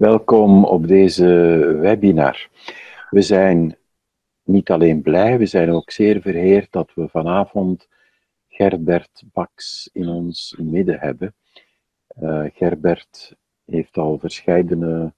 Welkom 0.00 0.64
op 0.64 0.86
deze 0.86 1.26
webinar. 1.80 2.48
We 3.10 3.22
zijn 3.22 3.76
niet 4.42 4.70
alleen 4.70 5.02
blij, 5.02 5.38
we 5.38 5.46
zijn 5.46 5.70
ook 5.70 5.90
zeer 5.90 6.20
verheerd 6.20 6.72
dat 6.72 6.94
we 6.94 7.08
vanavond 7.08 7.88
Gerbert 8.48 9.22
Baks 9.32 9.90
in 9.92 10.08
ons 10.08 10.56
midden 10.58 10.98
hebben. 10.98 11.34
Uh, 12.20 12.44
Gerbert 12.54 13.36
heeft 13.64 13.96
al 13.96 14.18
verschillende 14.18 15.14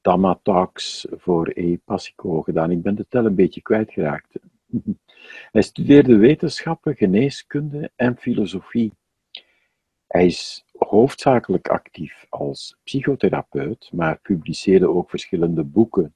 Dhamma 0.00 0.40
Talks 0.42 1.06
voor 1.10 1.50
E-Passico 1.54 2.42
gedaan. 2.42 2.70
Ik 2.70 2.82
ben 2.82 2.94
de 2.94 3.06
tel 3.08 3.24
een 3.24 3.34
beetje 3.34 3.62
kwijtgeraakt. 3.62 4.38
Hij 5.52 5.62
studeerde 5.62 6.16
wetenschappen, 6.16 6.96
geneeskunde 6.96 7.90
en 7.96 8.16
filosofie. 8.16 8.92
Hij 10.06 10.26
is 10.26 10.64
hoofdzakelijk 10.88 11.68
actief 11.68 12.26
als 12.28 12.78
psychotherapeut, 12.84 13.90
maar 13.92 14.18
publiceerde 14.20 14.88
ook 14.88 15.10
verschillende 15.10 15.64
boeken 15.64 16.14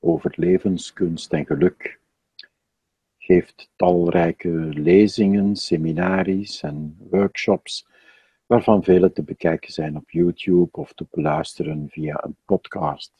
over 0.00 0.32
levenskunst 0.36 1.32
en 1.32 1.46
geluk. 1.46 2.00
Geeft 3.18 3.70
talrijke 3.76 4.50
lezingen, 4.70 5.56
seminaries 5.56 6.62
en 6.62 6.96
workshops, 7.10 7.86
waarvan 8.46 8.84
vele 8.84 9.12
te 9.12 9.22
bekijken 9.22 9.72
zijn 9.72 9.96
op 9.96 10.10
YouTube 10.10 10.78
of 10.78 10.92
te 10.92 11.06
beluisteren 11.10 11.88
via 11.88 12.24
een 12.24 12.36
podcast. 12.44 13.12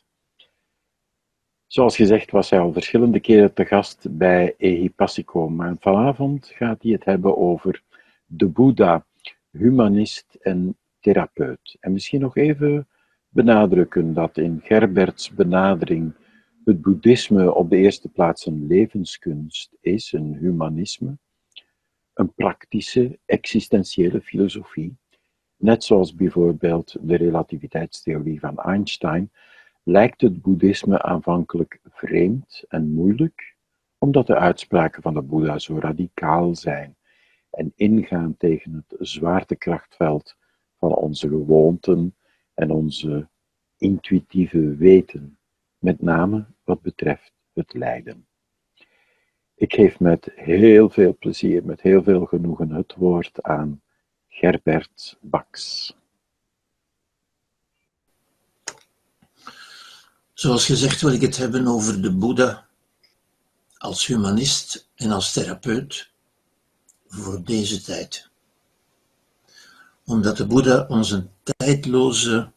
Zoals 1.67 1.97
gezegd 1.97 2.31
was 2.31 2.51
hij 2.51 2.59
al 2.59 2.73
verschillende 2.73 3.21
keren 3.21 3.55
te 3.55 3.65
gast 3.65 4.07
bij 4.11 4.55
Ehipassico, 4.57 5.49
maar 5.49 5.77
vanavond 5.79 6.47
gaat 6.47 6.83
hij 6.83 6.93
het 6.93 7.05
hebben 7.05 7.37
over 7.37 7.83
de 8.27 8.47
Boeddha, 8.47 9.07
humanist 9.51 10.35
en 10.41 10.77
therapeut. 11.05 11.77
En 11.81 11.93
misschien 11.93 12.21
nog 12.21 12.37
even 12.37 12.89
benadrukken 13.29 14.15
dat 14.15 14.39
in 14.39 14.61
Gerberts 14.63 15.31
benadering 15.31 16.15
het 16.65 16.81
boeddhisme 16.81 17.55
op 17.55 17.71
de 17.71 17.77
eerste 17.77 18.09
plaats 18.09 18.47
een 18.47 18.67
levenskunst 18.67 19.77
is, 19.81 20.13
een 20.13 20.35
humanisme, 20.35 21.19
een 22.15 22.35
praktische, 22.35 23.19
existentiële 23.25 24.21
filosofie, 24.21 24.97
net 25.57 25.85
zoals 25.85 26.15
bijvoorbeeld 26.15 26.97
de 27.01 27.17
relativiteitstheorie 27.17 28.41
van 28.41 28.59
Einstein, 28.59 29.31
lijkt 29.83 30.21
het 30.21 30.43
boeddhisme 30.43 31.03
aanvankelijk 31.03 31.81
vreemd 31.85 32.65
en 32.69 32.93
moeilijk, 32.93 33.57
omdat 33.99 34.27
de 34.27 34.37
uitspraken 34.37 35.03
van 35.03 35.15
de 35.15 35.23
Boeddha 35.23 35.59
zo 35.59 35.79
radicaal 35.79 36.55
zijn 36.55 36.97
en 37.51 37.73
ingaan 37.77 38.37
tegen 38.37 38.85
het 38.87 39.09
zwaartekrachtveld 39.09 40.37
van 40.89 40.95
onze 40.95 41.29
gewoonten 41.29 42.17
en 42.55 42.71
onze 42.71 43.29
intuïtieve 43.79 44.77
weten, 44.77 45.39
met 45.79 46.03
name 46.03 46.47
wat 46.65 46.81
betreft 46.83 47.33
het 47.53 47.75
lijden. 47.75 48.27
Ik 49.55 49.75
geef 49.75 50.01
met 50.01 50.29
heel 50.35 50.91
veel 50.91 51.17
plezier, 51.19 51.65
met 51.65 51.81
heel 51.81 52.03
veel 52.03 52.25
genoegen 52.25 52.71
het 52.71 52.95
woord 52.95 53.43
aan 53.43 53.83
Gerbert 54.29 55.19
Baks. 55.21 55.97
Zoals 60.33 60.67
gezegd 60.67 61.01
wil 61.01 61.13
ik 61.13 61.21
het 61.21 61.37
hebben 61.37 61.67
over 61.67 62.03
de 62.03 62.17
Boeddha 62.17 62.67
als 63.77 64.07
humanist 64.07 64.91
en 64.95 65.11
als 65.11 65.33
therapeut 65.33 66.11
voor 67.07 67.45
deze 67.45 67.83
tijd. 67.83 68.33
Omdat 70.05 70.37
de 70.37 70.47
Boeddha 70.47 70.85
ons 70.89 71.11
een 71.11 71.31
tijdloze 71.57 72.53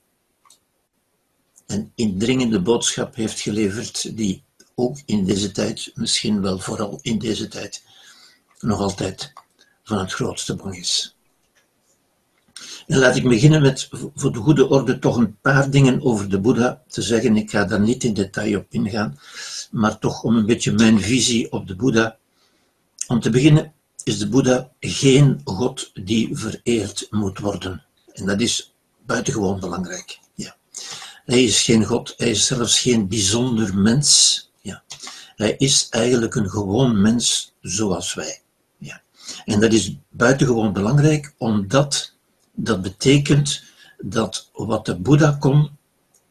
en 1.65 1.91
indringende 1.95 2.61
boodschap 2.61 3.15
heeft 3.15 3.39
geleverd, 3.39 4.17
die 4.17 4.43
ook 4.75 4.97
in 5.05 5.25
deze 5.25 5.51
tijd, 5.51 5.91
misschien 5.95 6.41
wel 6.41 6.59
vooral 6.59 6.99
in 7.01 7.19
deze 7.19 7.47
tijd, 7.47 7.83
nog 8.59 8.79
altijd 8.79 9.33
van 9.83 9.97
het 9.97 10.13
grootste 10.13 10.55
belang 10.55 10.77
is. 10.77 11.15
En 12.87 12.97
laat 12.97 13.15
ik 13.15 13.23
beginnen 13.23 13.61
met 13.61 13.89
voor 14.15 14.31
de 14.31 14.39
goede 14.39 14.69
orde 14.69 14.99
toch 14.99 15.15
een 15.15 15.37
paar 15.41 15.69
dingen 15.69 16.02
over 16.02 16.30
de 16.30 16.39
Boeddha 16.39 16.83
te 16.87 17.02
zeggen. 17.02 17.37
Ik 17.37 17.49
ga 17.49 17.65
daar 17.65 17.80
niet 17.80 18.03
in 18.03 18.13
detail 18.13 18.59
op 18.59 18.65
ingaan, 18.69 19.19
maar 19.71 19.99
toch 19.99 20.23
om 20.23 20.36
een 20.36 20.45
beetje 20.45 20.71
mijn 20.71 21.02
visie 21.02 21.52
op 21.52 21.67
de 21.67 21.75
Boeddha. 21.75 22.17
Om 23.07 23.19
te 23.19 23.30
beginnen 23.30 23.73
is 24.07 24.19
de 24.19 24.29
Boeddha 24.29 24.71
geen 24.79 25.41
God 25.43 25.91
die 25.93 26.29
vereerd 26.37 27.07
moet 27.09 27.39
worden. 27.39 27.83
En 28.13 28.25
dat 28.25 28.41
is 28.41 28.73
buitengewoon 29.05 29.59
belangrijk. 29.59 30.19
Ja. 30.35 30.55
Hij 31.25 31.43
is 31.43 31.63
geen 31.63 31.85
God, 31.85 32.13
hij 32.17 32.29
is 32.29 32.45
zelfs 32.45 32.79
geen 32.79 33.07
bijzonder 33.07 33.77
mens. 33.77 34.41
Ja. 34.61 34.83
Hij 35.35 35.55
is 35.57 35.87
eigenlijk 35.89 36.35
een 36.35 36.49
gewoon 36.49 37.01
mens 37.01 37.53
zoals 37.61 38.13
wij. 38.13 38.41
Ja. 38.77 39.01
En 39.45 39.59
dat 39.59 39.73
is 39.73 39.95
buitengewoon 40.09 40.73
belangrijk 40.73 41.33
omdat 41.37 42.13
dat 42.51 42.81
betekent 42.81 43.63
dat 43.97 44.49
wat 44.53 44.85
de 44.85 44.95
Boeddha 44.95 45.37
kon, 45.39 45.77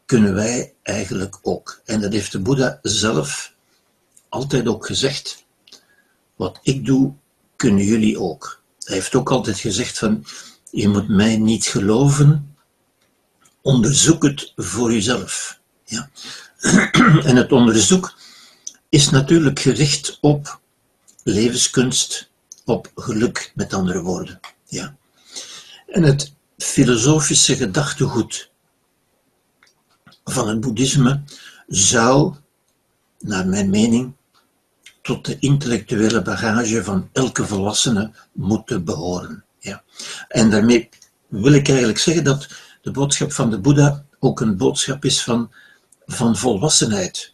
kunnen 0.05 0.33
wij 0.33 0.73
eigenlijk 0.83 1.39
ook. 1.41 1.81
En 1.85 2.01
dat 2.01 2.13
heeft 2.13 2.31
de 2.31 2.39
Boeddha 2.39 2.79
zelf 2.81 3.53
altijd 4.29 4.67
ook 4.67 4.85
gezegd. 4.85 5.45
Wat 6.35 6.59
ik 6.61 6.85
doe, 6.85 7.13
kunnen 7.57 7.85
jullie 7.85 8.19
ook. 8.19 8.61
Hij 8.83 8.95
heeft 8.95 9.15
ook 9.15 9.31
altijd 9.31 9.59
gezegd 9.59 9.97
van, 9.97 10.25
je 10.71 10.87
moet 10.87 11.07
mij 11.07 11.37
niet 11.37 11.65
geloven, 11.65 12.55
onderzoek 13.61 14.23
het 14.23 14.53
voor 14.55 14.93
jezelf. 14.93 15.59
Ja. 15.85 16.09
En 17.29 17.35
het 17.35 17.51
onderzoek 17.51 18.17
is 18.89 19.09
natuurlijk 19.09 19.59
gericht 19.59 20.17
op 20.21 20.59
levenskunst, 21.23 22.29
op 22.65 22.91
geluk, 22.95 23.51
met 23.55 23.73
andere 23.73 24.01
woorden. 24.01 24.39
Ja. 24.65 24.95
En 25.87 26.03
het 26.03 26.33
filosofische 26.57 27.55
gedachtegoed 27.55 28.51
van 30.23 30.47
het 30.47 30.59
boeddhisme 30.59 31.23
zou, 31.67 32.35
naar 33.19 33.47
mijn 33.47 33.69
mening, 33.69 34.13
tot 35.07 35.25
de 35.25 35.37
intellectuele 35.39 36.21
bagage 36.21 36.83
van 36.83 37.09
elke 37.13 37.45
volwassene 37.45 38.11
moeten 38.31 38.83
behoren. 38.83 39.43
Ja. 39.59 39.83
En 40.27 40.49
daarmee 40.49 40.89
wil 41.27 41.53
ik 41.53 41.67
eigenlijk 41.67 41.99
zeggen 41.99 42.23
dat 42.23 42.47
de 42.81 42.91
boodschap 42.91 43.31
van 43.31 43.49
de 43.49 43.59
Boeddha 43.59 44.03
ook 44.19 44.39
een 44.39 44.57
boodschap 44.57 45.05
is 45.05 45.23
van, 45.23 45.51
van 46.05 46.37
volwassenheid. 46.37 47.33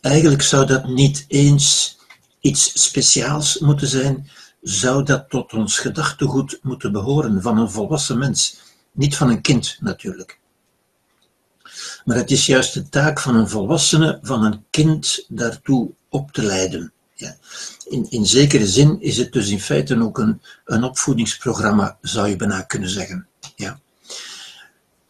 Eigenlijk 0.00 0.42
zou 0.42 0.66
dat 0.66 0.88
niet 0.88 1.24
eens 1.28 1.98
iets 2.40 2.82
speciaals 2.82 3.58
moeten 3.58 3.88
zijn, 3.88 4.30
zou 4.62 5.04
dat 5.04 5.30
tot 5.30 5.52
ons 5.52 5.78
gedachtegoed 5.78 6.58
moeten 6.62 6.92
behoren 6.92 7.42
van 7.42 7.58
een 7.58 7.70
volwassen 7.70 8.18
mens, 8.18 8.56
niet 8.92 9.16
van 9.16 9.30
een 9.30 9.40
kind 9.40 9.76
natuurlijk. 9.80 10.38
Maar 12.04 12.16
het 12.16 12.30
is 12.30 12.46
juist 12.46 12.74
de 12.74 12.88
taak 12.88 13.20
van 13.20 13.36
een 13.36 13.48
volwassene, 13.48 14.18
van 14.22 14.44
een 14.44 14.64
kind 14.70 15.24
daartoe 15.28 15.90
op 16.08 16.32
te 16.32 16.42
leiden. 16.42 16.93
Ja. 17.14 17.36
In, 17.88 18.06
in 18.10 18.26
zekere 18.26 18.66
zin 18.66 19.00
is 19.00 19.16
het 19.16 19.32
dus 19.32 19.48
in 19.48 19.60
feite 19.60 20.02
ook 20.02 20.18
een, 20.18 20.40
een 20.64 20.84
opvoedingsprogramma, 20.84 21.98
zou 22.00 22.28
je 22.28 22.36
bijna 22.36 22.62
kunnen 22.62 22.88
zeggen. 22.88 23.26
Ja. 23.56 23.80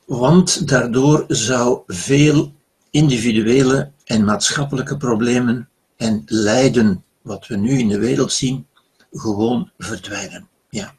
Want 0.04 0.68
daardoor 0.68 1.24
zou 1.28 1.82
veel 1.86 2.52
individuele 2.90 3.90
en 4.04 4.24
maatschappelijke 4.24 4.96
problemen 4.96 5.68
en 5.96 6.22
lijden, 6.26 7.04
wat 7.22 7.46
we 7.46 7.56
nu 7.56 7.78
in 7.78 7.88
de 7.88 7.98
wereld 7.98 8.32
zien, 8.32 8.66
gewoon 9.12 9.70
verdwijnen. 9.78 10.48
Ja. 10.70 10.94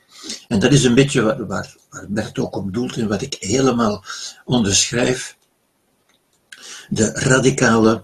En 0.48 0.60
dat 0.60 0.72
is 0.72 0.84
een 0.84 0.96
beetje 0.96 1.22
waar, 1.22 1.48
waar, 1.48 1.76
waar 1.90 2.06
Bert 2.10 2.40
ook 2.40 2.56
op 2.56 2.74
doelt 2.74 2.98
en 2.98 3.08
wat 3.08 3.22
ik 3.22 3.38
helemaal 3.40 4.04
onderschrijf. 4.46 5.38
De 6.90 7.12
radicale 7.12 8.04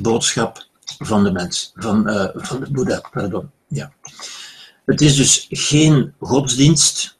boodschap 0.00 0.68
van 1.00 1.24
de 1.24 1.32
mens, 1.32 1.72
van, 1.74 2.08
uh, 2.08 2.28
van 2.34 2.60
de 2.60 2.70
Boeddha, 2.70 3.00
pardon. 3.10 3.50
Ja. 3.68 3.92
Het 4.84 5.00
is 5.00 5.16
dus 5.16 5.46
geen 5.50 6.14
godsdienst. 6.20 7.18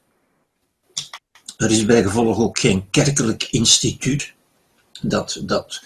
Er 1.57 1.71
is 1.71 1.85
bijgevolg 1.85 2.37
ook 2.37 2.59
geen 2.59 2.89
kerkelijk 2.89 3.43
instituut 3.43 4.33
dat, 5.01 5.41
dat 5.43 5.83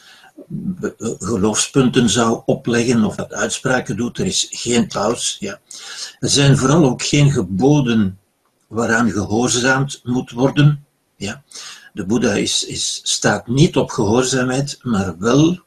geloofspunten 1.19 2.09
zou 2.09 2.41
opleggen 2.45 3.03
of 3.03 3.15
dat 3.15 3.33
uitspraken 3.33 3.97
doet. 3.97 4.17
Er 4.17 4.25
is 4.25 4.47
geen 4.49 4.87
paus. 4.87 5.37
Ja. 5.39 5.59
Er 6.19 6.29
zijn 6.29 6.57
vooral 6.57 6.85
ook 6.85 7.03
geen 7.03 7.31
geboden 7.31 8.19
waaraan 8.67 9.11
gehoorzaamd 9.11 10.01
moet 10.03 10.31
worden. 10.31 10.85
Ja. 11.15 11.43
De 11.93 12.05
Boeddha 12.05 12.33
is, 12.33 12.65
is, 12.65 12.99
staat 13.03 13.47
niet 13.47 13.77
op 13.77 13.89
gehoorzaamheid, 13.89 14.79
maar 14.81 15.17
wel 15.17 15.64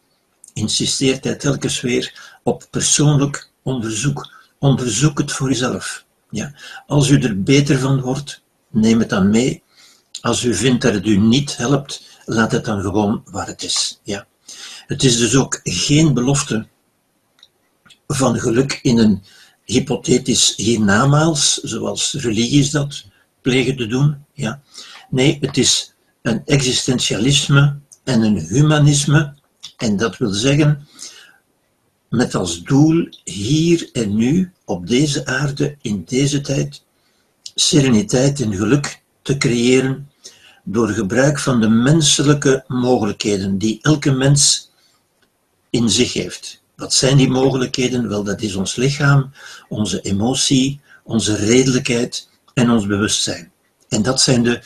insisteert 0.58 1.24
hij 1.24 1.34
telkens 1.34 1.80
weer 1.80 2.36
op 2.42 2.66
persoonlijk 2.70 3.50
onderzoek. 3.62 4.32
Onderzoek 4.58 5.18
het 5.18 5.32
voor 5.32 5.48
jezelf. 5.48 6.04
Ja. 6.30 6.54
Als 6.86 7.08
u 7.08 7.20
er 7.20 7.42
beter 7.42 7.78
van 7.78 8.00
wordt, 8.00 8.42
neem 8.70 8.98
het 8.98 9.08
dan 9.08 9.30
mee. 9.30 9.62
Als 10.20 10.44
u 10.44 10.54
vindt 10.54 10.82
dat 10.82 10.94
het 10.94 11.06
u 11.06 11.16
niet 11.16 11.56
helpt, 11.56 12.02
laat 12.24 12.52
het 12.52 12.64
dan 12.64 12.82
gewoon 12.82 13.22
waar 13.24 13.46
het 13.46 13.62
is. 13.62 14.00
Ja. 14.02 14.26
Het 14.86 15.04
is 15.04 15.16
dus 15.16 15.36
ook 15.36 15.60
geen 15.62 16.14
belofte 16.14 16.66
van 18.06 18.38
geluk 18.38 18.78
in 18.82 18.98
een 18.98 19.22
hypothetisch 19.64 20.52
hiernamaals, 20.56 21.54
zoals 21.54 22.12
religies 22.12 22.70
dat 22.70 23.04
plegen 23.42 23.76
te 23.76 23.86
doen. 23.86 24.24
Ja. 24.32 24.60
Nee, 25.10 25.38
het 25.40 25.56
is 25.56 25.94
een 26.22 26.42
existentialisme 26.44 27.78
en 28.04 28.22
een 28.22 28.38
humanisme, 28.38 29.34
en 29.76 29.96
dat 29.96 30.16
wil 30.16 30.30
zeggen 30.30 30.88
met 32.08 32.34
als 32.34 32.62
doel 32.62 33.08
hier 33.24 33.88
en 33.92 34.16
nu 34.16 34.52
op 34.64 34.86
deze 34.86 35.26
aarde, 35.26 35.76
in 35.82 36.04
deze 36.04 36.40
tijd, 36.40 36.82
sereniteit 37.54 38.40
en 38.40 38.54
geluk 38.54 39.02
te 39.22 39.36
creëren 39.36 40.10
door 40.64 40.88
gebruik 40.88 41.38
van 41.38 41.60
de 41.60 41.68
menselijke 41.68 42.64
mogelijkheden 42.66 43.58
die 43.58 43.78
elke 43.82 44.10
mens 44.10 44.70
in 45.70 45.88
zich 45.88 46.12
heeft. 46.12 46.62
Wat 46.76 46.94
zijn 46.94 47.16
die 47.16 47.28
mogelijkheden? 47.28 48.08
Wel, 48.08 48.24
dat 48.24 48.40
is 48.40 48.54
ons 48.54 48.76
lichaam, 48.76 49.30
onze 49.68 50.00
emotie, 50.00 50.80
onze 51.04 51.36
redelijkheid 51.36 52.28
en 52.54 52.70
ons 52.70 52.86
bewustzijn. 52.86 53.52
En 53.88 54.02
dat 54.02 54.20
zijn 54.20 54.42
de 54.42 54.62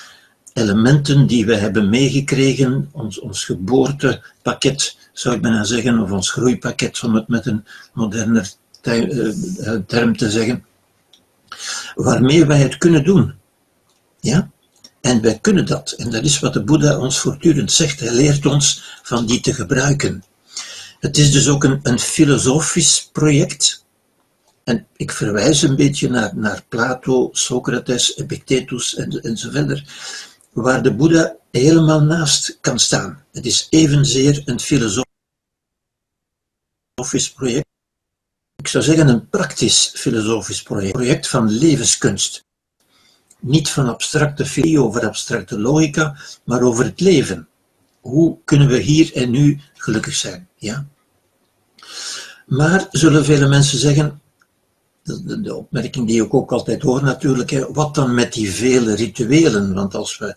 elementen 0.53 1.27
die 1.27 1.47
we 1.47 1.55
hebben 1.55 1.89
meegekregen, 1.89 2.89
ons, 2.93 3.21
ons 3.21 3.45
geboortepakket, 3.45 4.97
zou 5.13 5.35
ik 5.35 5.43
bijna 5.43 5.65
zeggen, 5.65 5.99
of 5.99 6.11
ons 6.11 6.31
groeipakket, 6.31 7.03
om 7.03 7.15
het 7.15 7.29
met 7.29 7.47
een 7.47 7.65
moderner 7.93 8.53
eh, 8.83 9.29
term 9.87 10.17
te 10.17 10.31
zeggen, 10.31 10.65
waarmee 11.95 12.47
wij 12.47 12.59
het 12.59 12.79
kunnen 12.79 13.05
doen. 13.05 13.35
Ja? 14.21 14.51
En 15.01 15.21
wij 15.21 15.39
kunnen 15.41 15.67
dat. 15.67 15.91
En 15.91 16.11
dat 16.11 16.25
is 16.25 16.39
wat 16.39 16.53
de 16.53 16.65
Boeddha 16.65 16.99
ons 16.99 17.19
voortdurend 17.19 17.73
zegt. 17.73 18.01
Hij 18.01 18.13
leert 18.13 18.47
ons 18.47 18.99
van 19.03 19.27
die 19.27 19.41
te 19.41 19.55
gebruiken. 19.55 20.25
Het 21.01 21.19
is 21.19 21.33
dus 21.33 21.49
ook 21.49 21.65
een, 21.65 21.81
een 21.83 21.99
filosofisch 21.99 23.09
project. 23.13 23.85
En 24.65 24.87
ik 24.97 25.13
verwijs 25.13 25.63
een 25.63 25.77
beetje 25.77 26.11
naar, 26.11 26.37
naar 26.37 26.63
Plato, 26.69 27.29
Socrates, 27.33 28.17
Epictetus 28.17 28.95
en, 28.95 29.21
en 29.23 29.37
zo 29.37 29.51
verder, 29.51 29.85
waar 30.53 30.83
de 30.83 30.95
Boeddha 30.95 31.37
helemaal 31.51 32.03
naast 32.03 32.59
kan 32.61 32.79
staan. 32.79 33.25
Het 33.33 33.47
is 33.47 33.67
evenzeer 33.71 34.43
een 34.45 34.61
filosofisch 34.61 35.05
project. 37.35 37.67
Ik 38.57 38.69
zou 38.69 38.85
zeggen 38.85 39.09
een 39.09 39.29
praktisch 39.29 39.93
filosofisch 39.95 40.63
project, 40.63 40.93
project 40.93 41.29
van 41.29 41.51
levenskunst. 41.51 42.45
Niet 43.41 43.71
van 43.71 43.89
abstracte 43.89 44.47
filosofie 44.47 44.81
over 44.81 45.07
abstracte 45.07 45.59
logica, 45.59 46.17
maar 46.45 46.63
over 46.63 46.85
het 46.85 47.01
leven. 47.01 47.49
Hoe 48.01 48.39
kunnen 48.45 48.69
we 48.69 48.79
hier 48.79 49.15
en 49.15 49.31
nu 49.31 49.61
gelukkig 49.75 50.15
zijn? 50.15 50.49
Ja? 50.57 50.87
Maar 52.47 52.87
zullen 52.91 53.25
vele 53.25 53.49
mensen 53.49 53.79
zeggen, 53.79 54.22
de, 55.03 55.41
de, 55.41 55.55
opmerking 55.55 56.07
die 56.07 56.25
ik 56.25 56.35
ook 56.35 56.53
altijd 56.53 56.83
hoor 56.83 57.03
natuurlijk, 57.03 57.51
hè, 57.51 57.73
wat 57.73 57.95
dan 57.95 58.15
met 58.15 58.33
die 58.33 58.53
vele 58.53 58.95
rituelen? 58.95 59.75
Want 59.75 59.95
als 59.95 60.19
we 60.19 60.37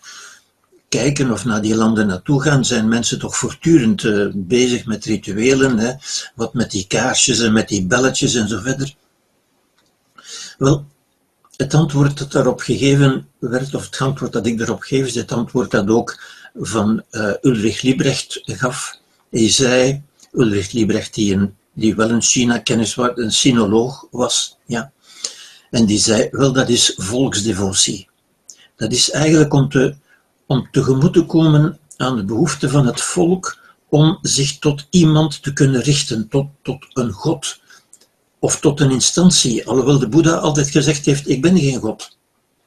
kijken 0.90 1.32
of 1.32 1.46
naar 1.46 1.62
die 1.62 1.76
landen 1.76 2.08
naartoe 2.08 2.42
gaan, 2.42 2.66
zijn 2.66 2.88
mensen 2.88 3.20
toch 3.20 3.38
voortdurend 3.38 4.04
uh, 4.04 4.28
bezig 4.34 4.86
met 4.86 5.06
rituelen, 5.06 5.78
hè? 5.78 5.94
wat 6.36 6.54
met 6.54 6.72
die 6.72 6.88
kaarsjes 6.88 7.40
en 7.40 7.54
met 7.54 7.68
die 7.68 7.86
belletjes 7.86 8.36
en 8.36 8.48
zo 8.48 8.60
verder. 8.60 8.96
Wel, 10.58 10.86
het 11.56 11.74
antwoord 11.74 12.18
dat 12.18 12.32
daarop 12.32 12.60
gegeven 12.60 13.28
werd, 13.40 13.76
of 13.76 13.86
het 13.86 14.02
antwoord 14.02 14.34
dat 14.34 14.46
ik 14.46 14.58
daarop 14.58 14.82
geef, 14.82 15.06
is 15.06 15.16
het 15.16 15.32
antwoord 15.32 15.72
dat 15.72 15.90
ook 15.90 16.24
van 16.54 17.04
uh, 17.12 17.32
Ulrich 17.42 17.82
Liebrecht 17.82 18.42
gaf. 18.44 19.00
Hij 19.30 19.50
zei, 19.50 20.04
Ulrich 20.32 20.72
Liebrecht, 20.72 21.14
die, 21.14 21.34
een, 21.34 21.56
die 21.74 21.96
wel 21.96 22.10
een 22.10 22.22
China-kennis 22.22 22.96
was, 22.96 23.12
een 23.16 23.32
sinoloog 23.32 24.08
was, 24.12 24.55
ja. 24.66 24.92
En 25.70 25.86
die 25.86 26.00
zei, 26.00 26.28
wel, 26.32 26.54
dat 26.54 26.70
is 26.70 26.94
volksdevotie. 26.98 28.10
Dat 28.76 28.92
is 28.92 29.12
eigenlijk 29.12 29.54
om, 29.54 29.70
te, 29.70 29.96
om 30.46 30.68
tegemoet 30.72 31.14
te 31.14 31.26
komen 31.26 31.80
aan 31.98 32.16
de 32.16 32.24
behoefte 32.24 32.70
van 32.70 32.86
het 32.86 33.02
volk 33.02 33.58
om 33.90 34.20
zich 34.22 34.60
tot 34.60 34.88
iemand 34.90 35.44
te 35.44 35.54
kunnen 35.54 35.82
richten, 35.82 36.28
tot, 36.28 36.48
tot 36.62 36.86
een 36.94 37.12
god 37.12 37.60
of 38.40 38.60
tot 38.60 38.80
een 38.80 38.92
instantie, 38.92 39.68
alhoewel 39.68 40.00
de 40.00 40.08
Boeddha 40.08 40.34
altijd 40.34 40.70
gezegd 40.70 41.06
heeft, 41.06 41.30
ik 41.30 41.42
ben 41.42 41.60
geen 41.60 41.80
God. 41.80 42.18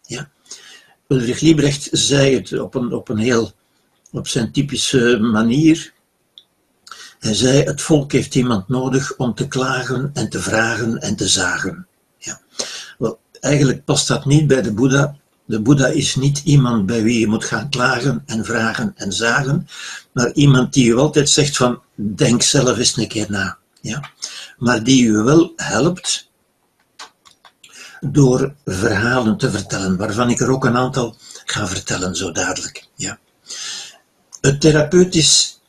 Ja. 0.07 0.31
Ulrich 1.09 1.41
Liebrecht 1.41 1.89
zei 1.93 2.35
het 2.35 2.61
op 2.61 2.75
een, 2.75 2.93
op 2.93 3.09
een 3.09 3.19
heel, 3.19 3.53
op 4.11 4.29
zijn 4.29 4.53
typische 4.53 5.19
manier. 5.21 5.93
Hij 7.19 7.35
zei, 7.35 7.63
het 7.63 7.83
volk 7.83 8.13
heeft 8.13 8.35
iemand 8.35 8.69
nodig 8.69 9.17
om 9.17 9.35
te 9.35 9.49
klagen 9.49 10.11
en 10.15 10.29
te 10.29 10.41
vragen 10.41 10.99
en 10.99 11.17
te 11.17 11.29
zagen. 11.29 11.88
Eigenlijk 13.41 13.85
past 13.85 14.09
dat 14.09 14.25
niet 14.25 14.47
bij 14.47 14.63
de 14.63 14.73
Boeddha. 14.73 15.17
De 15.45 15.61
Boeddha 15.61 15.87
is 15.87 16.17
niet 16.17 16.41
iemand 16.45 16.87
bij 16.87 17.03
wie 17.03 17.19
je 17.19 17.27
moet 17.27 17.45
gaan 17.45 17.71
klagen 17.71 18.23
en 18.27 18.45
vragen 18.45 18.93
en 18.97 19.13
zagen, 19.13 19.69
maar 20.13 20.33
iemand 20.33 20.73
die 20.73 20.85
je 20.85 20.95
altijd 20.95 21.31
zegt 21.31 21.57
van, 21.57 21.81
denk 21.95 22.43
zelf 22.43 22.79
eens 22.79 22.97
een 22.97 23.09
keer 23.09 23.27
na. 23.29 23.59
Ja 23.81 24.11
maar 24.59 24.85
die 24.85 25.05
u 25.05 25.13
wel 25.13 25.53
helpt 25.57 26.31
door 28.01 28.55
verhalen 28.65 29.37
te 29.37 29.51
vertellen, 29.51 29.97
waarvan 29.97 30.31
ik 30.31 30.41
er 30.41 30.51
ook 30.51 30.65
een 30.65 30.77
aantal 30.77 31.17
ga 31.45 31.67
vertellen, 31.67 32.15
zo 32.15 32.33
dadelijk. 32.33 32.87
Ja. 32.95 33.19
Het 34.41 34.61
therapeutisch 34.61 35.61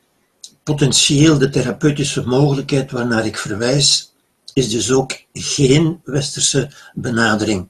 potentieel, 0.64 1.38
de 1.38 1.50
therapeutische 1.50 2.26
mogelijkheid 2.26 2.92
waarnaar 2.92 3.26
ik 3.26 3.38
verwijs, 3.38 4.14
is 4.54 4.70
dus 4.70 4.92
ook 4.92 5.12
geen 5.34 6.02
westerse 6.04 6.72
benadering. 6.94 7.68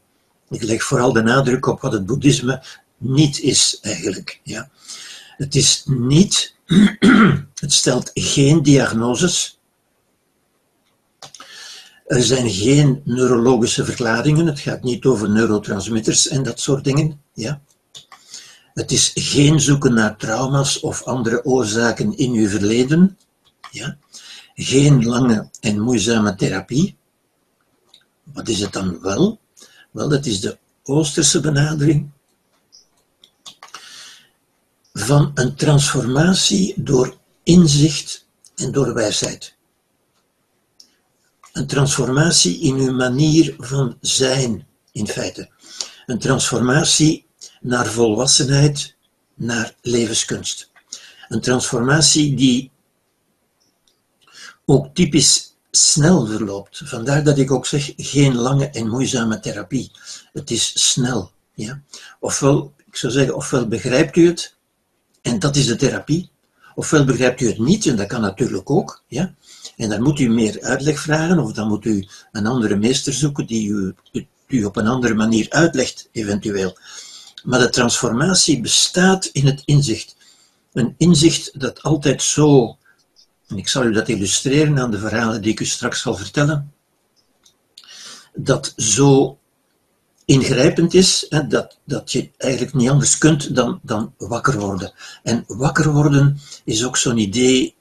Ik 0.50 0.64
leg 0.64 0.84
vooral 0.84 1.14
de 1.14 1.22
nadruk 1.22 1.66
op 1.66 1.82
wat 1.82 1.92
het 1.92 2.06
boeddhisme 2.06 2.64
niet 2.98 3.40
is 3.40 3.80
eigenlijk. 3.82 4.40
Ja. 4.44 4.70
Het 5.38 5.56
is 5.56 5.84
niet, 5.86 6.56
het 7.66 7.74
stelt 7.74 8.12
geen 8.14 8.64
diagnoses, 8.64 9.60
er 12.10 12.24
zijn 12.24 12.50
geen 12.50 13.02
neurologische 13.06 13.86
verklaringen. 13.86 14.46
Het 14.46 14.60
gaat 14.60 14.84
niet 14.84 15.06
over 15.06 15.30
neurotransmitters 15.30 16.28
en 16.28 16.44
dat 16.44 16.60
soort 16.60 16.84
dingen. 16.84 17.22
Ja. 17.34 17.62
Het 18.74 18.92
is 18.92 19.12
geen 19.14 19.60
zoeken 19.60 19.94
naar 19.94 20.18
trauma's 20.18 20.80
of 20.80 21.04
andere 21.04 21.46
oorzaken 21.46 22.18
in 22.18 22.32
uw 22.32 22.48
verleden. 22.48 23.18
Ja. 23.72 23.98
Geen 24.62 25.06
lange 25.06 25.50
en 25.60 25.80
moeizame 25.80 26.36
therapie. 26.36 26.98
Wat 28.24 28.48
is 28.48 28.60
het 28.60 28.74
dan 28.74 29.02
wel? 29.02 29.40
Wel, 29.92 30.10
dat 30.10 30.26
is 30.26 30.40
de 30.40 30.58
Oosterse 30.84 31.40
benadering 31.40 32.10
van 34.94 35.32
een 35.34 35.56
transformatie 35.56 36.74
door 36.78 37.18
inzicht 37.44 38.26
en 38.56 38.72
door 38.72 38.94
wijsheid 38.94 39.58
een 41.60 41.68
transformatie 41.68 42.60
in 42.60 42.76
uw 42.76 42.94
manier 42.94 43.56
van 43.58 43.98
zijn, 44.02 44.68
in 44.92 45.08
feite. 45.08 45.50
Een 46.06 46.20
transformatie 46.20 47.26
naar 47.62 47.86
volwassenheid, 47.86 48.96
naar 49.34 49.76
levenskunst. 49.82 50.72
Een 51.28 51.42
transformatie 51.42 52.36
die 52.36 52.72
ook 54.70 54.88
typisch 54.94 55.56
snel 55.72 56.26
verloopt. 56.26 56.82
Vandaar 56.86 57.24
dat 57.24 57.38
ik 57.38 57.52
ook 57.52 57.66
zeg, 57.66 57.94
geen 57.98 58.36
lange 58.36 58.70
en 58.70 58.90
moeizame 58.90 59.40
therapie. 59.40 59.92
Het 60.34 60.52
is 60.52 60.90
snel. 60.92 61.32
Ja? 61.54 61.82
Ofwel, 62.20 62.74
ik 62.88 62.96
zou 62.96 63.14
zeggen, 63.14 63.36
ofwel 63.36 63.68
begrijpt 63.68 64.16
u 64.16 64.28
het, 64.28 64.56
en 65.22 65.40
dat 65.40 65.56
is 65.56 65.66
de 65.66 65.76
therapie, 65.76 66.30
ofwel 66.76 67.06
begrijpt 67.06 67.42
u 67.42 67.48
het 67.48 67.60
niet, 67.60 67.86
en 67.86 67.96
dat 67.96 68.08
kan 68.08 68.22
natuurlijk 68.22 68.70
ook. 68.70 69.04
Ja? 69.08 69.34
En 69.78 69.90
dan 69.90 70.02
moet 70.02 70.20
u 70.20 70.30
meer 70.30 70.62
uitleg 70.62 71.00
vragen, 71.00 71.40
of 71.40 71.52
dan 71.52 71.68
moet 71.68 71.86
u 71.86 72.08
een 72.32 72.48
andere 72.48 72.76
meester 72.76 73.14
zoeken 73.14 73.46
die 73.46 73.70
u, 73.70 73.96
u 74.48 74.64
op 74.64 74.76
een 74.76 74.88
andere 74.88 75.14
manier 75.14 75.46
uitlegt, 75.50 76.10
eventueel. 76.12 76.78
Maar 77.44 77.60
de 77.60 77.70
transformatie 77.70 78.62
bestaat 78.62 79.26
in 79.26 79.46
het 79.46 79.62
inzicht. 79.66 80.16
Een 80.74 80.96
inzicht 80.98 81.60
dat 81.60 81.82
altijd 81.84 82.22
zo, 82.22 82.78
en 83.50 83.58
ik 83.58 83.68
zal 83.68 83.84
u 83.84 83.92
dat 83.92 84.10
illustreren 84.10 84.80
aan 84.80 84.92
de 84.92 85.00
verhalen 85.00 85.42
die 85.42 85.52
ik 85.52 85.60
u 85.60 85.66
straks 85.66 86.02
zal 86.02 86.16
vertellen, 86.16 86.74
dat 88.34 88.74
zo 88.78 89.38
ingrijpend 90.26 90.94
is, 90.94 91.26
hè, 91.30 91.48
dat, 91.48 91.78
dat 91.86 92.12
je 92.12 92.30
eigenlijk 92.38 92.74
niet 92.74 92.90
anders 92.90 93.18
kunt 93.18 93.56
dan, 93.56 93.80
dan 93.84 94.14
wakker 94.18 94.60
worden. 94.60 94.94
En 95.24 95.44
wakker 95.48 95.92
worden 95.92 96.40
is 96.64 96.86
ook 96.86 96.98
zo'n 96.98 97.18
idee 97.18 97.76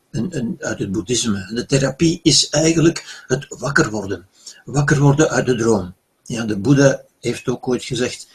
uit 0.58 0.78
het 0.78 0.92
boeddhisme. 0.92 1.50
De 1.54 1.66
therapie 1.66 2.20
is 2.22 2.48
eigenlijk 2.48 3.24
het 3.26 3.46
wakker 3.48 3.90
worden. 3.90 4.26
Wakker 4.64 4.98
worden 4.98 5.30
uit 5.30 5.46
de 5.46 5.54
droom. 5.54 5.94
Ja, 6.24 6.44
de 6.44 6.58
Boeddha 6.58 7.02
heeft 7.20 7.48
ook 7.48 7.68
ooit 7.68 7.84
gezegd, 7.84 8.28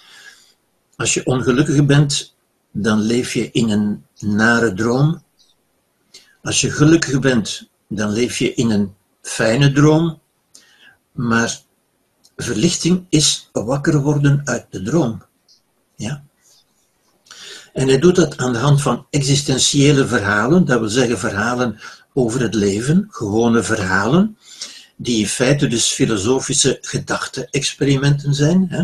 als 0.95 1.13
je 1.13 1.25
ongelukkig 1.25 1.85
bent, 1.85 2.35
dan 2.71 2.99
leef 2.99 3.33
je 3.33 3.51
in 3.51 3.69
een 3.69 4.05
nare 4.19 4.73
droom. 4.73 5.23
Als 6.43 6.61
je 6.61 6.71
gelukkig 6.71 7.19
bent, 7.19 7.69
dan 7.87 8.11
leef 8.11 8.37
je 8.37 8.53
in 8.53 8.69
een 8.69 8.93
fijne 9.21 9.71
droom. 9.71 10.21
Maar 11.11 11.59
verlichting 12.35 13.05
is 13.09 13.49
wakker 13.51 14.01
worden 14.01 14.41
uit 14.43 14.65
de 14.69 14.81
droom. 14.81 15.23
Ja? 15.95 16.23
En 17.73 17.87
hij 17.87 17.99
doet 17.99 18.15
dat 18.15 18.37
aan 18.37 18.53
de 18.53 18.59
hand 18.59 18.81
van 18.81 19.07
existentiële 19.09 20.07
verhalen, 20.07 20.65
dat 20.65 20.79
wil 20.79 20.89
zeggen 20.89 21.19
verhalen 21.19 21.79
over 22.13 22.41
het 22.41 22.53
leven, 22.53 23.07
gewone 23.09 23.63
verhalen, 23.63 24.37
die 24.95 25.19
in 25.19 25.27
feite 25.27 25.67
dus 25.67 25.91
filosofische 25.91 26.77
gedachte-experimenten 26.81 28.33
zijn. 28.33 28.67
Hè? 28.69 28.83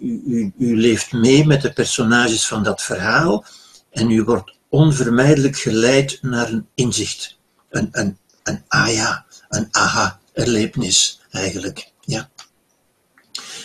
U, 0.00 0.22
u, 0.26 0.52
u 0.58 0.80
leeft 0.80 1.12
mee 1.12 1.46
met 1.46 1.62
de 1.62 1.72
personages 1.72 2.46
van 2.46 2.62
dat 2.62 2.82
verhaal 2.82 3.44
en 3.90 4.10
u 4.10 4.22
wordt 4.22 4.55
onvermijdelijk 4.68 5.56
geleid 5.56 6.18
naar 6.22 6.52
een 6.52 6.66
inzicht, 6.74 7.38
een, 7.70 7.88
een, 7.92 8.18
een 8.42 8.62
ah 8.68 8.92
ja, 8.92 9.24
een 9.48 9.68
aha-erlevenis 9.70 11.20
eigenlijk. 11.30 11.92
Ja. 12.00 12.30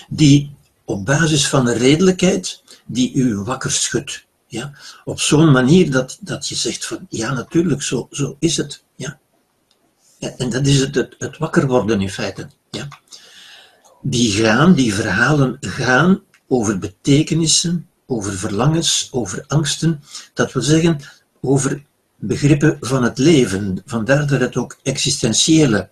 Die 0.10 0.55
op 0.86 1.05
basis 1.05 1.48
van 1.48 1.67
een 1.67 1.77
redelijkheid 1.77 2.63
die 2.86 3.13
u 3.13 3.36
wakker 3.38 3.72
schudt. 3.72 4.25
Ja? 4.48 4.74
Op 5.03 5.20
zo'n 5.20 5.51
manier 5.51 5.91
dat, 5.91 6.17
dat 6.22 6.48
je 6.48 6.55
zegt 6.55 6.86
van 6.86 7.05
ja, 7.10 7.34
natuurlijk, 7.34 7.81
zo, 7.81 8.08
zo 8.12 8.36
is 8.39 8.58
het. 8.58 8.84
Ja? 8.96 9.20
En 10.20 10.50
dat 10.50 10.65
is 10.65 10.79
het, 10.79 10.96
het, 10.96 11.15
het 11.17 11.38
wakker 11.38 11.67
worden 11.67 12.01
in 12.01 12.10
feite. 12.10 12.50
Ja? 12.70 12.88
Die 14.01 14.31
gaan, 14.31 14.74
die 14.74 14.93
verhalen 14.93 15.58
gaan 15.60 16.22
over 16.48 16.79
betekenissen, 16.79 17.89
over 18.11 18.33
verlangens, 18.33 19.07
over 19.11 19.43
angsten. 19.47 20.03
Dat 20.33 20.53
wil 20.53 20.61
zeggen 20.61 20.99
over 21.41 21.83
begrippen 22.15 22.77
van 22.81 23.03
het 23.03 23.17
leven. 23.17 23.81
Vandaar 23.85 24.27
dat 24.27 24.39
het 24.39 24.57
ook 24.57 24.77
existentiële 24.83 25.89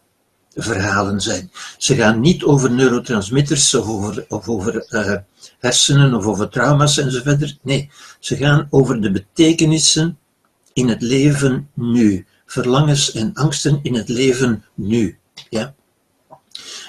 verhalen 0.55 1.21
zijn. 1.21 1.51
Ze 1.77 1.95
gaan 1.95 2.19
niet 2.19 2.43
over 2.43 2.71
neurotransmitters 2.71 3.73
of 3.73 3.87
over, 3.87 4.25
of 4.27 4.47
over 4.49 4.85
uh, 4.89 5.15
hersenen 5.59 6.13
of 6.13 6.25
over 6.25 6.49
trauma's 6.49 6.97
enzovoort. 6.97 7.57
Nee, 7.61 7.89
ze 8.19 8.35
gaan 8.35 8.67
over 8.69 9.01
de 9.01 9.11
betekenissen 9.11 10.17
in 10.73 10.87
het 10.87 11.01
leven 11.01 11.69
nu. 11.73 12.25
Verlangens 12.45 13.11
en 13.11 13.33
angsten 13.33 13.79
in 13.83 13.95
het 13.95 14.09
leven 14.09 14.63
nu. 14.73 15.17
Ja? 15.49 15.73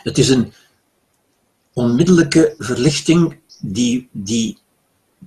Het 0.03 0.19
is 0.19 0.29
een 0.29 0.53
onmiddellijke 1.73 2.55
verlichting 2.59 3.39
die, 3.61 4.09
die, 4.13 4.59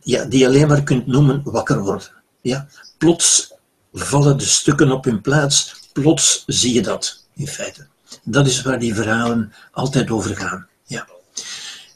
ja, 0.02 0.26
die 0.26 0.40
je 0.40 0.48
alleen 0.48 0.68
maar 0.68 0.84
kunt 0.84 1.08
noemen 1.08 1.42
wakker 1.44 1.80
worden. 1.80 2.12
Ja? 2.42 2.68
Plots 2.98 3.54
vallen 3.94 4.38
de 4.38 4.46
stukken 4.46 4.92
op 4.92 5.06
hun 5.06 5.22
plaats, 5.22 5.90
plots 5.94 6.44
zie 6.48 6.74
je 6.74 6.82
dat 6.82 7.26
in 7.34 7.48
feite. 7.48 7.88
Dat 8.24 8.48
is 8.48 8.62
waar 8.62 8.80
die 8.80 8.96
verhalen 8.96 9.54
altijd 9.72 10.12
over 10.12 10.36
gaan. 10.36 10.68
Ja. 10.86 11.08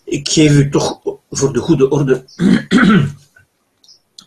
Ik 0.04 0.30
geef 0.30 0.52
u 0.52 0.70
toch 0.70 1.00
voor 1.30 1.54
de 1.54 1.60
goede 1.60 1.90
orde 1.90 2.26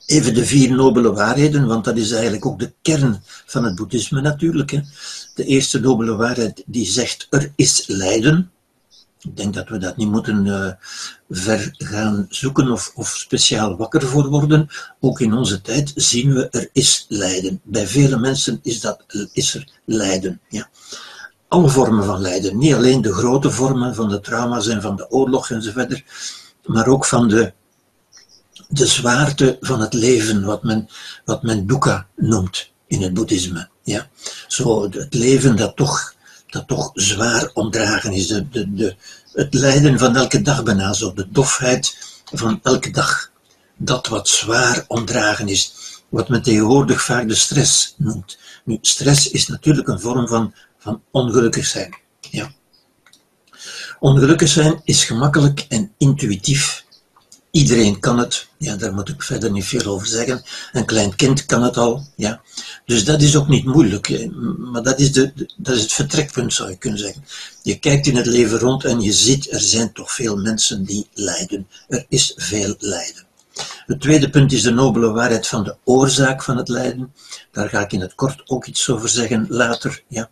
even 0.07 0.35
de 0.35 0.45
vier 0.45 0.73
nobele 0.73 1.13
waarheden, 1.13 1.67
want 1.67 1.85
dat 1.85 1.97
is 1.97 2.11
eigenlijk 2.11 2.47
ook 2.47 2.59
de 2.59 2.73
kern 2.83 3.23
van 3.47 3.65
het 3.65 3.75
boeddhisme 3.75 4.21
natuurlijk. 4.21 4.71
Hè. 4.71 4.81
De 5.35 5.45
eerste 5.45 5.81
nobele 5.81 6.17
waarheid 6.17 6.63
die 6.67 6.87
zegt 6.87 7.27
er 7.31 7.53
is 7.57 7.85
lijden. 7.87 8.51
Ik 9.21 9.37
denk 9.37 9.55
dat 9.55 9.69
we 9.69 9.79
dat 9.79 9.97
niet 9.97 10.11
moeten 10.11 10.47
uh, 10.47 10.73
ver 11.31 11.75
gaan 11.79 12.27
zoeken 12.29 12.71
of, 12.71 12.93
of 12.95 13.09
speciaal 13.09 13.77
wakker 13.77 14.03
voor 14.03 14.29
worden. 14.29 14.69
Ook 15.01 15.21
in 15.21 15.33
onze 15.33 15.61
tijd 15.61 15.93
zien 15.95 16.33
we 16.33 16.49
er 16.49 16.69
is 16.73 17.07
lijden. 17.09 17.61
Bij 17.63 17.87
vele 17.87 18.19
mensen 18.19 18.61
is, 18.63 18.81
dat, 18.81 19.05
is 19.33 19.55
er 19.55 19.69
lijden. 19.85 20.41
Ja 20.49 20.69
alle 21.51 21.69
vormen 21.69 22.05
van 22.05 22.21
lijden. 22.21 22.59
Niet 22.59 22.75
alleen 22.75 23.03
de 23.03 23.13
grote 23.13 23.51
vormen 23.51 23.95
van 23.95 24.09
de 24.09 24.21
trauma's 24.21 24.67
en 24.67 24.83
van 24.83 24.97
de 24.97 25.11
oorlog 25.11 25.51
enzovoort, 25.51 26.03
maar 26.65 26.87
ook 26.87 27.05
van 27.05 27.29
de, 27.29 27.53
de 28.69 28.87
zwaarte 28.87 29.57
van 29.61 29.81
het 29.81 29.93
leven, 29.93 30.45
wat 30.45 30.63
men, 30.63 30.89
wat 31.25 31.43
men 31.43 31.67
dukkha 31.67 32.07
noemt 32.17 32.71
in 32.87 33.03
het 33.03 33.15
boeddhisme. 33.15 33.69
Ja? 33.83 34.09
Zo 34.49 34.83
het 34.83 35.15
leven 35.15 35.57
dat 35.57 35.77
toch, 35.77 36.15
dat 36.51 36.69
toch 36.69 36.91
zwaar 36.95 37.51
omdragen 37.55 38.13
is. 38.13 38.27
De, 38.27 38.49
de, 38.49 38.75
de, 38.75 38.97
het 39.33 39.55
lijden 39.55 39.99
van 39.99 40.17
elke 40.17 40.43
dag 40.43 40.63
bijna, 40.63 40.93
zo 40.93 41.13
de 41.13 41.31
dofheid 41.31 41.97
van 42.33 42.61
elke 42.63 42.91
dag. 42.91 43.31
Dat 43.77 44.07
wat 44.07 44.29
zwaar 44.29 44.85
omdragen 44.87 45.49
is, 45.49 45.73
wat 46.09 46.29
men 46.29 46.43
tegenwoordig 46.43 47.03
vaak 47.03 47.29
de 47.29 47.35
stress 47.35 47.95
noemt. 47.97 48.39
Nu, 48.65 48.79
stress 48.81 49.31
is 49.31 49.47
natuurlijk 49.47 49.89
een 49.89 50.01
vorm 50.01 50.29
van 50.29 50.55
van 50.81 51.03
ongelukkig 51.11 51.67
zijn. 51.67 51.99
Ja. 52.21 52.53
Ongelukkig 53.99 54.49
zijn 54.49 54.81
is 54.85 55.05
gemakkelijk 55.05 55.67
en 55.69 55.93
intuïtief. 55.99 56.80
Iedereen 57.51 58.01
kan 58.01 58.19
het, 58.19 58.49
ja, 58.59 58.77
daar 58.77 58.95
moet 58.95 59.09
ik 59.09 59.23
verder 59.23 59.51
niet 59.51 59.65
veel 59.65 59.93
over 59.93 60.07
zeggen. 60.07 60.43
Een 60.73 60.85
klein 60.85 61.17
kind 61.17 61.47
kan 61.47 61.63
het 61.63 61.77
al, 61.77 62.07
ja. 62.17 62.41
Dus 62.85 63.05
dat 63.05 63.23
is 63.23 63.37
ook 63.37 63.49
niet 63.49 63.65
moeilijk, 63.65 64.31
maar 64.59 64.83
dat 64.83 64.99
is, 64.99 65.13
de, 65.13 65.33
dat 65.57 65.77
is 65.77 65.83
het 65.83 65.93
vertrekpunt, 65.93 66.53
zou 66.53 66.71
je 66.71 66.77
kunnen 66.77 66.99
zeggen. 66.99 67.25
Je 67.63 67.79
kijkt 67.79 68.07
in 68.07 68.17
het 68.17 68.27
leven 68.27 68.59
rond 68.59 68.85
en 68.85 69.01
je 69.01 69.13
ziet, 69.13 69.53
er 69.53 69.61
zijn 69.61 69.93
toch 69.93 70.13
veel 70.13 70.37
mensen 70.37 70.85
die 70.85 71.09
lijden. 71.13 71.69
Er 71.89 72.07
is 72.09 72.33
veel 72.37 72.75
lijden. 72.79 73.27
Het 73.87 74.01
tweede 74.01 74.31
punt 74.31 74.53
is 74.53 74.63
de 74.63 74.71
nobele 74.71 75.11
waarheid 75.11 75.47
van 75.47 75.65
de 75.65 75.77
oorzaak 75.85 76.43
van 76.43 76.57
het 76.57 76.69
lijden. 76.69 77.15
Daar 77.53 77.69
ga 77.69 77.81
ik 77.81 77.93
in 77.93 78.01
het 78.01 78.15
kort 78.15 78.43
ook 78.47 78.67
iets 78.67 78.89
over 78.89 79.09
zeggen 79.09 79.47
later, 79.49 80.03
ja. 80.09 80.31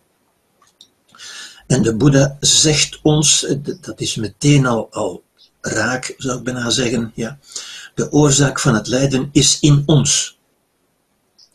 En 1.67 1.81
de 1.81 1.95
Boeddha 1.95 2.37
zegt 2.39 2.99
ons, 3.01 3.47
dat 3.81 3.99
is 3.99 4.15
meteen 4.15 4.65
al, 4.65 4.87
al 4.91 5.23
raak, 5.61 6.13
zou 6.17 6.37
ik 6.37 6.43
bijna 6.43 6.69
zeggen, 6.69 7.11
ja, 7.15 7.39
de 7.95 8.11
oorzaak 8.11 8.59
van 8.59 8.75
het 8.75 8.87
lijden 8.87 9.29
is 9.31 9.59
in 9.59 9.83
ons. 9.85 10.37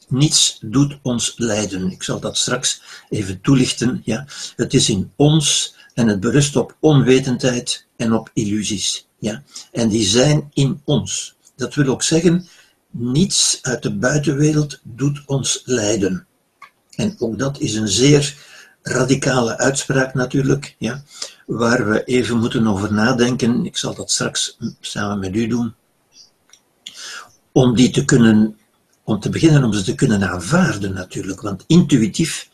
Niets 0.09 0.59
doet 0.61 0.99
ons 1.03 1.35
lijden. 1.37 1.91
Ik 1.91 2.03
zal 2.03 2.21
dat 2.21 2.37
straks 2.37 2.83
even 3.09 3.41
toelichten. 3.41 4.01
Ja. 4.05 4.27
Het 4.57 4.75
is 4.75 4.89
in 4.89 5.13
ons 5.17 5.75
en 5.95 6.09
het 6.09 6.21
berust 6.21 6.57
op 6.57 6.77
onwetendheid 6.81 7.87
en 7.97 8.13
op 8.13 8.31
illusies. 8.33 9.09
Ja. 9.19 9.43
En 9.73 9.89
die 9.89 10.07
zijn 10.07 10.51
in 10.53 10.81
ons. 10.85 11.35
Dat 11.57 11.75
wil 11.75 11.87
ook 11.87 12.03
zeggen, 12.03 12.49
niets 12.91 13.59
uit 13.63 13.83
de 13.83 13.95
buitenwereld 13.95 14.81
doet 14.83 15.23
ons 15.27 15.63
lijden. 15.65 16.27
En 16.97 17.17
ook 17.19 17.39
dat 17.39 17.61
is 17.61 17.75
een 17.75 17.89
zeer 17.89 18.37
radicale 18.83 19.59
uitspraak 19.59 20.15
natuurlijk, 20.15 20.75
ja, 20.79 21.05
waar 21.47 21.89
we 21.89 22.05
even 22.05 22.39
moeten 22.39 22.67
over 22.67 22.93
nadenken. 22.93 23.65
Ik 23.65 23.77
zal 23.77 23.95
dat 23.95 24.11
straks 24.11 24.59
samen 24.81 25.19
met 25.19 25.37
u 25.37 25.47
doen. 25.47 25.75
Om 27.53 27.75
die 27.75 27.91
te 27.91 28.05
kunnen, 28.05 28.59
om 29.05 29.21
te 29.21 29.31
beginnen 29.31 29.65
om 29.65 29.73
ze 29.73 29.83
te 29.83 29.95
kunnen 29.95 30.31
aanvaarden 30.31 30.93
natuurlijk, 30.93 31.41
want 31.41 31.65
intuïtief 31.67 32.49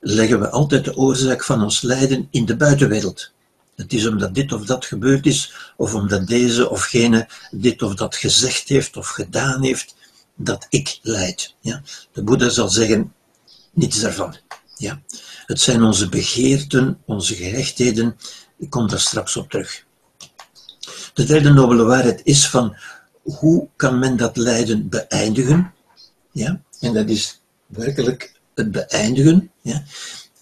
leggen 0.00 0.40
we 0.40 0.50
altijd 0.50 0.84
de 0.84 0.96
oorzaak 0.96 1.44
van 1.44 1.62
ons 1.62 1.80
lijden 1.80 2.28
in 2.30 2.44
de 2.44 2.56
buitenwereld. 2.56 3.32
Het 3.76 3.92
is 3.92 4.06
omdat 4.06 4.34
dit 4.34 4.52
of 4.52 4.64
dat 4.64 4.84
gebeurd 4.84 5.26
is, 5.26 5.54
of 5.76 5.94
omdat 5.94 6.26
deze 6.26 6.70
of 6.70 6.84
gene 6.84 7.28
dit 7.50 7.82
of 7.82 7.94
dat 7.94 8.16
gezegd 8.16 8.68
heeft 8.68 8.96
of 8.96 9.08
gedaan 9.08 9.62
heeft, 9.62 9.94
dat 10.34 10.66
ik 10.68 10.98
lijd. 11.02 11.54
Ja? 11.60 11.82
De 12.12 12.22
Boeddha 12.22 12.48
zal 12.48 12.68
zeggen, 12.68 13.12
niets 13.72 14.00
daarvan. 14.00 14.36
Ja? 14.76 15.00
Het 15.46 15.60
zijn 15.60 15.82
onze 15.82 16.08
begeerten, 16.08 16.98
onze 17.04 17.34
gehechtheden. 17.34 18.16
Ik 18.58 18.70
kom 18.70 18.88
daar 18.88 19.00
straks 19.00 19.36
op 19.36 19.50
terug. 19.50 19.84
De 21.14 21.24
derde 21.24 21.52
nobele 21.52 21.84
waarheid 21.84 22.20
is 22.24 22.48
van 22.48 22.76
hoe 23.22 23.68
kan 23.76 23.98
men 23.98 24.16
dat 24.16 24.36
lijden 24.36 24.88
beëindigen? 24.88 25.72
Ja? 26.32 26.60
En 26.80 26.94
dat 26.94 27.08
is 27.08 27.40
werkelijk 27.66 28.40
het 28.54 28.70
beëindigen. 28.70 29.50
Ja? 29.62 29.82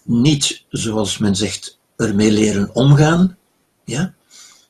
Niet 0.03 0.63
zoals 0.69 1.17
men 1.17 1.35
zegt, 1.35 1.79
ermee 1.95 2.31
leren 2.31 2.75
omgaan. 2.75 3.37
Ja? 3.85 4.13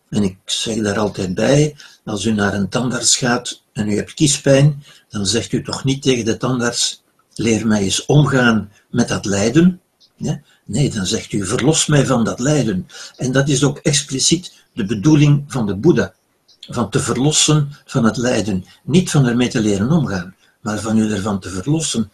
En 0.10 0.24
ik 0.24 0.38
zeg 0.46 0.78
daar 0.78 0.98
altijd 0.98 1.34
bij, 1.34 1.76
als 2.06 2.26
u 2.26 2.32
naar 2.32 2.54
een 2.54 2.70
tandarts 2.70 3.16
gaat 3.16 3.64
en 3.74 3.90
u 3.90 3.96
hebt 3.96 4.14
kiespijn, 4.14 4.84
dan 5.10 5.26
zegt 5.26 5.52
u 5.52 5.64
toch 5.64 5.84
niet 5.84 6.02
tegen 6.02 6.26
de 6.26 6.38
tandarts, 6.38 7.04
leer 7.34 7.68
mij 7.68 7.82
eens 7.82 8.06
omgaan 8.06 8.72
met 8.90 9.08
dat 9.08 9.26
lijden. 9.26 9.82
Ja? 10.16 10.42
Nee, 10.66 10.90
dan 10.90 11.06
zegt 11.06 11.32
u, 11.34 11.46
verlos 11.46 11.86
mij 11.86 12.06
van 12.06 12.24
dat 12.24 12.40
lijden. 12.40 12.88
En 13.16 13.32
dat 13.32 13.50
is 13.50 13.64
ook 13.64 13.78
expliciet 13.78 14.54
de 14.74 14.86
bedoeling 14.86 15.44
van 15.48 15.66
de 15.66 15.76
Boeddha. 15.76 16.14
Van 16.60 16.90
te 16.90 17.00
verlossen 17.00 17.70
van 17.86 18.04
het 18.04 18.18
lijden. 18.18 18.66
Niet 18.84 19.10
van 19.10 19.26
ermee 19.26 19.50
te 19.50 19.60
leren 19.60 19.92
omgaan, 19.92 20.36
maar 20.62 20.80
van 20.80 20.98
u 20.98 21.12
ervan 21.12 21.40
te 21.40 21.50
verlossen. 21.50 22.12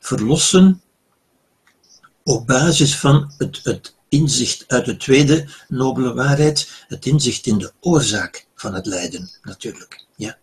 Verlossen 0.00 0.80
op 2.22 2.46
basis 2.46 2.96
van 2.96 3.32
het, 3.38 3.60
het 3.62 3.94
inzicht 4.08 4.64
uit 4.66 4.84
de 4.84 4.96
tweede 4.96 5.46
nobele 5.68 6.14
waarheid, 6.14 6.84
het 6.88 7.06
inzicht 7.06 7.46
in 7.46 7.58
de 7.58 7.72
oorzaak 7.80 8.46
van 8.54 8.74
het 8.74 8.86
lijden, 8.86 9.30
natuurlijk. 9.42 10.04
Ja. 10.16 10.36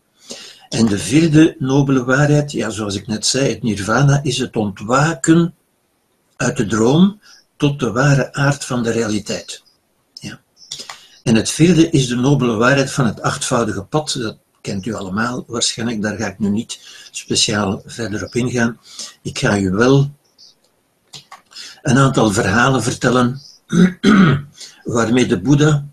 En 0.69 0.85
de 0.85 0.97
vierde 0.97 1.55
nobele 1.59 2.03
waarheid, 2.03 2.51
ja, 2.51 2.69
zoals 2.69 2.95
ik 2.95 3.07
net 3.07 3.25
zei, 3.25 3.49
het 3.49 3.63
nirvana 3.63 4.23
is 4.23 4.37
het 4.37 4.55
ontwaken 4.55 5.53
uit 6.39 6.58
de 6.58 6.65
droom 6.65 7.22
tot 7.58 7.79
de 7.79 7.91
ware 7.91 8.34
aard 8.34 8.65
van 8.65 8.84
de 8.84 8.91
realiteit. 8.91 9.63
Ja. 10.13 10.41
En 11.24 11.36
het 11.36 11.50
vierde 11.50 11.89
is 11.89 12.08
de 12.08 12.15
nobele 12.15 12.55
waarheid 12.55 12.91
van 12.91 13.05
het 13.05 13.22
achtvoudige 13.22 13.84
pad. 13.84 14.15
Dat 14.19 14.38
kent 14.62 14.86
u 14.86 14.93
allemaal 14.93 15.43
waarschijnlijk, 15.48 16.01
daar 16.01 16.17
ga 16.17 16.27
ik 16.27 16.39
nu 16.39 16.50
niet 16.50 16.79
speciaal 17.12 17.81
verder 17.86 18.25
op 18.25 18.36
ingaan. 18.36 18.79
Ik 19.22 19.39
ga 19.39 19.58
u 19.58 19.72
wel 19.72 20.12
een 21.81 21.98
aantal 21.98 22.31
verhalen 22.31 22.84
vertellen 22.84 23.41
waarmee 24.84 25.25
de 25.25 25.41
Boeddha 25.41 25.86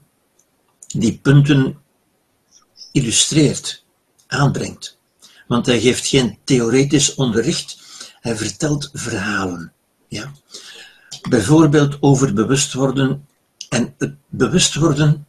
die 0.86 1.18
punten 1.18 1.78
illustreert, 2.92 3.84
aanbrengt. 4.26 4.98
Want 5.46 5.66
hij 5.66 5.80
geeft 5.80 6.06
geen 6.06 6.38
theoretisch 6.44 7.14
onderricht, 7.14 7.78
hij 8.20 8.36
vertelt 8.36 8.90
verhalen. 8.92 9.72
Ja? 10.08 10.32
Bijvoorbeeld 11.28 11.96
over 12.00 12.34
bewust 12.34 12.72
worden. 12.72 13.26
En 13.68 13.94
het 13.98 14.14
bewust 14.28 14.74
worden, 14.74 15.26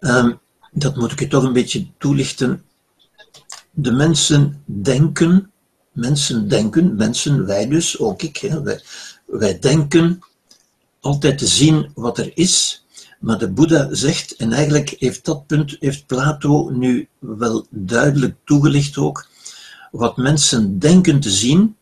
um, 0.00 0.38
dat 0.72 0.96
moet 0.96 1.12
ik 1.12 1.18
je 1.18 1.28
toch 1.28 1.42
een 1.42 1.52
beetje 1.52 1.86
toelichten. 1.98 2.64
De 3.70 3.92
mensen 3.92 4.62
denken, 4.64 5.52
mensen 5.92 6.48
denken, 6.48 6.96
mensen, 6.96 7.46
wij 7.46 7.68
dus, 7.68 7.98
ook 7.98 8.22
ik, 8.22 8.56
wij, 8.62 8.82
wij 9.24 9.58
denken 9.58 10.20
altijd 11.00 11.38
te 11.38 11.46
zien 11.46 11.90
wat 11.94 12.18
er 12.18 12.30
is, 12.34 12.84
maar 13.20 13.38
de 13.38 13.50
Boeddha 13.50 13.88
zegt, 13.94 14.36
en 14.36 14.52
eigenlijk 14.52 14.94
heeft 14.98 15.24
dat 15.24 15.46
punt, 15.46 15.76
heeft 15.80 16.06
Plato 16.06 16.70
nu 16.70 17.08
wel 17.18 17.66
duidelijk 17.70 18.36
toegelicht 18.44 18.96
ook, 18.96 19.28
wat 19.90 20.16
mensen 20.16 20.78
denken 20.78 21.20
te 21.20 21.30
zien, 21.30 21.76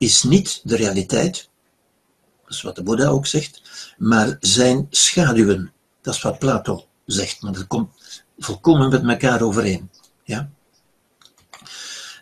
is 0.00 0.22
niet 0.22 0.60
de 0.64 0.76
realiteit, 0.76 1.48
dat 2.42 2.54
is 2.54 2.62
wat 2.62 2.76
de 2.76 2.82
Boeddha 2.82 3.06
ook 3.06 3.26
zegt, 3.26 3.62
maar 3.98 4.36
zijn 4.40 4.86
schaduwen. 4.90 5.72
Dat 6.00 6.14
is 6.14 6.22
wat 6.22 6.38
Plato 6.38 6.86
zegt, 7.06 7.42
maar 7.42 7.52
dat 7.52 7.66
komt 7.66 7.90
volkomen 8.38 8.90
met 8.90 9.04
elkaar 9.04 9.42
overeen. 9.42 9.90
Ja? 10.24 10.50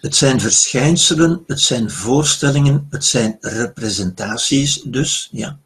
Het 0.00 0.16
zijn 0.16 0.40
verschijnselen, 0.40 1.44
het 1.46 1.60
zijn 1.60 1.90
voorstellingen, 1.90 2.86
het 2.90 3.04
zijn 3.04 3.36
representaties 3.40 4.82
dus, 4.82 5.28
ja. 5.32 5.58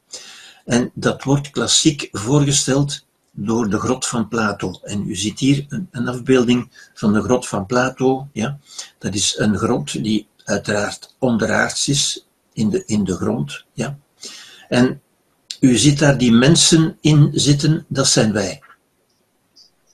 En 0.64 0.90
dat 0.94 1.22
wordt 1.22 1.50
klassiek 1.50 2.08
voorgesteld 2.12 3.04
door 3.30 3.70
de 3.70 3.78
grot 3.78 4.06
van 4.06 4.28
Plato. 4.28 4.80
En 4.82 5.08
u 5.08 5.16
ziet 5.16 5.38
hier 5.38 5.66
een, 5.90 6.08
afbeelding 6.08 6.70
van 6.94 7.12
de 7.12 7.22
grot 7.22 7.48
van 7.48 7.66
Plato. 7.66 8.28
Ja. 8.32 8.58
Dat 8.98 9.14
is 9.14 9.34
een 9.38 9.56
grot 9.56 10.02
die 10.04 10.26
uiteraard 10.52 11.14
onderaards 11.18 11.88
is, 11.88 12.26
in 12.52 12.70
de, 12.70 12.82
in 12.86 13.04
de 13.04 13.14
grond. 13.14 13.64
Ja. 13.72 13.98
En 14.68 15.00
u 15.60 15.76
ziet 15.76 15.98
daar 15.98 16.18
die 16.18 16.32
mensen 16.32 16.98
in 17.00 17.30
zitten, 17.32 17.84
dat 17.88 18.06
zijn 18.06 18.32
wij. 18.32 18.62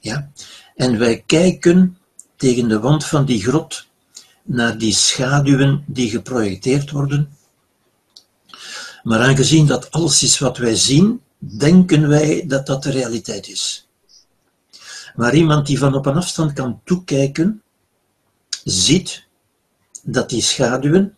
Ja. 0.00 0.30
En 0.76 0.98
wij 0.98 1.22
kijken 1.26 1.98
tegen 2.36 2.68
de 2.68 2.80
wand 2.80 3.04
van 3.04 3.24
die 3.24 3.42
grot 3.42 3.86
naar 4.42 4.78
die 4.78 4.94
schaduwen 4.94 5.84
die 5.86 6.10
geprojecteerd 6.10 6.90
worden 6.90 7.36
maar 9.08 9.20
aangezien 9.20 9.66
dat 9.66 9.90
alles 9.90 10.22
is 10.22 10.38
wat 10.38 10.56
wij 10.56 10.74
zien, 10.74 11.22
denken 11.38 12.08
wij 12.08 12.44
dat 12.46 12.66
dat 12.66 12.82
de 12.82 12.90
realiteit 12.90 13.48
is. 13.48 13.88
Maar 15.14 15.34
iemand 15.34 15.66
die 15.66 15.78
van 15.78 15.94
op 15.94 16.06
een 16.06 16.16
afstand 16.16 16.52
kan 16.52 16.80
toekijken, 16.84 17.62
ziet 18.64 19.26
dat 20.12 20.28
die 20.28 20.42
schaduwen 20.42 21.16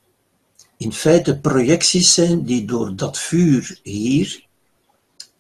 in 0.77 0.93
feite 0.93 1.39
projecties 1.39 2.15
zijn 2.15 2.45
die 2.45 2.65
door 2.65 2.97
dat 2.97 3.19
vuur 3.19 3.79
hier, 3.83 4.45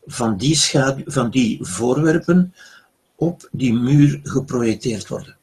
van 0.07 0.37
die, 0.37 0.61
van 1.05 1.31
die 1.31 1.59
voorwerpen, 1.63 2.55
op 3.17 3.49
die 3.53 3.73
muur 3.73 4.21
geprojecteerd 4.23 5.09
worden. 5.09 5.37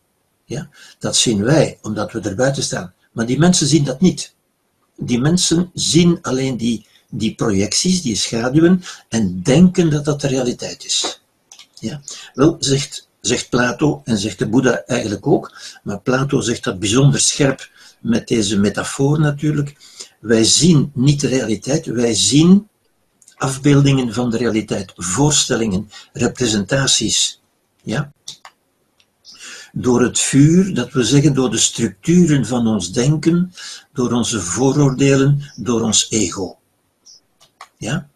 Ja? 0.45 0.69
Dat 0.99 1.15
zien 1.15 1.43
wij, 1.43 1.77
omdat 1.81 2.11
we 2.11 2.19
er 2.19 2.35
buiten 2.35 2.63
staan. 2.63 2.93
Maar 3.11 3.25
die 3.25 3.39
mensen 3.39 3.67
zien 3.67 3.83
dat 3.83 4.01
niet. 4.01 4.33
Die 4.95 5.19
mensen 5.19 5.71
zien 5.73 6.19
alleen 6.21 6.57
die 6.57 6.85
die 7.09 7.35
projecties, 7.35 8.01
die 8.01 8.15
schaduwen, 8.15 8.83
en 9.09 9.41
denken 9.41 9.89
dat 9.89 10.05
dat 10.05 10.21
de 10.21 10.27
realiteit 10.27 10.85
is. 10.85 11.21
Ja? 11.79 12.01
Wel, 12.33 12.55
zegt, 12.59 13.07
zegt 13.21 13.49
Plato 13.49 14.01
en 14.05 14.17
zegt 14.17 14.39
de 14.39 14.47
Boeddha 14.47 14.83
eigenlijk 14.85 15.27
ook, 15.27 15.57
maar 15.83 15.99
Plato 15.99 16.41
zegt 16.41 16.63
dat 16.63 16.79
bijzonder 16.79 17.19
scherp 17.19 17.69
met 18.01 18.27
deze 18.27 18.59
metafoor 18.59 19.19
natuurlijk. 19.19 19.75
Wij 20.19 20.43
zien 20.43 20.91
niet 20.93 21.21
de 21.21 21.27
realiteit, 21.27 21.85
wij 21.85 22.13
zien 22.13 22.67
afbeeldingen 23.35 24.13
van 24.13 24.29
de 24.29 24.37
realiteit, 24.37 24.93
voorstellingen, 24.95 25.89
representaties. 26.13 27.41
Ja? 27.83 28.11
Door 29.71 30.01
het 30.01 30.19
vuur, 30.19 30.73
dat 30.73 30.91
we 30.91 31.03
zeggen 31.03 31.33
door 31.33 31.51
de 31.51 31.57
structuren 31.57 32.45
van 32.45 32.67
ons 32.67 32.91
denken, 32.91 33.53
door 33.93 34.11
onze 34.11 34.41
vooroordelen, 34.41 35.51
door 35.55 35.81
ons 35.81 36.07
ego. 36.09 36.57
Ja? 37.77 38.09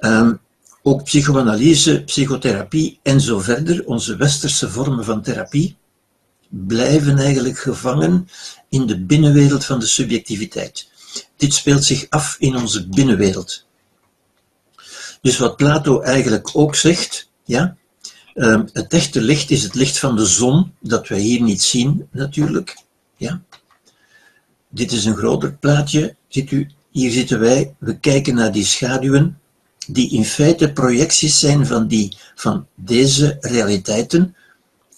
Um, 0.00 0.40
ook 0.82 1.04
psychoanalyse, 1.04 2.02
psychotherapie 2.04 2.98
en 3.02 3.20
zo 3.20 3.38
verder, 3.38 3.86
onze 3.86 4.16
westerse 4.16 4.70
vormen 4.70 5.04
van 5.04 5.22
therapie, 5.22 5.76
blijven 6.50 7.18
eigenlijk 7.18 7.58
gevangen 7.58 8.28
in 8.68 8.86
de 8.86 9.00
binnenwereld 9.00 9.64
van 9.64 9.78
de 9.78 9.86
subjectiviteit. 9.86 10.90
Dit 11.36 11.54
speelt 11.54 11.84
zich 11.84 12.06
af 12.08 12.36
in 12.38 12.56
onze 12.56 12.88
binnenwereld. 12.88 13.66
Dus 15.20 15.38
wat 15.38 15.56
Plato 15.56 16.00
eigenlijk 16.00 16.50
ook 16.52 16.74
zegt, 16.74 17.30
ja, 17.44 17.76
um, 18.34 18.68
het 18.72 18.92
echte 18.92 19.20
licht 19.20 19.50
is 19.50 19.62
het 19.62 19.74
licht 19.74 19.98
van 19.98 20.16
de 20.16 20.26
zon, 20.26 20.72
dat 20.80 21.08
wij 21.08 21.18
hier 21.18 21.42
niet 21.42 21.62
zien 21.62 22.08
natuurlijk. 22.10 22.76
Ja. 23.16 23.42
Dit 24.68 24.92
is 24.92 25.04
een 25.04 25.16
groter 25.16 25.52
plaatje, 25.52 26.16
ziet 26.28 26.50
u, 26.50 26.70
hier 26.90 27.10
zitten 27.10 27.40
wij, 27.40 27.74
we 27.78 27.98
kijken 27.98 28.34
naar 28.34 28.52
die 28.52 28.64
schaduwen, 28.64 29.40
die 29.86 30.10
in 30.10 30.24
feite 30.24 30.72
projecties 30.72 31.38
zijn 31.38 31.66
van, 31.66 31.86
die, 31.86 32.16
van 32.34 32.66
deze 32.74 33.36
realiteiten, 33.40 34.34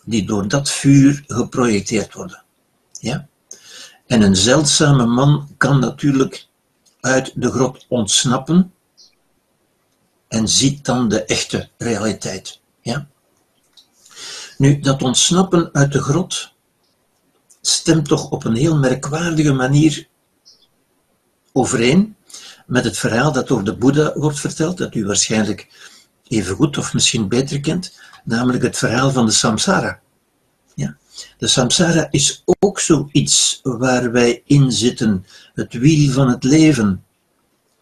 die 0.05 0.27
door 0.27 0.49
dat 0.49 0.71
vuur 0.71 1.25
geprojecteerd 1.27 2.15
worden. 2.15 2.43
Ja? 2.93 3.29
En 4.07 4.23
een 4.23 4.37
zeldzame 4.37 5.07
man 5.07 5.49
kan 5.57 5.81
natuurlijk 5.81 6.47
uit 7.01 7.33
de 7.35 7.51
grot 7.51 7.87
ontsnappen 7.89 8.73
en 10.29 10.49
ziet 10.49 10.85
dan 10.85 11.09
de 11.09 11.25
echte 11.25 11.69
realiteit. 11.79 12.61
Ja? 12.81 13.09
Nu, 14.59 14.81
dat 14.81 15.03
ontsnappen 15.03 15.71
uit 15.73 15.93
de 15.93 16.03
grot 16.03 16.53
stemt 17.61 18.09
toch 18.09 18.31
op 18.31 18.45
een 18.45 18.57
heel 18.57 18.77
merkwaardige 18.77 19.53
manier 19.53 20.09
overeen 21.53 22.17
met 22.67 22.85
het 22.85 22.99
verhaal 22.99 23.33
dat 23.33 23.49
door 23.49 23.65
de 23.65 23.77
Boeddha 23.77 24.13
wordt 24.15 24.41
verteld, 24.41 24.79
dat 24.79 24.95
u 24.95 25.07
waarschijnlijk 25.07 25.91
even 26.33 26.57
goed 26.57 26.79
of 26.79 26.95
misschien 26.95 27.29
beter 27.29 27.61
kent, 27.61 27.99
namelijk 28.25 28.63
het 28.63 28.79
verhaal 28.79 29.11
van 29.11 29.27
de 29.27 29.33
samsara. 29.33 30.01
Ja. 30.75 30.97
De 31.39 31.47
samsara 31.47 32.09
is 32.11 32.43
ook 32.59 32.81
zoiets 32.81 33.61
waar 33.63 34.13
wij 34.13 34.43
in 34.47 34.73
zitten, 34.73 35.27
het 35.55 35.73
wiel 35.73 36.13
van 36.13 36.29
het 36.29 36.45
leven, 36.45 37.05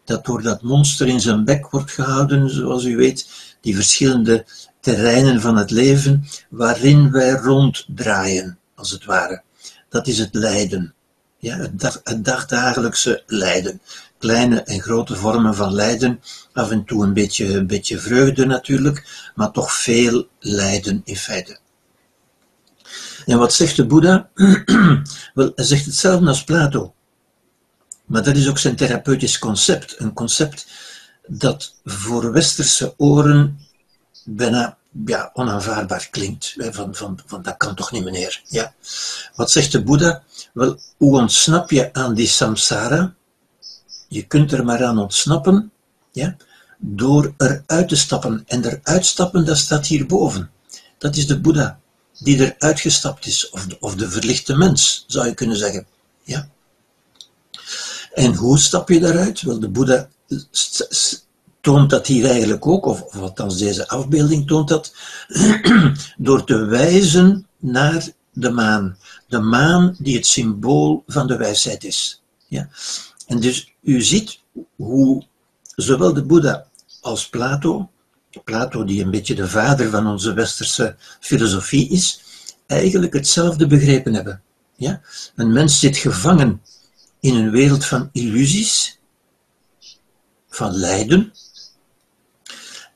dat 0.05 0.25
door 0.25 0.41
dat 0.41 0.61
monster 0.61 1.07
in 1.07 1.19
zijn 1.19 1.45
bek 1.45 1.69
wordt 1.69 1.91
gehouden, 1.91 2.49
zoals 2.49 2.83
u 2.83 2.95
weet, 2.95 3.29
die 3.61 3.75
verschillende 3.75 4.45
terreinen 4.79 5.41
van 5.41 5.57
het 5.57 5.71
leven 5.71 6.27
waarin 6.49 7.11
wij 7.11 7.31
ronddraaien, 7.31 8.57
als 8.75 8.91
het 8.91 9.05
ware. 9.05 9.41
Dat 9.89 10.07
is 10.07 10.17
het 10.17 10.33
lijden. 10.33 10.93
Ja, 11.37 11.57
het, 11.57 11.79
dag, 11.79 12.01
het 12.03 12.25
dagdagelijkse 12.25 13.23
lijden. 13.25 13.81
Kleine 14.21 14.63
en 14.63 14.81
grote 14.81 15.15
vormen 15.15 15.55
van 15.55 15.73
lijden. 15.73 16.21
Af 16.53 16.71
en 16.71 16.85
toe 16.85 17.03
een 17.03 17.13
beetje, 17.13 17.53
een 17.53 17.67
beetje 17.67 17.99
vreugde 17.99 18.45
natuurlijk, 18.45 19.31
maar 19.35 19.51
toch 19.51 19.73
veel 19.73 20.27
lijden 20.39 21.01
in 21.03 21.15
feite. 21.17 21.57
En 23.25 23.37
wat 23.37 23.53
zegt 23.53 23.75
de 23.75 23.85
Boeddha? 23.85 24.29
Wel, 25.33 25.51
hij 25.55 25.65
zegt 25.65 25.85
hetzelfde 25.85 26.27
als 26.27 26.43
Plato. 26.43 26.93
Maar 28.05 28.23
dat 28.23 28.35
is 28.35 28.49
ook 28.49 28.57
zijn 28.57 28.75
therapeutisch 28.75 29.39
concept. 29.39 29.99
Een 29.99 30.13
concept 30.13 30.67
dat 31.27 31.75
voor 31.85 32.31
westerse 32.31 32.93
oren 32.97 33.59
bijna 34.23 34.77
ja, 35.05 35.29
onaanvaardbaar 35.33 36.07
klinkt. 36.11 36.55
Van, 36.57 36.95
van, 36.95 37.19
van 37.25 37.41
dat 37.41 37.57
kan 37.57 37.75
toch 37.75 37.91
niet 37.91 38.03
meneer. 38.03 38.41
Ja. 38.47 38.73
Wat 39.35 39.51
zegt 39.51 39.71
de 39.71 39.83
Boeddha? 39.83 40.23
Wel, 40.53 40.79
hoe 40.97 41.19
ontsnap 41.19 41.71
je 41.71 41.93
aan 41.93 42.13
die 42.13 42.27
samsara? 42.27 43.13
Je 44.11 44.27
kunt 44.27 44.51
er 44.51 44.65
maar 44.65 44.85
aan 44.85 44.97
ontsnappen 44.97 45.71
ja, 46.11 46.35
door 46.77 47.33
eruit 47.37 47.87
te 47.87 47.95
stappen. 47.95 48.43
En 48.47 48.65
eruit 48.65 49.05
stappen, 49.05 49.45
dat 49.45 49.57
staat 49.57 49.87
hierboven. 49.87 50.49
Dat 50.97 51.15
is 51.15 51.27
de 51.27 51.39
Boeddha. 51.39 51.79
die 52.19 52.43
er 52.43 52.55
uitgestapt 52.57 53.25
is, 53.25 53.49
of 53.49 53.65
de, 53.65 53.77
of 53.79 53.95
de 53.95 54.09
verlichte 54.09 54.55
mens, 54.55 55.03
zou 55.07 55.27
je 55.27 55.33
kunnen 55.33 55.57
zeggen. 55.57 55.85
Ja? 56.23 56.49
En 58.13 58.35
hoe 58.35 58.59
stap 58.59 58.89
je 58.89 58.99
daaruit? 58.99 59.41
Wel, 59.41 59.59
de 59.59 59.69
Boeddha 59.69 60.09
toont 61.61 61.89
dat 61.89 62.07
hier 62.07 62.25
eigenlijk 62.25 62.67
ook, 62.67 62.85
of, 62.85 63.01
of 63.01 63.15
althans 63.15 63.57
deze 63.57 63.87
afbeelding 63.87 64.47
toont 64.47 64.67
dat, 64.67 64.93
door 66.17 66.43
te 66.43 66.65
wijzen 66.65 67.47
naar 67.59 68.07
de 68.31 68.49
maan. 68.49 68.97
De 69.27 69.39
maan 69.39 69.95
die 69.99 70.15
het 70.15 70.25
symbool 70.25 71.03
van 71.07 71.27
de 71.27 71.37
wijsheid 71.37 71.83
is. 71.83 72.21
Ja? 72.47 72.69
En 73.27 73.39
dus 73.39 73.70
u 73.81 74.01
ziet 74.01 74.39
hoe 74.75 75.23
zowel 75.75 76.13
de 76.13 76.23
Boeddha 76.23 76.67
als 77.01 77.29
Plato, 77.29 77.89
Plato 78.43 78.83
die 78.83 79.03
een 79.03 79.11
beetje 79.11 79.35
de 79.35 79.47
vader 79.47 79.89
van 79.89 80.07
onze 80.07 80.33
westerse 80.33 80.95
filosofie 81.19 81.89
is, 81.89 82.21
eigenlijk 82.67 83.13
hetzelfde 83.13 83.67
begrepen 83.67 84.13
hebben. 84.13 84.41
Ja? 84.75 85.01
Een 85.35 85.51
mens 85.51 85.79
zit 85.79 85.97
gevangen 85.97 86.61
in 87.19 87.35
een 87.35 87.51
wereld 87.51 87.85
van 87.85 88.09
illusies, 88.11 88.99
van 90.49 90.75
lijden. 90.75 91.33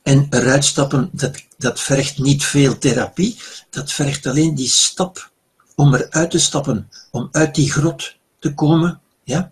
En 0.04 0.28
eruit 0.30 0.65
stappen, 0.65 1.10
dat, 1.12 1.43
dat 1.58 1.80
vergt 1.80 2.17
niet 2.17 2.43
veel 2.43 2.78
therapie, 2.78 3.38
dat 3.69 3.91
vergt 3.91 4.26
alleen 4.26 4.56
die 4.56 4.69
stap 4.69 5.32
om 5.76 5.95
eruit 5.95 6.32
te 6.32 6.39
stappen, 6.39 6.89
om 7.12 7.28
uit 7.32 7.56
die 7.56 7.71
grot 7.71 8.15
te 8.39 8.54
komen. 8.54 9.02
Ja? 9.24 9.52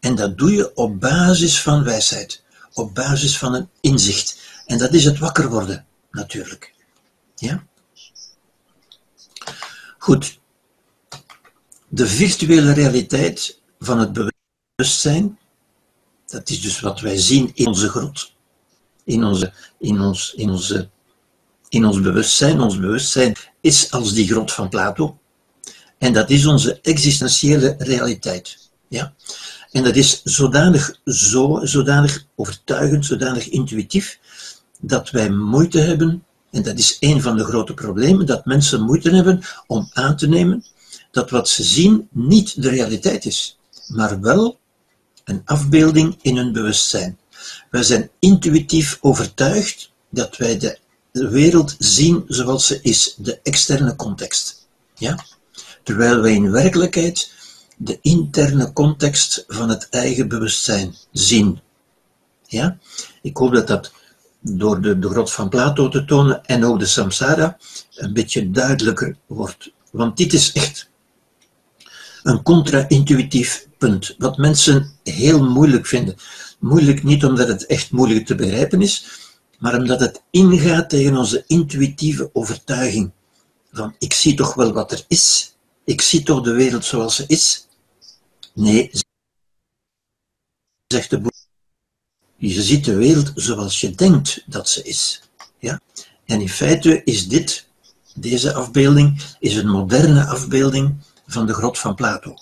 En 0.00 0.14
dat 0.14 0.38
doe 0.38 0.52
je 0.52 0.74
op 0.74 1.00
basis 1.00 1.62
van 1.62 1.84
wijsheid, 1.84 2.42
op 2.72 2.94
basis 2.94 3.38
van 3.38 3.54
een 3.54 3.68
inzicht. 3.80 4.38
En 4.66 4.78
dat 4.78 4.94
is 4.94 5.04
het 5.04 5.18
wakker 5.18 5.50
worden, 5.50 5.86
natuurlijk. 6.10 6.74
Ja? 7.34 7.66
Goed. 9.98 10.38
De 11.88 12.06
virtuele 12.06 12.72
realiteit 12.72 13.60
van 13.78 13.98
het 13.98 14.32
bewustzijn, 14.76 15.38
dat 16.26 16.48
is 16.48 16.60
dus 16.60 16.80
wat 16.80 17.00
wij 17.00 17.16
zien 17.16 17.50
in 17.54 17.66
onze 17.66 17.88
grot, 17.88 18.32
in, 19.04 19.24
onze, 19.24 19.52
in, 19.78 20.00
ons, 20.00 20.34
in, 20.34 20.50
onze, 20.50 20.88
in 21.68 21.84
ons 21.84 22.00
bewustzijn. 22.00 22.60
Ons 22.60 22.78
bewustzijn 22.78 23.36
is 23.60 23.90
als 23.90 24.12
die 24.12 24.26
grot 24.26 24.52
van 24.52 24.68
Plato. 24.68 25.18
En 25.98 26.12
dat 26.12 26.30
is 26.30 26.46
onze 26.46 26.80
existentiële 26.80 27.74
realiteit. 27.78 28.70
Ja? 28.88 29.14
En 29.72 29.84
dat 29.84 29.96
is 29.96 30.22
zodanig, 30.22 31.00
zo, 31.04 31.60
zodanig 31.62 32.24
overtuigend, 32.34 33.06
zodanig 33.06 33.48
intuïtief, 33.48 34.18
dat 34.80 35.10
wij 35.10 35.30
moeite 35.30 35.78
hebben, 35.78 36.24
en 36.50 36.62
dat 36.62 36.78
is 36.78 36.96
een 37.00 37.22
van 37.22 37.36
de 37.36 37.44
grote 37.44 37.74
problemen, 37.74 38.26
dat 38.26 38.44
mensen 38.44 38.82
moeite 38.82 39.10
hebben 39.10 39.40
om 39.66 39.90
aan 39.92 40.16
te 40.16 40.28
nemen 40.28 40.64
dat 41.10 41.30
wat 41.30 41.48
ze 41.48 41.62
zien 41.62 42.08
niet 42.10 42.62
de 42.62 42.68
realiteit 42.68 43.24
is 43.24 43.58
maar 43.90 44.20
wel 44.20 44.58
een 45.24 45.42
afbeelding 45.44 46.18
in 46.22 46.36
hun 46.36 46.52
bewustzijn. 46.52 47.18
Wij 47.70 47.82
zijn 47.82 48.10
intuïtief 48.18 48.98
overtuigd 49.00 49.92
dat 50.10 50.36
wij 50.36 50.58
de 50.58 50.78
wereld 51.28 51.74
zien 51.78 52.24
zoals 52.26 52.66
ze 52.66 52.78
is, 52.82 53.14
de 53.18 53.40
externe 53.42 53.96
context. 53.96 54.68
Ja? 54.94 55.24
Terwijl 55.82 56.20
wij 56.20 56.32
in 56.32 56.50
werkelijkheid 56.50 57.32
de 57.82 57.98
interne 58.00 58.72
context 58.72 59.44
van 59.48 59.68
het 59.68 59.88
eigen 59.90 60.28
bewustzijn 60.28 60.94
zien. 61.12 61.60
Ja? 62.46 62.78
Ik 63.22 63.36
hoop 63.36 63.52
dat 63.52 63.66
dat 63.66 63.92
door 64.40 64.80
de, 64.80 64.98
de 64.98 65.08
grot 65.08 65.32
van 65.32 65.48
Plato 65.48 65.88
te 65.88 66.04
tonen 66.04 66.44
en 66.44 66.64
ook 66.64 66.78
de 66.78 66.86
samsara 66.86 67.58
een 67.94 68.12
beetje 68.12 68.50
duidelijker 68.50 69.16
wordt. 69.26 69.72
Want 69.90 70.16
dit 70.16 70.32
is 70.32 70.52
echt 70.52 70.90
een 72.22 72.42
contra-intuïtief 72.42 73.66
punt, 73.78 74.14
wat 74.18 74.36
mensen 74.36 74.92
heel 75.02 75.44
moeilijk 75.48 75.86
vinden. 75.86 76.16
Moeilijk 76.58 77.02
niet 77.02 77.24
omdat 77.24 77.48
het 77.48 77.66
echt 77.66 77.90
moeilijk 77.90 78.26
te 78.26 78.34
begrijpen 78.34 78.82
is, 78.82 79.04
maar 79.58 79.78
omdat 79.78 80.00
het 80.00 80.22
ingaat 80.30 80.88
tegen 80.88 81.16
onze 81.16 81.44
intuïtieve 81.46 82.30
overtuiging. 82.32 83.10
Van 83.72 83.94
ik 83.98 84.12
zie 84.12 84.34
toch 84.34 84.54
wel 84.54 84.72
wat 84.72 84.92
er 84.92 85.04
is, 85.08 85.54
ik 85.84 86.00
zie 86.00 86.22
toch 86.22 86.42
de 86.42 86.52
wereld 86.52 86.84
zoals 86.84 87.14
ze 87.14 87.24
is. 87.26 87.68
Nee, 88.54 88.90
zegt 90.86 91.10
de 91.10 91.20
boer, 91.20 91.32
je 92.36 92.62
ziet 92.62 92.84
de 92.84 92.94
wereld 92.94 93.32
zoals 93.34 93.80
je 93.80 93.90
denkt 93.90 94.42
dat 94.46 94.68
ze 94.68 94.82
is. 94.82 95.22
Ja? 95.58 95.80
En 96.24 96.40
in 96.40 96.48
feite 96.48 97.04
is 97.04 97.28
dit, 97.28 97.68
deze 98.14 98.52
afbeelding, 98.52 99.22
is 99.38 99.56
een 99.56 99.68
moderne 99.68 100.26
afbeelding 100.26 100.94
van 101.26 101.46
de 101.46 101.54
grot 101.54 101.78
van 101.78 101.94
Plato. 101.94 102.34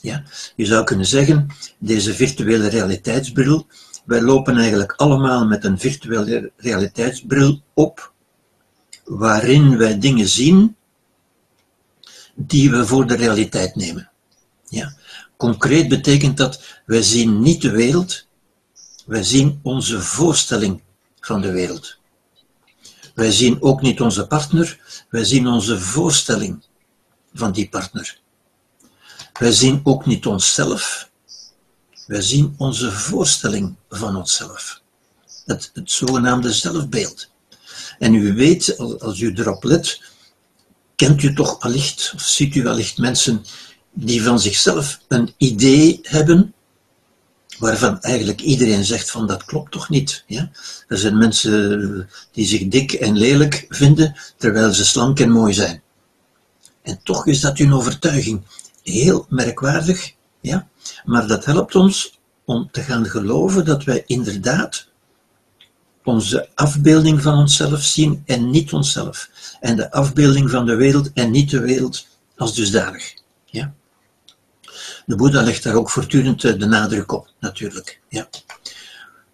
Ja? 0.00 0.24
Je 0.56 0.66
zou 0.66 0.84
kunnen 0.84 1.06
zeggen, 1.06 1.48
deze 1.78 2.14
virtuele 2.14 2.68
realiteitsbril, 2.68 3.66
wij 4.04 4.22
lopen 4.22 4.56
eigenlijk 4.56 4.92
allemaal 4.92 5.46
met 5.46 5.64
een 5.64 5.78
virtuele 5.78 6.52
realiteitsbril 6.56 7.62
op, 7.74 8.12
waarin 9.04 9.76
wij 9.76 9.98
dingen 9.98 10.28
zien 10.28 10.76
die 12.34 12.70
we 12.70 12.86
voor 12.86 13.06
de 13.06 13.16
realiteit 13.16 13.74
nemen. 13.74 14.10
Ja? 14.68 14.96
Concreet 15.36 15.88
betekent 15.88 16.36
dat 16.36 16.60
wij 16.86 17.02
zien 17.02 17.40
niet 17.40 17.62
de 17.62 17.70
wereld, 17.70 18.26
wij 19.06 19.22
zien 19.22 19.60
onze 19.62 20.00
voorstelling 20.02 20.80
van 21.20 21.40
de 21.40 21.50
wereld. 21.50 21.96
Wij 23.14 23.30
zien 23.30 23.62
ook 23.62 23.82
niet 23.82 24.00
onze 24.00 24.26
partner, 24.26 24.80
wij 25.08 25.24
zien 25.24 25.46
onze 25.46 25.80
voorstelling 25.80 26.64
van 27.34 27.52
die 27.52 27.68
partner. 27.68 28.18
Wij 29.32 29.52
zien 29.52 29.80
ook 29.84 30.06
niet 30.06 30.26
onszelf, 30.26 31.10
wij 32.06 32.22
zien 32.22 32.54
onze 32.56 32.92
voorstelling 32.92 33.74
van 33.88 34.16
onszelf. 34.16 34.80
Het, 35.44 35.70
het 35.74 35.90
zogenaamde 35.90 36.52
zelfbeeld. 36.52 37.28
En 37.98 38.14
u 38.14 38.34
weet, 38.34 38.78
als 39.00 39.20
u 39.20 39.32
erop 39.34 39.64
let, 39.64 40.00
kent 40.96 41.22
u 41.22 41.34
toch 41.34 41.60
allicht, 41.60 42.12
of 42.14 42.22
ziet 42.22 42.54
u 42.54 42.66
allicht 42.66 42.98
mensen 42.98 43.44
die 43.98 44.22
van 44.22 44.40
zichzelf 44.40 45.00
een 45.08 45.34
idee 45.36 45.98
hebben, 46.02 46.54
waarvan 47.58 48.00
eigenlijk 48.00 48.40
iedereen 48.40 48.84
zegt 48.84 49.10
van 49.10 49.26
dat 49.26 49.44
klopt 49.44 49.72
toch 49.72 49.88
niet. 49.88 50.24
Ja? 50.26 50.50
Er 50.88 50.98
zijn 50.98 51.18
mensen 51.18 52.08
die 52.32 52.46
zich 52.46 52.68
dik 52.68 52.92
en 52.92 53.16
lelijk 53.16 53.66
vinden, 53.68 54.16
terwijl 54.36 54.72
ze 54.72 54.84
slank 54.84 55.20
en 55.20 55.30
mooi 55.30 55.54
zijn. 55.54 55.82
En 56.82 57.00
toch 57.02 57.26
is 57.26 57.40
dat 57.40 57.58
hun 57.58 57.72
overtuiging 57.72 58.42
heel 58.82 59.26
merkwaardig, 59.28 60.12
ja? 60.40 60.68
maar 61.04 61.26
dat 61.26 61.44
helpt 61.44 61.74
ons 61.74 62.18
om 62.44 62.68
te 62.70 62.82
gaan 62.82 63.06
geloven 63.06 63.64
dat 63.64 63.84
wij 63.84 64.02
inderdaad 64.06 64.88
onze 66.04 66.48
afbeelding 66.54 67.22
van 67.22 67.38
onszelf 67.38 67.82
zien 67.82 68.22
en 68.26 68.50
niet 68.50 68.72
onszelf. 68.72 69.30
En 69.60 69.76
de 69.76 69.90
afbeelding 69.92 70.50
van 70.50 70.66
de 70.66 70.74
wereld 70.74 71.12
en 71.12 71.30
niet 71.30 71.50
de 71.50 71.60
wereld 71.60 72.06
als 72.36 72.54
dusdanig. 72.54 73.14
Ja? 73.44 73.74
De 75.06 75.16
Boeddha 75.16 75.42
legt 75.42 75.62
daar 75.62 75.74
ook 75.74 75.90
voortdurend 75.90 76.44
eh, 76.44 76.58
de 76.58 76.66
nadruk 76.66 77.12
op, 77.12 77.28
natuurlijk. 77.40 78.00
Ja? 78.08 78.28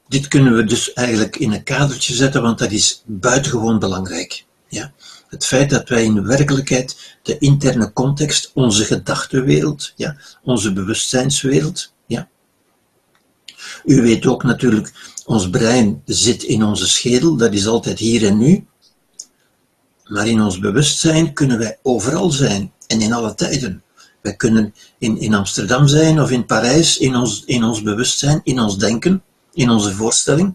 Dit 0.08 0.28
kunnen 0.28 0.56
we 0.56 0.64
dus 0.64 0.92
eigenlijk 0.92 1.36
in 1.36 1.52
een 1.52 1.62
kadertje 1.62 2.14
zetten, 2.14 2.42
want 2.42 2.58
dat 2.58 2.70
is 2.70 3.02
buitengewoon 3.06 3.78
belangrijk. 3.78 4.44
Ja? 4.68 4.92
Het 5.28 5.46
feit 5.46 5.70
dat 5.70 5.88
wij 5.88 6.04
in 6.04 6.26
werkelijkheid 6.26 7.16
de 7.22 7.38
interne 7.38 7.92
context, 7.92 8.50
onze 8.54 8.84
gedachtenwereld, 8.84 9.92
ja, 9.96 10.16
onze 10.42 10.72
bewustzijnswereld, 10.72 11.92
ja. 12.06 12.28
U 13.84 14.02
weet 14.02 14.26
ook 14.26 14.42
natuurlijk, 14.42 14.92
ons 15.24 15.50
brein 15.50 16.02
zit 16.04 16.42
in 16.42 16.64
onze 16.64 16.88
schedel, 16.88 17.36
dat 17.36 17.52
is 17.52 17.66
altijd 17.66 17.98
hier 17.98 18.26
en 18.26 18.38
nu. 18.38 18.66
Maar 20.04 20.26
in 20.26 20.42
ons 20.42 20.58
bewustzijn 20.58 21.32
kunnen 21.32 21.58
wij 21.58 21.78
overal 21.82 22.30
zijn 22.30 22.72
en 22.86 23.00
in 23.00 23.12
alle 23.12 23.34
tijden. 23.34 23.82
Wij 24.22 24.36
kunnen 24.36 24.74
in, 24.98 25.18
in 25.18 25.34
Amsterdam 25.34 25.86
zijn 25.86 26.20
of 26.20 26.30
in 26.30 26.46
Parijs, 26.46 26.98
in 26.98 27.16
ons, 27.16 27.44
in 27.44 27.64
ons 27.64 27.82
bewustzijn, 27.82 28.40
in 28.44 28.60
ons 28.60 28.78
denken, 28.78 29.22
in 29.52 29.70
onze 29.70 29.94
voorstelling. 29.94 30.54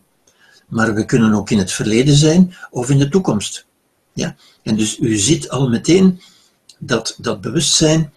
Maar 0.67 0.93
we 0.93 1.05
kunnen 1.05 1.33
ook 1.33 1.49
in 1.49 1.57
het 1.57 1.71
verleden 1.71 2.15
zijn 2.15 2.55
of 2.71 2.89
in 2.89 2.97
de 2.97 3.09
toekomst. 3.09 3.65
Ja? 4.13 4.35
En 4.63 4.75
dus 4.75 4.99
u 4.99 5.17
ziet 5.17 5.49
al 5.49 5.69
meteen 5.69 6.21
dat 6.79 7.15
dat 7.17 7.41
bewustzijn 7.41 8.13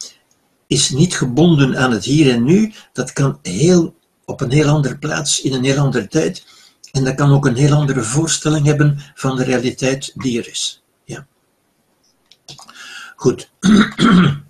is 0.67 0.91
niet 0.91 1.17
gebonden 1.17 1.77
aan 1.79 1.93
het 1.93 2.05
hier 2.05 2.33
en 2.33 2.45
nu. 2.45 2.73
Dat 2.93 3.13
kan 3.13 3.39
heel, 3.43 3.95
op 4.25 4.41
een 4.41 4.51
heel 4.51 4.69
andere 4.69 4.99
plaats, 4.99 5.41
in 5.41 5.53
een 5.53 5.65
heel 5.65 5.79
andere 5.79 6.09
tijd. 6.09 6.45
En 6.93 7.05
dat 7.05 7.15
kan 7.15 7.33
ook 7.33 7.47
een 7.47 7.57
heel 7.57 7.75
andere 7.75 8.03
voorstelling 8.03 8.67
hebben 8.67 8.99
van 9.15 9.37
de 9.37 9.45
realiteit 9.45 10.13
die 10.15 10.39
er 10.39 10.49
is. 10.49 10.83
Ja. 11.05 11.27
Goed. 13.17 13.51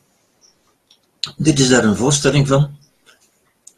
Dit 1.37 1.59
is 1.59 1.68
daar 1.68 1.85
een 1.85 1.96
voorstelling 1.96 2.48
van. 2.48 2.78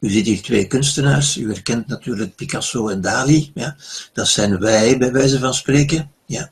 U 0.00 0.10
ziet 0.10 0.26
hier 0.26 0.42
twee 0.42 0.66
kunstenaars. 0.66 1.36
U 1.36 1.48
herkent 1.48 1.86
natuurlijk 1.86 2.34
Picasso 2.34 2.88
en 2.88 3.00
Dali. 3.00 3.50
Ja. 3.54 3.76
Dat 4.12 4.28
zijn 4.28 4.58
wij, 4.58 4.98
bij 4.98 5.12
wijze 5.12 5.38
van 5.38 5.54
spreken. 5.54 6.10
Ja. 6.26 6.50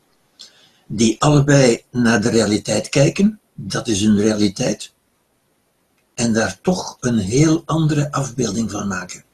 die 0.86 1.20
allebei 1.20 1.84
naar 1.90 2.20
de 2.20 2.28
realiteit 2.28 2.88
kijken, 2.88 3.40
dat 3.54 3.88
is 3.88 4.00
hun 4.00 4.18
realiteit, 4.18 4.92
en 6.14 6.32
daar 6.32 6.60
toch 6.60 6.96
een 7.00 7.18
heel 7.18 7.62
andere 7.66 8.12
afbeelding 8.12 8.70
van 8.70 8.88
maken. 8.88 9.24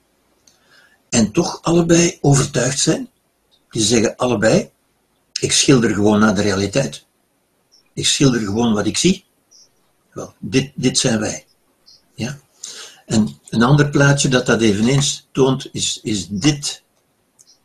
En 1.11 1.33
toch 1.33 1.59
allebei 1.62 2.19
overtuigd 2.21 2.79
zijn. 2.79 3.09
Die 3.71 3.83
zeggen 3.83 4.16
allebei, 4.16 4.71
ik 5.40 5.53
schilder 5.53 5.95
gewoon 5.95 6.19
naar 6.19 6.35
de 6.35 6.42
realiteit. 6.42 7.07
Ik 7.92 8.07
schilder 8.07 8.40
gewoon 8.40 8.75
wat 8.75 8.87
ik 8.87 8.97
zie. 8.97 9.25
Wel, 10.16 10.35
dit, 10.38 10.72
dit 10.74 10.98
zijn 10.98 11.20
wij. 11.20 11.46
Ja? 12.14 12.38
En 13.07 13.38
een 13.48 13.62
ander 13.62 13.90
plaatje 13.90 14.29
dat 14.29 14.46
dat 14.46 14.61
eveneens 14.61 15.26
toont, 15.33 15.68
is, 15.72 16.00
is 16.02 16.26
dit. 16.29 16.83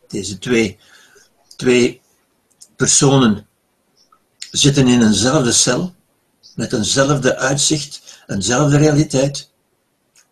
Deze 0.08 0.38
twee, 0.38 0.78
twee 1.56 2.00
personen 2.76 3.46
zitten 4.50 4.86
in 4.86 5.02
eenzelfde 5.02 5.52
cel, 5.52 5.94
met 6.54 6.72
eenzelfde 6.72 7.36
uitzicht, 7.36 8.22
eenzelfde 8.26 8.76
realiteit. 8.76 9.50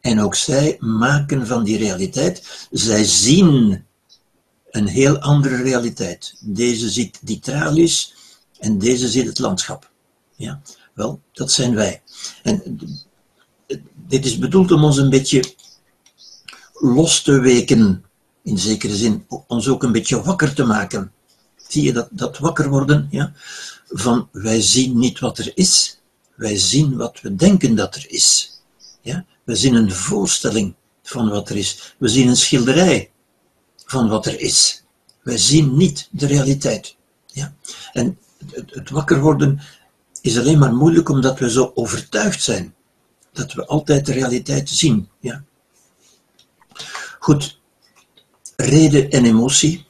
En 0.00 0.20
ook 0.20 0.35
zij 0.35 0.76
maken 0.80 1.46
van 1.46 1.64
die 1.64 1.78
realiteit, 1.78 2.66
zij 2.70 3.04
zien 3.04 3.85
een 4.70 4.87
heel 4.87 5.18
andere 5.18 5.62
realiteit. 5.62 6.37
Deze 6.40 6.90
ziet 6.90 7.18
die 7.22 7.38
tralies 7.38 8.14
en 8.59 8.78
deze 8.78 9.09
ziet 9.09 9.26
het 9.26 9.38
landschap. 9.38 9.90
Ja, 10.37 10.61
wel, 10.94 11.20
dat 11.33 11.52
zijn 11.52 11.74
wij. 11.74 12.02
En 12.42 12.78
dit 13.94 14.24
is 14.24 14.38
bedoeld 14.38 14.72
om 14.72 14.85
ons 14.85 14.96
een 14.96 15.11
beetje 15.11 15.54
los 16.72 17.22
te 17.22 17.40
weken, 17.40 18.04
in 18.42 18.59
zekere 18.59 18.96
zin, 18.96 19.26
ons 19.46 19.68
ook 19.68 19.83
een 19.83 19.92
beetje 19.92 20.22
wakker 20.22 20.54
te 20.54 20.64
maken. 20.64 21.12
Zie 21.68 21.83
je 21.83 21.92
dat, 21.92 22.09
dat 22.11 22.38
wakker 22.38 22.68
worden, 22.68 23.09
ja? 23.11 23.33
Van 23.88 24.28
wij 24.33 24.61
zien 24.61 24.98
niet 24.98 25.18
wat 25.18 25.38
er 25.38 25.52
is, 25.54 26.00
wij 26.40 26.56
zien 26.56 26.96
wat 26.96 27.20
we 27.20 27.35
denken 27.35 27.74
dat 27.74 27.94
er 27.94 28.11
is. 28.11 28.61
Ja? 29.02 29.24
We 29.44 29.56
zien 29.56 29.74
een 29.74 29.92
voorstelling 29.92 30.74
van 31.02 31.28
wat 31.28 31.48
er 31.48 31.56
is. 31.56 31.94
We 31.98 32.09
zien 32.09 32.28
een 32.28 32.37
schilderij 32.37 33.11
van 33.85 34.09
wat 34.09 34.26
er 34.26 34.40
is. 34.40 34.85
Wij 35.22 35.38
zien 35.38 35.76
niet 35.76 36.09
de 36.11 36.26
realiteit. 36.26 36.96
Ja? 37.26 37.54
En 37.92 38.18
het, 38.50 38.74
het 38.74 38.90
wakker 38.90 39.20
worden 39.20 39.61
is 40.20 40.38
alleen 40.38 40.59
maar 40.59 40.74
moeilijk 40.74 41.09
omdat 41.09 41.38
we 41.38 41.50
zo 41.50 41.72
overtuigd 41.74 42.42
zijn 42.42 42.74
dat 43.33 43.52
we 43.52 43.66
altijd 43.66 44.06
de 44.06 44.12
realiteit 44.12 44.68
zien. 44.68 45.09
Ja. 45.20 45.44
Goed, 47.18 47.61
reden 48.56 49.11
en 49.11 49.24
emotie, 49.24 49.87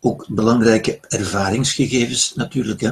ook 0.00 0.26
belangrijke 0.28 1.00
ervaringsgegevens 1.08 2.34
natuurlijk. 2.34 2.80
Hè. 2.80 2.90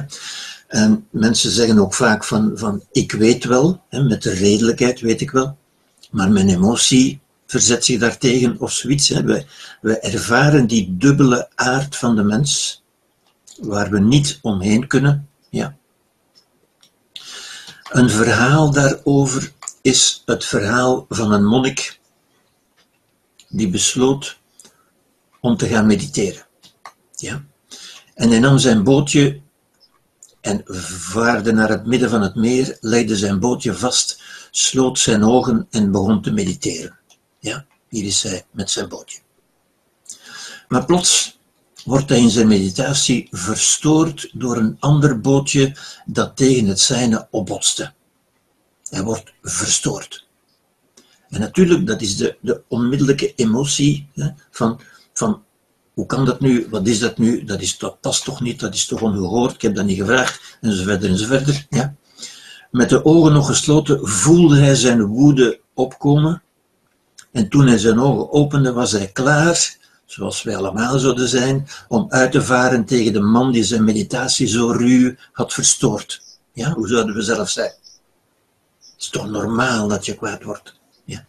En 0.67 1.07
mensen 1.09 1.51
zeggen 1.51 1.79
ook 1.79 1.93
vaak 1.93 2.23
van, 2.23 2.51
van 2.55 2.83
ik 2.91 3.11
weet 3.11 3.43
wel, 3.43 3.81
hè, 3.89 4.03
met 4.03 4.23
de 4.23 4.33
redelijkheid 4.33 4.99
weet 4.99 5.21
ik 5.21 5.31
wel, 5.31 5.57
maar 6.11 6.31
mijn 6.31 6.49
emotie 6.49 7.19
verzet 7.47 7.85
zich 7.85 7.99
daartegen 7.99 8.59
of 8.59 8.71
zoiets. 8.71 9.09
Wij 9.09 10.01
ervaren 10.01 10.67
die 10.67 10.97
dubbele 10.97 11.49
aard 11.55 11.95
van 11.95 12.15
de 12.15 12.23
mens, 12.23 12.83
waar 13.61 13.89
we 13.89 13.99
niet 13.99 14.39
omheen 14.41 14.87
kunnen. 14.87 15.27
Ja. 15.49 15.77
Een 17.89 18.09
verhaal 18.09 18.71
daarover 18.71 19.53
is 19.81 20.23
het 20.25 20.45
verhaal 20.45 21.05
van 21.09 21.31
een 21.31 21.45
monnik 21.45 21.99
die 23.47 23.69
besloot 23.69 24.37
om 25.39 25.57
te 25.57 25.67
gaan 25.67 25.85
mediteren. 25.85 26.45
Ja? 27.15 27.43
En 28.13 28.29
hij 28.29 28.39
nam 28.39 28.57
zijn 28.57 28.83
bootje 28.83 29.41
en 30.41 30.61
vaarde 30.65 31.51
naar 31.51 31.69
het 31.69 31.85
midden 31.85 32.09
van 32.09 32.21
het 32.21 32.35
meer, 32.35 32.77
legde 32.81 33.17
zijn 33.17 33.39
bootje 33.39 33.73
vast, 33.73 34.21
sloot 34.51 34.99
zijn 34.99 35.23
ogen 35.23 35.67
en 35.69 35.91
begon 35.91 36.21
te 36.21 36.31
mediteren. 36.31 36.97
Ja, 37.39 37.65
hier 37.89 38.05
is 38.05 38.23
hij 38.23 38.45
met 38.51 38.69
zijn 38.69 38.89
bootje. 38.89 39.19
Maar 40.67 40.85
plots 40.85 41.38
wordt 41.85 42.09
hij 42.09 42.19
in 42.19 42.29
zijn 42.29 42.47
meditatie 42.47 43.27
verstoord 43.31 44.29
door 44.33 44.57
een 44.57 44.77
ander 44.79 45.19
bootje 45.19 45.75
dat 46.05 46.35
tegen 46.37 46.67
het 46.67 46.79
zijne 46.79 47.27
opbotste. 47.31 47.93
Hij 48.89 49.03
wordt 49.03 49.33
verstoord. 49.41 50.27
En 51.29 51.39
natuurlijk, 51.39 51.87
dat 51.87 52.01
is 52.01 52.17
de, 52.17 52.37
de 52.41 52.61
onmiddellijke 52.67 53.33
emotie 53.35 54.09
hè, 54.13 54.29
van, 54.51 54.79
van 55.13 55.43
hoe 55.93 56.05
kan 56.05 56.25
dat 56.25 56.39
nu, 56.39 56.67
wat 56.69 56.87
is 56.87 56.99
dat 56.99 57.17
nu, 57.17 57.43
dat, 57.43 57.61
is, 57.61 57.77
dat 57.77 58.01
past 58.01 58.23
toch 58.23 58.41
niet, 58.41 58.59
dat 58.59 58.73
is 58.73 58.85
toch 58.85 59.01
ongehoord, 59.01 59.53
ik 59.53 59.61
heb 59.61 59.75
dat 59.75 59.85
niet 59.85 59.97
gevraagd, 59.97 60.57
enzovoort 60.61 61.03
enzovoort. 61.03 61.67
Ja. 61.69 61.95
Met 62.71 62.89
de 62.89 63.05
ogen 63.05 63.33
nog 63.33 63.47
gesloten 63.47 64.07
voelde 64.07 64.59
hij 64.59 64.75
zijn 64.75 65.05
woede 65.05 65.59
opkomen. 65.73 66.41
En 67.31 67.49
toen 67.49 67.67
hij 67.67 67.77
zijn 67.77 67.99
ogen 67.99 68.31
opende, 68.31 68.73
was 68.73 68.91
hij 68.91 69.07
klaar, 69.07 69.77
zoals 70.11 70.43
wij 70.43 70.55
allemaal 70.55 70.99
zouden 70.99 71.27
zijn, 71.27 71.67
om 71.87 72.05
uit 72.09 72.31
te 72.31 72.41
varen 72.41 72.85
tegen 72.85 73.13
de 73.13 73.19
man 73.19 73.51
die 73.51 73.63
zijn 73.63 73.83
meditatie 73.83 74.47
zo 74.47 74.71
ruw 74.71 75.15
had 75.31 75.53
verstoord. 75.53 76.21
Ja, 76.53 76.71
hoe 76.73 76.87
zouden 76.87 77.15
we 77.15 77.21
zelf 77.21 77.49
zijn? 77.49 77.73
Het 78.79 78.93
is 78.97 79.09
toch 79.09 79.29
normaal 79.29 79.87
dat 79.87 80.05
je 80.05 80.15
kwaad 80.15 80.43
wordt. 80.43 80.75
Ja. 81.05 81.25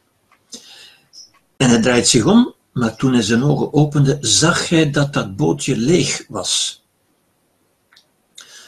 En 1.57 1.69
hij 1.69 1.81
draait 1.81 2.09
zich 2.09 2.25
om, 2.25 2.55
maar 2.73 2.97
toen 2.97 3.13
hij 3.13 3.23
zijn 3.23 3.43
ogen 3.43 3.73
opende, 3.73 4.19
zag 4.21 4.69
hij 4.69 4.91
dat 4.91 5.13
dat 5.13 5.37
bootje 5.37 5.77
leeg 5.77 6.25
was. 6.29 6.85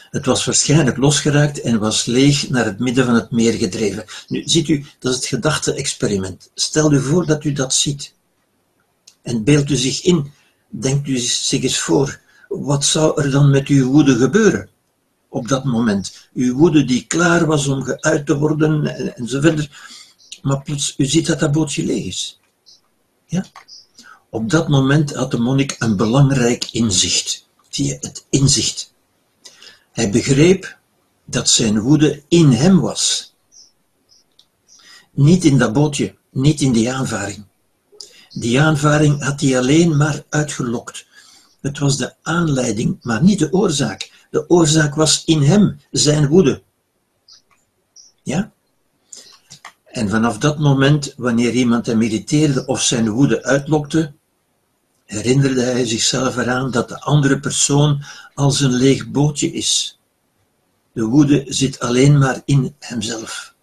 Het 0.09 0.25
was 0.25 0.45
waarschijnlijk 0.45 0.97
losgeraakt 0.97 1.61
en 1.61 1.79
was 1.79 2.05
leeg 2.05 2.49
naar 2.49 2.65
het 2.65 2.79
midden 2.79 3.05
van 3.05 3.15
het 3.15 3.31
meer 3.31 3.53
gedreven. 3.53 4.05
Nu, 4.27 4.41
ziet 4.45 4.67
u, 4.67 4.85
dat 4.99 5.11
is 5.11 5.17
het 5.17 5.27
gedachte-experiment. 5.27 6.51
Stel 6.53 6.93
u 6.93 7.01
voor 7.01 7.25
dat 7.25 7.43
u 7.43 7.51
dat 7.51 7.73
ziet. 7.73 8.13
En 9.23 9.43
beeld 9.43 9.69
u 9.69 9.75
zich 9.75 10.03
in, 10.03 10.31
denkt 10.67 11.07
u 11.07 11.17
zich 11.17 11.63
eens 11.63 11.79
voor, 11.79 12.19
wat 12.47 12.85
zou 12.85 13.21
er 13.21 13.31
dan 13.31 13.49
met 13.49 13.67
uw 13.67 13.91
woede 13.91 14.15
gebeuren? 14.15 14.69
op 15.33 15.47
dat 15.47 15.63
moment. 15.63 16.29
Uw 16.33 16.55
woede 16.55 16.85
die 16.85 17.05
klaar 17.07 17.45
was 17.45 17.67
om 17.67 17.83
geuit 17.83 18.25
te 18.25 18.37
worden 18.37 18.85
en, 19.15 19.27
zo 19.27 19.41
verder. 19.41 19.69
Maar 20.41 20.61
plots, 20.61 20.93
u 20.97 21.05
ziet 21.05 21.27
dat 21.27 21.39
dat 21.39 21.51
bootje 21.51 21.85
leeg 21.85 22.05
is. 22.05 22.39
Ja? 23.25 23.45
Op 24.29 24.49
dat 24.49 24.67
moment 24.67 25.13
had 25.13 25.31
de 25.31 25.39
monnik 25.39 25.75
een 25.79 25.97
belangrijk 25.97 26.71
inzicht. 26.71 27.47
Zie 27.69 27.85
je, 27.85 27.97
het 27.99 28.25
inzicht. 28.29 28.93
Hij 29.91 30.09
begreep 30.09 30.77
dat 31.25 31.49
zijn 31.49 31.79
woede 31.79 32.23
in 32.27 32.51
hem 32.51 32.79
was. 32.79 33.33
Niet 35.11 35.45
in 35.45 35.57
dat 35.57 35.73
bootje, 35.73 36.15
niet 36.31 36.61
in 36.61 36.71
die 36.71 36.91
aanvaring. 36.91 37.45
Die 38.33 38.61
aanvaring 38.61 39.23
had 39.23 39.41
hij 39.41 39.57
alleen 39.57 39.97
maar 39.97 40.23
uitgelokt. 40.29 41.05
Het 41.61 41.79
was 41.79 41.97
de 41.97 42.13
aanleiding, 42.21 42.97
maar 43.01 43.23
niet 43.23 43.39
de 43.39 43.53
oorzaak. 43.53 44.11
De 44.29 44.49
oorzaak 44.49 44.95
was 44.95 45.23
in 45.25 45.41
hem, 45.41 45.79
zijn 45.91 46.27
woede. 46.27 46.61
Ja? 48.23 48.51
En 49.85 50.09
vanaf 50.09 50.37
dat 50.37 50.59
moment, 50.59 51.13
wanneer 51.17 51.51
iemand 51.51 51.85
hem 51.85 52.01
irriteerde 52.01 52.65
of 52.65 52.81
zijn 52.81 53.09
woede 53.09 53.43
uitlokte, 53.43 54.13
herinnerde 55.05 55.61
hij 55.61 55.85
zichzelf 55.85 56.37
eraan 56.37 56.71
dat 56.71 56.89
de 56.89 56.99
andere 57.01 57.39
persoon 57.39 58.03
als 58.33 58.59
een 58.59 58.73
leeg 58.73 59.09
bootje 59.09 59.51
is. 59.51 59.99
De 60.93 61.03
woede 61.03 61.45
zit 61.47 61.79
alleen 61.79 62.17
maar 62.17 62.41
in 62.45 62.75
hemzelf. 62.79 63.53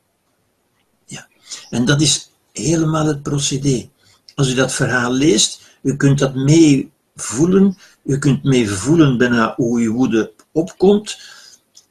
Ja. 1.07 1.29
En 1.71 1.85
dat 1.85 2.01
is 2.01 2.31
helemaal 2.53 3.07
het 3.07 3.23
procedé. 3.23 3.91
Als 4.40 4.48
u 4.48 4.55
dat 4.55 4.72
verhaal 4.72 5.12
leest, 5.12 5.61
u 5.83 5.96
kunt 5.96 6.18
dat 6.18 6.35
mee 6.35 6.90
voelen, 7.16 7.76
u 8.05 8.18
kunt 8.18 8.42
mee 8.42 8.68
voelen 8.68 9.18
bijna 9.18 9.55
hoe 9.57 9.81
uw 9.81 9.92
woede 9.92 10.33
opkomt 10.53 11.18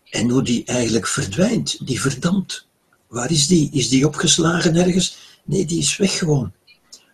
en 0.10 0.30
hoe 0.30 0.44
die 0.44 0.66
eigenlijk 0.66 1.08
verdwijnt, 1.08 1.88
die 1.88 2.02
verdampt. 2.02 2.68
Waar 3.08 3.32
is 3.32 3.48
die? 3.48 3.70
Is 3.72 3.90
die 3.90 4.08
opgeslagen 4.08 4.76
ergens? 4.76 5.18
Nee, 5.44 5.66
die 5.66 5.80
is 5.80 5.98
weg 5.98 6.18
gewoon. 6.18 6.52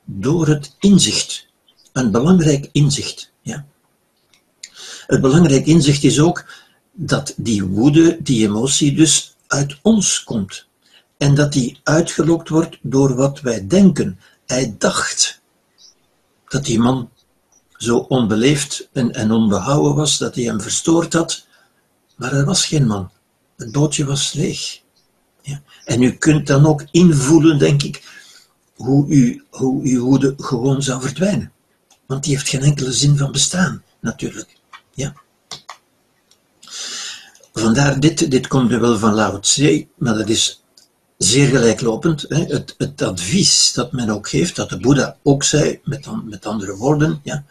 Door 0.05 0.47
het 0.47 0.75
inzicht. 0.79 1.47
Een 1.93 2.11
belangrijk 2.11 2.69
inzicht. 2.71 3.31
Ja. 3.41 3.65
Het 5.07 5.21
belangrijk 5.21 5.65
inzicht 5.65 6.03
is 6.03 6.19
ook 6.19 6.45
dat 6.91 7.33
die 7.37 7.63
woede, 7.63 8.17
die 8.21 8.47
emotie 8.47 8.95
dus 8.95 9.35
uit 9.47 9.77
ons 9.81 10.23
komt. 10.23 10.67
En 11.17 11.35
dat 11.35 11.53
die 11.53 11.79
uitgelokt 11.83 12.49
wordt 12.49 12.77
door 12.81 13.15
wat 13.15 13.41
wij 13.41 13.67
denken. 13.67 14.19
Hij 14.45 14.75
dacht 14.77 15.41
dat 16.47 16.65
die 16.65 16.79
man 16.79 17.10
zo 17.77 17.97
onbeleefd 17.97 18.89
en, 18.93 19.13
en 19.13 19.31
onbehouden 19.31 19.95
was 19.95 20.17
dat 20.17 20.36
hij 20.36 20.43
hem 20.43 20.62
verstoord 20.62 21.13
had. 21.13 21.45
Maar 22.15 22.34
er 22.34 22.45
was 22.45 22.65
geen 22.65 22.88
man. 22.88 23.12
Het 23.58 23.71
bootje 23.71 24.05
was 24.05 24.34
leeg. 24.34 24.81
Ja. 25.41 25.62
En 25.86 26.01
u 26.01 26.12
kunt 26.12 26.47
dan 26.47 26.65
ook 26.65 26.84
invoelen, 26.91 27.60
denk 27.60 27.84
ik, 27.84 28.03
hoe, 28.75 29.08
u, 29.10 29.43
hoe 29.49 29.84
uw 29.84 30.03
woede 30.03 30.34
gewoon 30.38 30.81
zou 30.81 31.01
verdwijnen. 31.01 31.51
Want 32.05 32.23
die 32.23 32.34
heeft 32.36 32.49
geen 32.49 32.62
enkele 32.62 32.91
zin 32.91 33.17
van 33.17 33.31
bestaan, 33.31 33.84
natuurlijk. 33.99 34.58
Ja. 34.93 35.13
vandaar 37.53 37.99
dit, 37.99 38.31
dit 38.31 38.47
komt 38.47 38.69
nu 38.69 38.79
wel 38.79 38.97
van 38.97 39.13
Lao 39.13 39.39
Tse, 39.39 39.88
maar 39.95 40.17
dat 40.17 40.29
is 40.29 40.63
zeer 41.17 41.47
gelijklopend. 41.47 42.25
Hè. 42.30 42.43
Het, 42.45 42.75
het 42.78 43.01
advies 43.01 43.73
dat 43.73 43.91
men 43.91 44.10
ook 44.10 44.30
geeft, 44.30 44.56
dat 44.56 44.69
de 44.69 44.80
Boeddha 44.80 45.17
ook 45.23 45.43
zei, 45.43 45.80
met, 45.84 46.08
met 46.25 46.45
andere 46.45 46.75
woorden, 46.75 47.19
ja, 47.23 47.43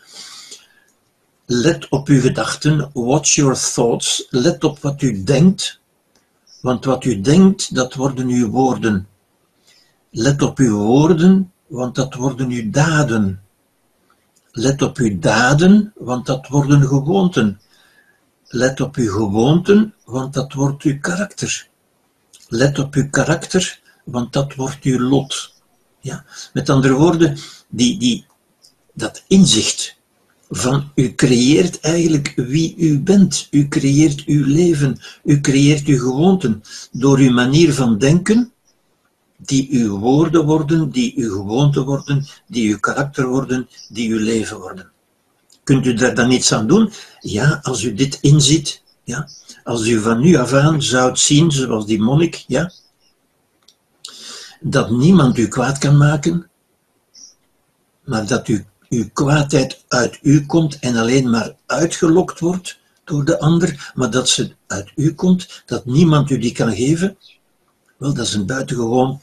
let 1.46 1.88
op 1.88 2.08
uw 2.08 2.20
gedachten, 2.20 2.90
watch 2.92 3.34
your 3.34 3.72
thoughts, 3.74 4.26
let 4.30 4.64
op 4.64 4.78
wat 4.78 5.02
u 5.02 5.24
denkt, 5.24 5.80
want 6.60 6.84
wat 6.84 7.04
u 7.04 7.20
denkt, 7.20 7.74
dat 7.74 7.94
worden 7.94 8.28
uw 8.28 8.48
woorden. 8.48 9.08
Let 10.10 10.42
op 10.42 10.58
uw 10.58 10.76
woorden, 10.76 11.52
want 11.66 11.94
dat 11.94 12.14
worden 12.14 12.50
uw 12.50 12.70
daden. 12.70 13.42
Let 14.50 14.82
op 14.82 14.96
uw 14.96 15.18
daden, 15.18 15.92
want 15.96 16.26
dat 16.26 16.48
worden 16.48 16.86
gewoonten. 16.86 17.60
Let 18.46 18.80
op 18.80 18.96
uw 18.96 19.12
gewoonten, 19.12 19.94
want 20.04 20.34
dat 20.34 20.52
wordt 20.52 20.82
uw 20.82 20.98
karakter. 21.00 21.68
Let 22.48 22.78
op 22.78 22.94
uw 22.94 23.10
karakter, 23.10 23.80
want 24.04 24.32
dat 24.32 24.54
wordt 24.54 24.82
uw 24.82 24.98
lot. 24.98 25.54
Ja? 26.00 26.24
Met 26.52 26.70
andere 26.70 26.94
woorden, 26.94 27.38
die, 27.68 27.98
die, 27.98 28.26
dat 28.92 29.24
inzicht 29.26 29.96
van 30.48 30.90
u 30.94 31.14
creëert 31.14 31.80
eigenlijk 31.80 32.32
wie 32.36 32.76
u 32.76 33.00
bent. 33.00 33.48
U 33.50 33.68
creëert 33.68 34.24
uw 34.24 34.44
leven, 34.46 35.00
u 35.24 35.40
creëert 35.40 35.86
uw 35.86 35.98
gewoonten 35.98 36.62
door 36.92 37.18
uw 37.18 37.32
manier 37.32 37.74
van 37.74 37.98
denken, 37.98 38.52
die 39.36 39.68
uw 39.70 39.98
woorden 39.98 40.44
worden, 40.44 40.90
die 40.90 41.12
uw 41.16 41.30
gewoonten 41.30 41.84
worden, 41.84 42.26
die 42.46 42.70
uw 42.70 42.78
karakter 42.78 43.26
worden, 43.26 43.68
die 43.88 44.10
uw 44.10 44.18
leven 44.18 44.58
worden. 44.58 44.90
Kunt 45.64 45.86
u 45.86 45.94
daar 45.94 46.14
dan 46.14 46.30
iets 46.30 46.52
aan 46.52 46.66
doen? 46.66 46.92
Ja, 47.20 47.60
als 47.62 47.82
u 47.82 47.94
dit 47.94 48.18
inziet, 48.20 48.82
ja, 49.04 49.28
als 49.64 49.86
u 49.86 50.00
van 50.00 50.20
nu 50.20 50.36
af 50.36 50.52
aan 50.52 50.82
zou 50.82 51.16
zien, 51.16 51.52
zoals 51.52 51.86
die 51.86 52.00
monnik, 52.00 52.44
ja, 52.46 52.72
dat 54.60 54.90
niemand 54.90 55.38
u 55.38 55.48
kwaad 55.48 55.78
kan 55.78 55.96
maken, 55.96 56.50
maar 58.04 58.26
dat 58.26 58.48
u, 58.48 58.64
uw 58.88 59.08
kwaadheid 59.12 59.84
uit 59.88 60.18
u 60.22 60.46
komt 60.46 60.78
en 60.78 60.96
alleen 60.96 61.30
maar 61.30 61.54
uitgelokt 61.66 62.40
wordt 62.40 62.78
door 63.04 63.24
de 63.24 63.40
ander, 63.40 63.92
maar 63.94 64.10
dat 64.10 64.28
ze 64.28 64.54
uit 64.66 64.92
u 64.94 65.14
komt, 65.14 65.62
dat 65.66 65.86
niemand 65.86 66.30
u 66.30 66.38
die 66.38 66.52
kan 66.52 66.74
geven, 66.74 67.16
wel, 67.96 68.14
dat 68.14 68.26
is 68.26 68.34
een 68.34 68.46
buitengewoon 68.46 69.20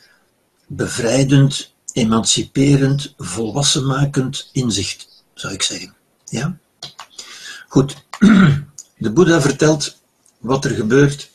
bevrijdend, 0.67 1.73
emanciperend, 1.93 3.13
volwassenmakend 3.17 4.49
inzicht, 4.51 5.23
zou 5.33 5.53
ik 5.53 5.61
zeggen. 5.61 5.93
Ja? 6.25 6.57
Goed, 7.67 7.95
de 8.97 9.11
Boeddha 9.11 9.41
vertelt 9.41 10.00
wat 10.41 10.65
er 10.65 10.71
gebeurt 10.71 11.31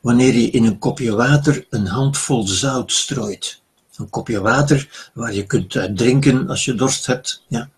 wanneer 0.00 0.34
je 0.34 0.50
in 0.50 0.64
een 0.64 0.78
kopje 0.78 1.14
water 1.14 1.66
een 1.70 1.86
handvol 1.86 2.46
zout 2.46 2.92
strooit. 2.92 3.60
Een 3.96 4.10
kopje 4.10 4.40
water 4.40 5.10
waar 5.14 5.34
je 5.34 5.46
kunt 5.46 5.70
drinken 5.94 6.48
als 6.48 6.64
je 6.64 6.74
dorst 6.74 7.06
hebt. 7.06 7.42
Ja. 7.48 7.70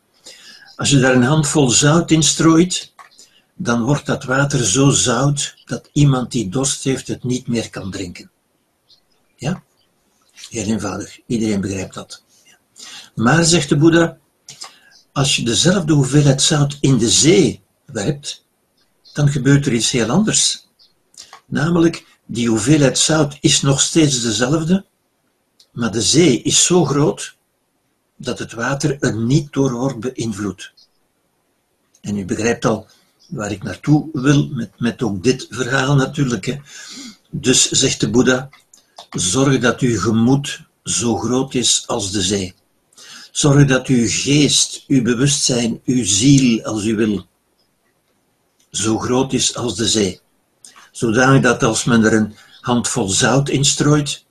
Als 0.77 0.91
je 0.91 0.99
daar 0.99 1.15
een 1.15 1.23
handvol 1.23 1.71
zout 1.71 2.11
in 2.11 2.23
strooit, 2.23 2.93
dan 3.55 3.83
wordt 3.83 4.07
dat 4.07 4.25
water 4.25 4.65
zo 4.65 4.91
zout 4.91 5.55
dat 5.65 5.89
iemand 5.93 6.33
die 6.33 6.49
dorst 6.49 6.85
heeft 6.85 7.09
het 7.09 7.25
niet 7.25 7.49
meer 7.49 7.71
kan 7.71 7.91
drinken. 7.91 8.31
Ja? 9.37 9.63
Heel 10.49 10.65
eenvoudig, 10.65 11.21
iedereen 11.27 11.61
begrijpt 11.61 11.95
dat. 11.95 12.23
Maar, 13.15 13.45
zegt 13.45 13.69
de 13.69 13.77
Boeddha, 13.77 14.19
als 15.13 15.37
je 15.37 15.43
dezelfde 15.45 15.93
hoeveelheid 15.93 16.43
zout 16.43 16.79
in 16.81 16.99
de 16.99 17.11
zee 17.11 17.63
werpt, 17.85 18.45
dan 19.13 19.29
gebeurt 19.29 19.67
er 19.67 19.73
iets 19.73 19.91
heel 19.91 20.09
anders. 20.09 20.67
Namelijk, 21.47 22.07
die 22.27 22.49
hoeveelheid 22.49 22.99
zout 22.99 23.37
is 23.41 23.63
nog 23.63 23.81
steeds 23.81 24.23
dezelfde, 24.23 24.85
maar 25.73 25.93
de 25.93 26.03
zee 26.03 26.43
is 26.43 26.65
zo 26.65 26.85
groot 26.85 27.37
dat 28.17 28.39
het 28.39 28.53
water 28.53 28.97
er 29.01 29.17
niet 29.17 29.53
door 29.53 29.73
wordt 29.73 30.01
beïnvloed. 30.01 30.73
En 32.01 32.17
u 32.17 32.25
begrijpt 32.25 32.65
al 32.65 32.87
waar 33.29 33.53
ik 33.53 33.63
naartoe 33.63 34.09
wil 34.13 34.49
met, 34.49 34.71
met 34.79 35.03
ook 35.03 35.23
dit 35.23 35.47
verhaal 35.51 35.95
natuurlijk. 35.95 36.47
Hè. 36.47 36.59
Dus 37.31 37.71
zegt 37.71 38.01
de 38.01 38.11
Boeddha, 38.11 38.49
zorg 39.11 39.59
dat 39.59 39.81
uw 39.81 40.01
gemoed 40.01 40.63
zo 40.85 41.17
groot 41.17 41.55
is 41.55 41.85
als 41.87 42.13
de 42.13 42.23
zee. 42.23 42.55
Zorg 43.31 43.67
dat 43.67 43.87
uw 43.87 44.07
geest, 44.09 44.85
uw 44.87 45.03
bewustzijn, 45.03 45.81
uw 45.85 46.05
ziel, 46.05 46.63
als 46.63 46.85
u 46.85 46.97
wil, 46.97 47.27
zo 48.71 48.99
groot 48.99 49.33
is 49.33 49.57
als 49.57 49.77
de 49.77 49.89
zee. 49.89 50.21
Zodanig 50.93 51.43
dat 51.43 51.63
als 51.63 51.85
men 51.85 52.05
er 52.05 52.13
een 52.13 52.35
handvol 52.61 53.09
zout 53.09 53.49
in 53.49 53.65
strooit, 53.65 54.25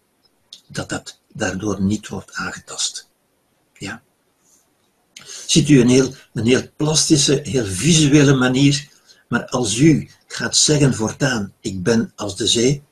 dat 0.67 0.89
dat 0.89 1.19
daardoor 1.33 1.81
niet 1.81 2.07
wordt 2.07 2.33
aangetast. 2.33 3.09
Ja. 3.73 4.01
Ziet 5.45 5.69
u 5.69 5.81
een 5.81 5.89
heel, 5.89 6.13
een 6.33 6.45
heel 6.45 6.63
plastische, 6.75 7.39
heel 7.43 7.65
visuele 7.65 8.33
manier, 8.33 8.89
maar 9.27 9.45
als 9.45 9.77
u 9.77 10.09
gaat 10.27 10.55
zeggen 10.55 10.93
voortaan, 10.93 11.53
ik 11.59 11.83
ben 11.83 12.11
als 12.15 12.37
de 12.37 12.47
zee, 12.47 12.83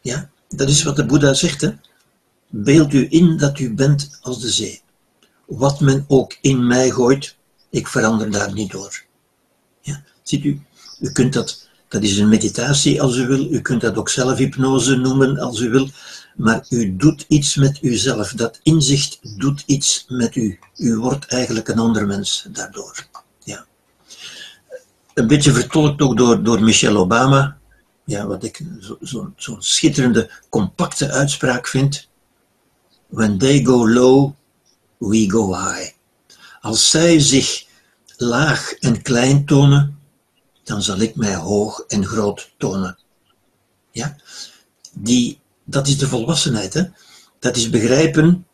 ja, 0.00 0.30
dat 0.48 0.68
is 0.68 0.82
wat 0.82 0.96
de 0.96 1.06
Boeddha 1.06 1.34
zegt. 1.34 1.72
Beeld 2.48 2.92
u 2.92 3.06
in 3.10 3.36
dat 3.36 3.58
u 3.58 3.74
bent 3.74 4.18
als 4.20 4.40
de 4.40 4.50
zee. 4.50 4.82
Wat 5.46 5.80
men 5.80 6.04
ook 6.08 6.36
in 6.40 6.66
mij 6.66 6.90
gooit, 6.90 7.36
ik 7.70 7.88
verander 7.88 8.30
daar 8.30 8.52
niet 8.52 8.70
door. 8.70 9.04
Ziet 10.22 10.44
u, 10.44 10.60
u 11.00 11.12
kunt 11.12 11.32
dat, 11.32 11.68
dat 11.88 12.02
is 12.02 12.18
een 12.18 12.28
meditatie 12.28 13.02
als 13.02 13.16
u 13.16 13.26
wil, 13.26 13.52
u 13.52 13.60
kunt 13.60 13.80
dat 13.80 13.96
ook 13.96 14.08
zelfhypnose 14.08 14.96
noemen 14.96 15.38
als 15.38 15.60
u 15.60 15.70
wil, 15.70 15.88
maar 16.36 16.66
u 16.68 16.96
doet 16.96 17.24
iets 17.28 17.54
met 17.54 17.78
uzelf. 17.82 18.32
Dat 18.32 18.60
inzicht 18.62 19.18
doet 19.38 19.62
iets 19.66 20.04
met 20.08 20.36
u. 20.36 20.58
U 20.76 20.96
wordt 20.96 21.26
eigenlijk 21.26 21.68
een 21.68 21.78
ander 21.78 22.06
mens 22.06 22.46
daardoor. 22.50 23.06
Ja. 23.44 23.64
Een 25.14 25.26
beetje 25.26 25.52
vertolkt 25.52 26.02
ook 26.02 26.16
door, 26.16 26.42
door 26.42 26.62
Michelle 26.62 26.98
Obama, 26.98 27.58
ja, 28.04 28.26
wat 28.26 28.44
ik 28.44 28.62
zo'n 28.80 28.98
zo, 29.02 29.32
zo 29.36 29.56
schitterende, 29.58 30.30
compacte 30.48 31.10
uitspraak 31.10 31.68
vind. 31.68 32.08
When 33.08 33.38
they 33.38 33.64
go 33.64 33.88
low, 33.88 34.32
we 34.98 35.30
go 35.30 35.56
high. 35.56 35.90
Als 36.60 36.90
zij 36.90 37.20
zich 37.20 37.66
laag 38.16 38.72
en 38.72 39.02
klein 39.02 39.44
tonen, 39.44 39.98
dan 40.64 40.82
zal 40.82 40.98
ik 40.98 41.16
mij 41.16 41.34
hoog 41.34 41.84
en 41.88 42.06
groot 42.06 42.52
tonen. 42.58 42.98
Ja? 43.90 44.16
Die, 44.92 45.40
dat 45.64 45.86
is 45.86 45.98
de 45.98 46.08
volwassenheid. 46.08 46.74
Hè? 46.74 46.82
Dat 47.38 47.56
is 47.56 47.70
begrijpen, 47.70 48.46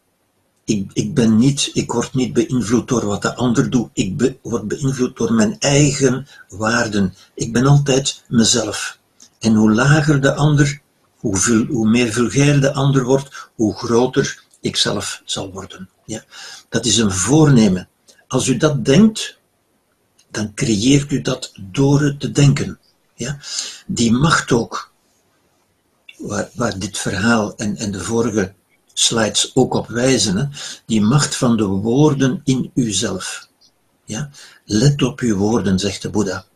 ik, 0.65 0.91
ik, 0.93 1.15
ben 1.15 1.37
niet, 1.37 1.71
ik 1.73 1.93
word 1.93 2.15
niet 2.15 2.33
beïnvloed 2.33 2.89
door 2.89 3.07
wat 3.07 3.23
de 3.23 3.35
ander 3.35 3.71
doet, 3.71 3.91
ik 3.93 4.39
word 4.43 4.69
beïnvloed 4.69 5.17
door 5.17 5.33
mijn 5.33 5.57
eigen 5.59 6.27
waarden. 6.49 7.15
Ik 7.35 7.53
ben 7.53 7.67
altijd 7.67 8.25
mezelf. 8.29 8.99
En 9.39 9.55
hoe 9.55 9.73
lager 9.73 10.21
de 10.21 10.35
ander, 10.35 10.81
hoe, 11.17 11.67
hoe 11.69 11.89
meer 11.89 12.13
vulgair 12.13 12.61
de 12.61 12.75
ander 12.75 13.05
wordt, 13.05 13.51
hoe 13.55 13.77
groter 13.77 14.45
ik 14.61 14.77
zelf 14.77 15.23
zal 15.25 15.53
worden. 15.53 15.89
Ja? 16.05 16.25
Dat 16.69 16.85
is 16.85 16.97
een 16.97 17.13
voornemen. 17.13 17.89
Als 18.29 18.47
u 18.47 18.57
dat 18.57 18.85
denkt, 18.85 19.38
dan 20.31 20.55
creëert 20.55 21.11
u 21.11 21.21
dat 21.21 21.53
door 21.57 22.01
het 22.01 22.21
te 22.21 22.31
denken. 22.31 22.79
Ja? 23.15 23.39
Die 23.87 24.13
macht 24.13 24.53
ook, 24.53 24.93
waar, 26.55 26.79
dit 26.79 26.99
verhaal 26.99 27.57
en, 27.57 27.77
en 27.77 27.91
de 27.91 28.01
vorige 28.01 28.55
slides 28.93 29.51
ook 29.55 29.75
op 29.75 29.89
wijzen, 29.89 30.51
die 30.87 31.01
macht 31.01 31.37
van 31.37 31.57
de 31.57 31.65
woorden 31.65 32.41
in 32.45 32.71
uzelf. 32.75 33.49
Ja? 34.05 34.31
Let 34.65 35.03
op 35.03 35.21
uw 35.21 35.37
woorden, 35.37 35.79
zegt 35.79 36.03
de 36.03 36.11
Boeddha. 36.11 36.47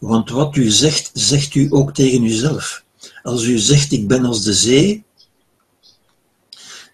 Want 0.00 0.30
wat 0.30 0.56
u 0.56 0.70
zegt, 0.70 1.10
zegt 1.12 1.54
u 1.54 1.66
ook 1.70 1.94
tegen 1.94 2.24
uzelf. 2.24 2.84
Als 3.22 3.44
u 3.44 3.58
zegt, 3.58 3.92
ik 3.92 4.08
ben 4.08 4.24
als 4.24 4.42
de 4.42 4.54
zee, 4.54 5.04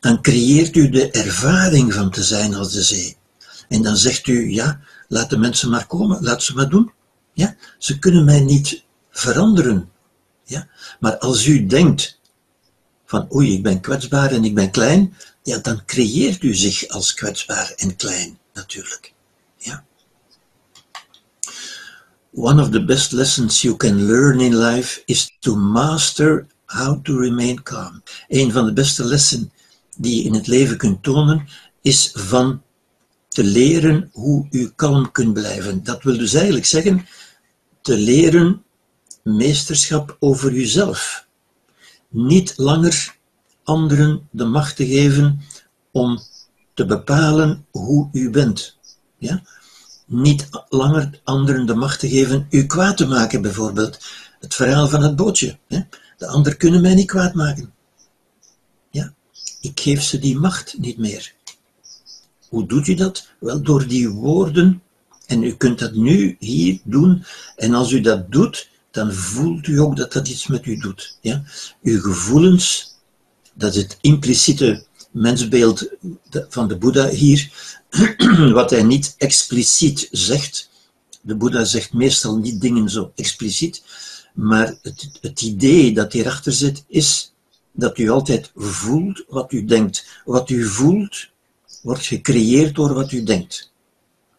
dan 0.00 0.20
creëert 0.20 0.76
u 0.76 0.88
de 0.88 1.10
ervaring 1.10 1.94
van 1.94 2.10
te 2.10 2.22
zijn 2.22 2.54
als 2.54 2.72
de 2.72 2.82
zee. 2.82 3.16
En 3.68 3.82
dan 3.82 3.96
zegt 3.96 4.26
u, 4.26 4.50
ja, 4.50 4.80
laat 5.08 5.30
de 5.30 5.38
mensen 5.38 5.70
maar 5.70 5.86
komen, 5.86 6.22
laat 6.22 6.42
ze 6.42 6.54
maar 6.54 6.68
doen. 6.68 6.92
Ja, 7.32 7.56
ze 7.78 7.98
kunnen 7.98 8.24
mij 8.24 8.40
niet 8.40 8.84
veranderen. 9.10 9.90
Ja, 10.44 10.68
maar 11.00 11.18
als 11.18 11.46
u 11.46 11.66
denkt 11.66 12.20
van 13.06 13.34
oei, 13.34 13.52
ik 13.52 13.62
ben 13.62 13.80
kwetsbaar 13.80 14.30
en 14.32 14.44
ik 14.44 14.54
ben 14.54 14.70
klein, 14.70 15.14
ja, 15.42 15.58
dan 15.58 15.84
creëert 15.84 16.42
u 16.42 16.54
zich 16.54 16.88
als 16.88 17.14
kwetsbaar 17.14 17.72
en 17.76 17.96
klein, 17.96 18.38
natuurlijk. 18.52 19.12
Ja. 19.56 19.84
One 22.32 22.62
of 22.62 22.70
the 22.70 22.84
best 22.84 23.12
lessons 23.12 23.62
you 23.62 23.76
can 23.76 24.02
learn 24.06 24.40
in 24.40 24.56
life 24.56 25.02
is 25.04 25.36
to 25.38 25.56
master 25.56 26.46
how 26.66 27.02
to 27.02 27.18
remain 27.18 27.62
calm. 27.62 28.02
Een 28.28 28.52
van 28.52 28.66
de 28.66 28.72
beste 28.72 29.04
lessen 29.04 29.52
die 29.96 30.16
je 30.16 30.22
in 30.22 30.34
het 30.34 30.46
leven 30.46 30.76
kunt 30.76 31.02
tonen, 31.02 31.48
is 31.82 32.10
van 32.14 32.62
te 33.34 33.44
leren 33.44 34.10
hoe 34.12 34.46
u 34.50 34.72
kalm 34.76 35.12
kunt 35.12 35.32
blijven. 35.32 35.84
Dat 35.84 36.02
wil 36.02 36.18
dus 36.18 36.34
eigenlijk 36.34 36.66
zeggen 36.66 37.06
te 37.80 37.96
leren 37.96 38.62
meesterschap 39.22 40.16
over 40.20 40.52
uzelf. 40.52 41.26
Niet 42.08 42.54
langer 42.56 43.16
anderen 43.64 44.28
de 44.30 44.44
macht 44.44 44.76
te 44.76 44.86
geven 44.86 45.40
om 45.90 46.20
te 46.74 46.86
bepalen 46.86 47.66
hoe 47.70 48.08
u 48.12 48.30
bent. 48.30 48.78
Ja? 49.18 49.42
Niet 50.06 50.48
langer 50.68 51.20
anderen 51.24 51.66
de 51.66 51.74
macht 51.74 52.00
te 52.00 52.08
geven 52.08 52.46
u 52.50 52.66
kwaad 52.66 52.96
te 52.96 53.06
maken, 53.06 53.42
bijvoorbeeld. 53.42 53.98
Het 54.40 54.54
verhaal 54.54 54.88
van 54.88 55.02
het 55.02 55.16
bootje. 55.16 55.58
Hè? 55.68 55.80
De 56.16 56.26
anderen 56.26 56.58
kunnen 56.58 56.80
mij 56.80 56.94
niet 56.94 57.06
kwaad 57.06 57.34
maken. 57.34 57.72
Ja? 58.90 59.14
Ik 59.60 59.80
geef 59.80 60.02
ze 60.02 60.18
die 60.18 60.38
macht 60.38 60.78
niet 60.78 60.98
meer. 60.98 61.34
Hoe 62.54 62.66
doet 62.66 62.88
u 62.88 62.94
dat? 62.94 63.28
Wel 63.40 63.62
door 63.62 63.86
die 63.86 64.08
woorden. 64.08 64.82
En 65.26 65.42
u 65.42 65.54
kunt 65.54 65.78
dat 65.78 65.94
nu 65.94 66.36
hier 66.38 66.80
doen. 66.84 67.24
En 67.56 67.74
als 67.74 67.92
u 67.92 68.00
dat 68.00 68.32
doet, 68.32 68.68
dan 68.90 69.12
voelt 69.12 69.66
u 69.66 69.80
ook 69.80 69.96
dat 69.96 70.12
dat 70.12 70.28
iets 70.28 70.46
met 70.46 70.66
u 70.66 70.76
doet. 70.76 71.18
Ja? 71.20 71.42
Uw 71.82 72.00
gevoelens, 72.00 72.94
dat 73.54 73.74
is 73.74 73.82
het 73.82 73.98
impliciete 74.00 74.84
mensbeeld 75.10 75.88
van 76.30 76.68
de 76.68 76.76
Boeddha 76.76 77.08
hier, 77.08 77.52
wat 78.52 78.70
hij 78.70 78.82
niet 78.82 79.14
expliciet 79.18 80.08
zegt. 80.10 80.70
De 81.20 81.36
Boeddha 81.36 81.64
zegt 81.64 81.92
meestal 81.92 82.36
niet 82.36 82.60
dingen 82.60 82.90
zo 82.90 83.12
expliciet, 83.14 83.82
maar 84.34 84.74
het, 84.82 85.18
het 85.20 85.42
idee 85.42 85.94
dat 85.94 86.12
hierachter 86.12 86.52
zit 86.52 86.84
is 86.88 87.32
dat 87.72 87.98
u 87.98 88.08
altijd 88.08 88.50
voelt 88.56 89.24
wat 89.28 89.52
u 89.52 89.64
denkt. 89.64 90.22
Wat 90.24 90.50
u 90.50 90.64
voelt 90.64 91.32
wordt 91.84 92.06
gecreëerd 92.06 92.74
door 92.74 92.94
wat 92.94 93.12
u 93.12 93.22
denkt. 93.22 93.72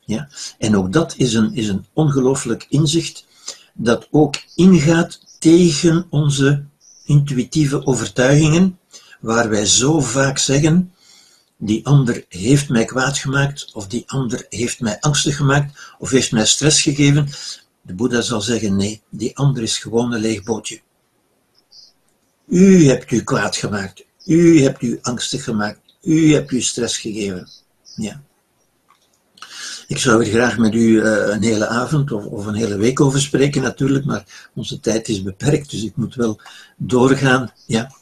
Ja? 0.05 0.29
En 0.57 0.77
ook 0.77 0.93
dat 0.93 1.13
is 1.17 1.33
een, 1.33 1.53
is 1.53 1.67
een 1.67 1.85
ongelooflijk 1.93 2.65
inzicht 2.69 3.25
dat 3.73 4.07
ook 4.11 4.35
ingaat 4.55 5.19
tegen 5.39 6.05
onze 6.09 6.63
intuïtieve 7.05 7.85
overtuigingen, 7.85 8.79
waar 9.19 9.49
wij 9.49 9.65
zo 9.65 9.99
vaak 9.99 10.37
zeggen, 10.37 10.93
die 11.57 11.85
ander 11.85 12.25
heeft 12.29 12.69
mij 12.69 12.85
kwaad 12.85 13.17
gemaakt, 13.17 13.69
of 13.73 13.87
die 13.87 14.03
ander 14.07 14.45
heeft 14.49 14.79
mij 14.79 14.99
angstig 14.99 15.35
gemaakt, 15.35 15.95
of 15.99 16.09
heeft 16.09 16.31
mij 16.31 16.45
stress 16.45 16.81
gegeven. 16.81 17.29
De 17.81 17.93
Boeddha 17.93 18.21
zal 18.21 18.41
zeggen, 18.41 18.75
nee, 18.75 19.01
die 19.09 19.37
ander 19.37 19.63
is 19.63 19.77
gewoon 19.77 20.13
een 20.13 20.19
leeg 20.19 20.43
bootje. 20.43 20.81
U 22.47 22.87
hebt 22.87 23.11
u 23.11 23.23
kwaad 23.23 23.55
gemaakt, 23.55 24.05
u 24.25 24.61
hebt 24.61 24.81
u 24.81 24.99
angstig 25.01 25.43
gemaakt, 25.43 25.84
u 26.05 26.33
hebt 26.33 26.51
u 26.51 26.61
stress 26.61 26.97
gegeven. 26.97 27.47
Ja. 27.95 28.21
Ik 29.87 29.97
zou 29.97 30.23
er 30.23 30.29
graag 30.29 30.57
met 30.57 30.73
u 30.73 30.79
uh, 30.79 31.27
een 31.27 31.43
hele 31.43 31.67
avond 31.67 32.11
of, 32.11 32.25
of, 32.25 32.45
een 32.45 32.55
hele 32.55 32.77
week 32.77 33.01
over 33.01 33.21
spreken 33.21 33.61
natuurlijk, 33.61 34.05
maar 34.05 34.49
onze 34.53 34.79
tijd 34.79 35.07
is 35.07 35.23
beperkt, 35.23 35.71
dus 35.71 35.83
ik 35.83 35.95
moet 35.95 36.15
wel 36.15 36.39
doorgaan. 36.77 37.51
Ja. 37.65 37.95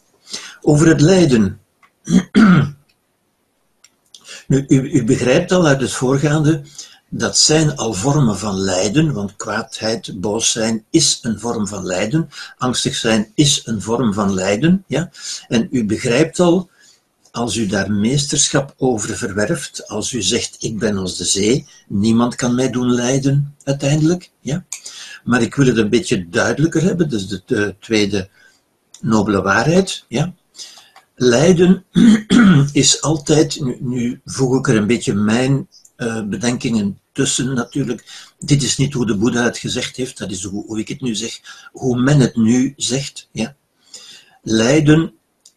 Over 0.62 0.88
het 0.88 1.02
lijden. 1.02 1.60
nu, 4.48 4.66
u, 4.68 4.92
u 4.92 5.04
begrijpt 5.04 5.52
al 5.52 5.66
uit 5.66 5.82
het 5.82 5.92
voorgaande, 5.92 6.62
dat 7.10 7.38
zijn 7.38 7.76
al 7.76 7.94
vormen 7.94 8.38
van 8.38 8.56
lijden, 8.56 9.14
want 9.14 9.36
kwaadheid, 9.36 10.22
boos 10.22 10.52
zijn 10.52 10.86
is 10.90 11.20
een 11.22 11.40
vorm 11.40 11.68
van 11.68 11.86
lijden, 11.86 12.30
angstig 12.58 12.96
zijn 12.96 13.32
is 13.36 13.62
een 13.66 13.82
vorm 13.82 14.14
van 14.14 14.34
lijden. 14.34 14.84
Ja? 14.88 15.12
En 15.48 15.68
u 15.72 15.86
begrijpt 15.86 16.40
al 16.40 16.70
als 17.34 17.56
u 17.56 17.66
daar 17.66 17.92
meesterschap 17.92 18.74
over 18.78 19.18
verwerft, 19.18 19.88
als 19.88 20.12
u 20.12 20.22
zegt, 20.22 20.56
ik 20.60 20.80
ben 20.80 20.98
als 20.98 21.18
de 21.18 21.26
zee, 21.26 21.66
niemand 21.88 22.36
kan 22.36 22.56
mij 22.56 22.70
doen 22.70 22.92
lijden, 22.92 23.56
uiteindelijk, 23.64 24.30
ja. 24.40 24.66
Maar 25.24 25.42
ik 25.42 25.56
wil 25.56 25.66
het 25.66 25.78
een 25.78 25.90
beetje 25.90 26.30
duidelijker 26.30 26.82
hebben, 26.82 27.10
dus 27.10 27.28
de, 27.28 27.42
de 27.46 27.76
tweede 27.80 28.30
nobele 29.02 29.42
waarheid, 29.42 30.06
ja. 30.08 30.34
Lijden 31.16 31.86
is 32.72 33.02
altijd, 33.02 33.80
nu, 33.80 34.22
voeg 34.26 34.58
ik 34.58 34.68
er 34.68 34.76
een 34.76 34.88
beetje 34.88 35.14
mijn 35.14 35.68
uh, 35.98 36.24
bedenkingen 36.24 37.00
tussen 37.12 37.54
natuurlijk. 37.54 38.32
Dit 38.40 38.64
is 38.64 38.78
niet 38.78 38.94
hoe 38.94 39.06
de 39.06 39.18
Boeddha 39.18 39.44
het 39.44 39.58
gezegd 39.58 39.96
heeft, 39.96 40.18
dat 40.18 40.32
is 40.32 40.44
hoe, 40.44 40.66
hoe 40.66 40.80
ik 40.80 40.88
het 40.88 41.02
nu 41.02 41.16
zeg, 41.16 41.40
hoe 41.72 42.02
men 42.02 42.20
het 42.20 42.36
nu 42.36 42.74
zegt, 42.78 43.30
ja. 43.32 43.56
Lijden 44.42 45.14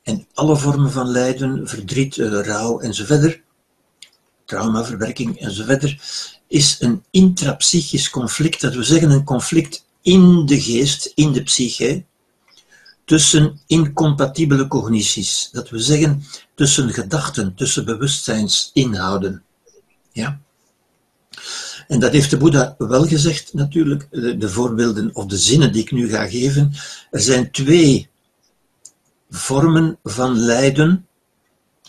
en 0.07 0.26
alle 0.34 0.57
vormen 0.57 0.92
van 0.92 1.09
lijden, 1.09 1.68
verdriet, 1.68 2.18
eh, 2.18 2.40
rouw 2.40 2.80
enzovoort, 2.80 3.40
traumaverwerking 4.44 5.38
enzovoort, 5.38 5.96
is 6.48 6.76
een 6.80 7.02
intrapsychisch 7.11 8.11
conflict, 8.11 8.61
dat 8.61 8.74
we 8.74 8.82
zeggen 8.82 9.11
een 9.11 9.24
conflict 9.24 9.86
in 10.02 10.46
de 10.46 10.61
geest, 10.61 11.12
in 11.14 11.32
de 11.32 11.42
psyche, 11.42 12.04
tussen 13.04 13.61
incompatibele 13.66 14.68
cognities. 14.68 15.48
Dat 15.52 15.68
we 15.68 15.78
zeggen 15.78 16.24
tussen 16.54 16.92
gedachten, 16.92 17.54
tussen 17.54 17.84
bewustzijnsinhouden. 17.84 19.42
Ja? 20.12 20.40
En 21.88 22.00
dat 22.00 22.12
heeft 22.12 22.30
de 22.30 22.36
Boeddha 22.36 22.74
wel 22.78 23.07
gezegd, 23.07 23.54
natuurlijk, 23.54 24.07
de, 24.11 24.36
de 24.36 24.48
voorbeelden 24.48 25.14
of 25.14 25.26
de 25.26 25.36
zinnen 25.36 25.72
die 25.72 25.82
ik 25.82 25.92
nu 25.92 26.09
ga 26.09 26.28
geven. 26.28 26.72
Er 27.11 27.20
zijn 27.20 27.50
twee 27.50 28.09
vormen 29.37 29.99
van 30.03 30.39
lijden. 30.39 31.07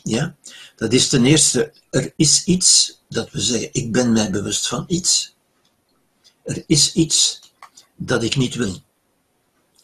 Ja? 0.04 0.36
Dat 0.76 0.94
is 0.94 1.10
ten 1.10 1.26
eerste, 1.26 1.74
er 1.90 2.14
is 2.16 2.44
iets, 2.44 3.02
dat 3.10 3.32
we 3.32 3.40
zeggen, 3.40 3.70
ik 3.72 3.92
ben 3.92 4.12
mij 4.12 4.32
bewust 4.32 4.68
van 4.68 4.84
iets. 4.88 5.36
Er 6.44 6.64
is 6.68 6.94
iets 6.94 7.40
dat 7.96 8.24
ik 8.24 8.36
niet 8.36 8.56
wil. 8.56 8.82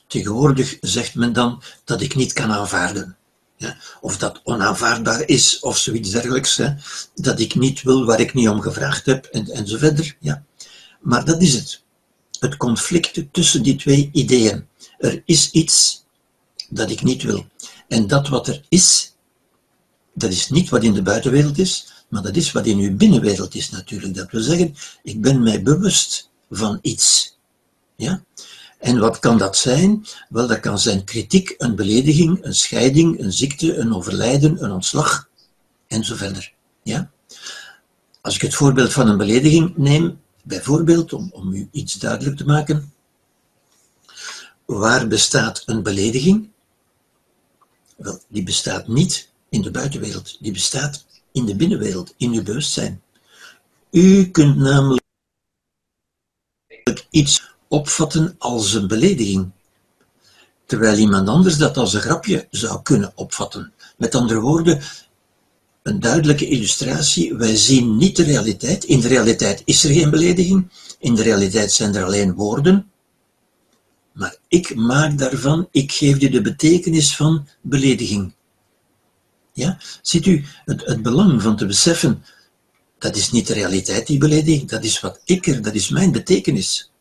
Tegenwoordig 0.07 0.77
zegt 0.81 1.15
men 1.15 1.33
dan 1.33 1.63
dat 1.83 2.01
ik 2.01 2.15
niet 2.15 2.33
kan 2.33 2.51
aanvaarden. 2.51 3.17
Ja? 3.57 3.77
Of 4.01 4.17
dat 4.17 4.41
onaanvaardbaar 4.43 5.27
is, 5.27 5.59
of 5.59 5.77
zoiets 5.77 6.09
dergelijks. 6.09 6.57
Hè? 6.57 6.73
Dat 7.15 7.39
ik 7.39 7.55
niet 7.55 7.81
wil 7.81 8.05
waar 8.05 8.19
ik 8.19 8.33
niet 8.33 8.49
om 8.49 8.61
gevraagd 8.61 9.05
heb, 9.05 9.25
en, 9.25 9.47
en 9.47 9.67
zo 9.67 9.77
verder. 9.77 10.17
Ja? 10.19 10.43
Maar 11.01 11.25
dat 11.25 11.41
is 11.41 11.53
het. 11.53 11.81
Het 12.39 12.57
conflict 12.57 13.23
tussen 13.31 13.63
die 13.63 13.75
twee 13.75 14.09
ideeën. 14.13 14.67
Er 14.97 15.21
is 15.25 15.51
iets 15.51 16.05
dat 16.69 16.91
ik 16.91 17.03
niet 17.03 17.23
wil. 17.23 17.45
En 17.93 18.07
dat 18.07 18.27
wat 18.27 18.47
er 18.47 18.61
is, 18.69 19.13
dat 20.13 20.31
is 20.31 20.49
niet 20.49 20.69
wat 20.69 20.83
in 20.83 20.93
de 20.93 21.01
buitenwereld 21.01 21.57
is, 21.57 21.87
maar 22.07 22.21
dat 22.21 22.35
is 22.35 22.51
wat 22.51 22.65
in 22.65 22.77
uw 22.77 22.95
binnenwereld 22.95 23.55
is 23.55 23.69
natuurlijk. 23.69 24.15
Dat 24.15 24.31
wil 24.31 24.41
zeggen, 24.41 24.75
ik 25.03 25.21
ben 25.21 25.43
mij 25.43 25.61
bewust 25.61 26.29
van 26.49 26.79
iets. 26.81 27.37
Ja? 27.95 28.23
En 28.79 28.99
wat 28.99 29.19
kan 29.19 29.37
dat 29.37 29.57
zijn? 29.57 30.05
Wel, 30.29 30.47
dat 30.47 30.59
kan 30.59 30.79
zijn 30.79 31.03
kritiek, 31.03 31.55
een 31.57 31.75
belediging, 31.75 32.43
een 32.43 32.55
scheiding, 32.55 33.19
een 33.19 33.33
ziekte, 33.33 33.75
een 33.75 33.93
overlijden, 33.93 34.63
een 34.63 34.71
ontslag, 34.71 35.29
en 35.87 36.03
zo 36.03 36.15
verder. 36.15 36.53
Ja? 36.83 37.11
Als 38.21 38.35
ik 38.35 38.41
het 38.41 38.55
voorbeeld 38.55 38.93
van 38.93 39.07
een 39.07 39.17
belediging 39.17 39.77
neem, 39.77 40.19
bijvoorbeeld, 40.43 41.13
om, 41.13 41.29
om 41.31 41.53
u 41.53 41.67
iets 41.71 41.93
duidelijk 41.93 42.37
te 42.37 42.45
maken, 42.45 42.93
waar 44.65 45.07
bestaat 45.07 45.63
een 45.65 45.83
belediging? 45.83 46.51
Wel, 47.95 48.19
die 48.27 48.43
bestaat 48.43 48.87
niet 48.87 49.29
in 49.49 49.61
de 49.61 49.71
buitenwereld, 49.71 50.37
die 50.39 50.51
bestaat 50.51 51.05
in 51.31 51.45
de 51.45 51.55
binnenwereld, 51.55 52.13
in 52.17 52.31
uw 52.31 52.43
bewustzijn. 52.43 53.01
U 53.91 54.29
kunt 54.31 54.57
namelijk 54.57 55.01
iets 57.09 57.55
opvatten 57.67 58.35
als 58.37 58.73
een 58.73 58.87
belediging, 58.87 59.51
terwijl 60.65 60.97
iemand 60.97 61.27
anders 61.27 61.57
dat 61.57 61.77
als 61.77 61.93
een 61.93 62.01
grapje 62.01 62.47
zou 62.49 62.81
kunnen 62.81 63.11
opvatten. 63.15 63.73
Met 63.97 64.15
andere 64.15 64.39
woorden, 64.39 64.81
een 65.83 65.99
duidelijke 65.99 66.47
illustratie, 66.47 67.35
wij 67.35 67.55
zien 67.55 67.97
niet 67.97 68.15
de 68.15 68.23
realiteit. 68.23 68.83
In 68.83 68.99
de 68.99 69.07
realiteit 69.07 69.61
is 69.65 69.83
er 69.83 69.93
geen 69.93 70.09
belediging, 70.09 70.69
in 70.99 71.15
de 71.15 71.21
realiteit 71.21 71.71
zijn 71.71 71.95
er 71.95 72.03
alleen 72.03 72.33
woorden, 72.33 72.91
maar 74.13 74.35
ik 74.47 74.75
maak 74.75 75.17
daarvan, 75.17 75.67
ik 75.71 75.91
geef 75.91 76.21
u 76.21 76.29
de 76.29 76.41
betekenis 76.41 77.15
van 77.15 77.47
belediging. 77.61 78.33
Ja? 79.53 79.77
Ziet 80.01 80.25
u 80.25 80.45
het, 80.65 80.85
het 80.85 81.01
belang 81.01 81.41
van 81.41 81.55
te 81.55 81.65
beseffen, 81.65 82.23
dat 82.97 83.15
is 83.15 83.31
niet 83.31 83.47
de 83.47 83.53
realiteit 83.53 84.07
die 84.07 84.17
belediging, 84.17 84.69
dat 84.69 84.83
is 84.83 84.99
wat 84.99 85.21
ik 85.25 85.47
er, 85.47 85.61
dat 85.61 85.73
is 85.73 85.89
mijn 85.89 86.11
betekenis. 86.11 86.91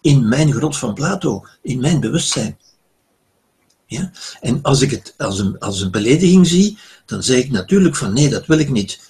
In 0.00 0.28
mijn 0.28 0.52
grot 0.52 0.76
van 0.76 0.94
Plato, 0.94 1.46
in 1.62 1.80
mijn 1.80 2.00
bewustzijn. 2.00 2.58
Ja? 3.86 4.10
En 4.40 4.62
als 4.62 4.80
ik 4.80 4.90
het 4.90 5.14
als 5.16 5.38
een, 5.38 5.58
als 5.58 5.80
een 5.80 5.90
belediging 5.90 6.46
zie, 6.46 6.78
dan 7.06 7.22
zeg 7.22 7.38
ik 7.38 7.50
natuurlijk 7.50 7.96
van 7.96 8.12
nee, 8.12 8.28
dat 8.28 8.46
wil 8.46 8.58
ik 8.58 8.70
niet. 8.70 9.00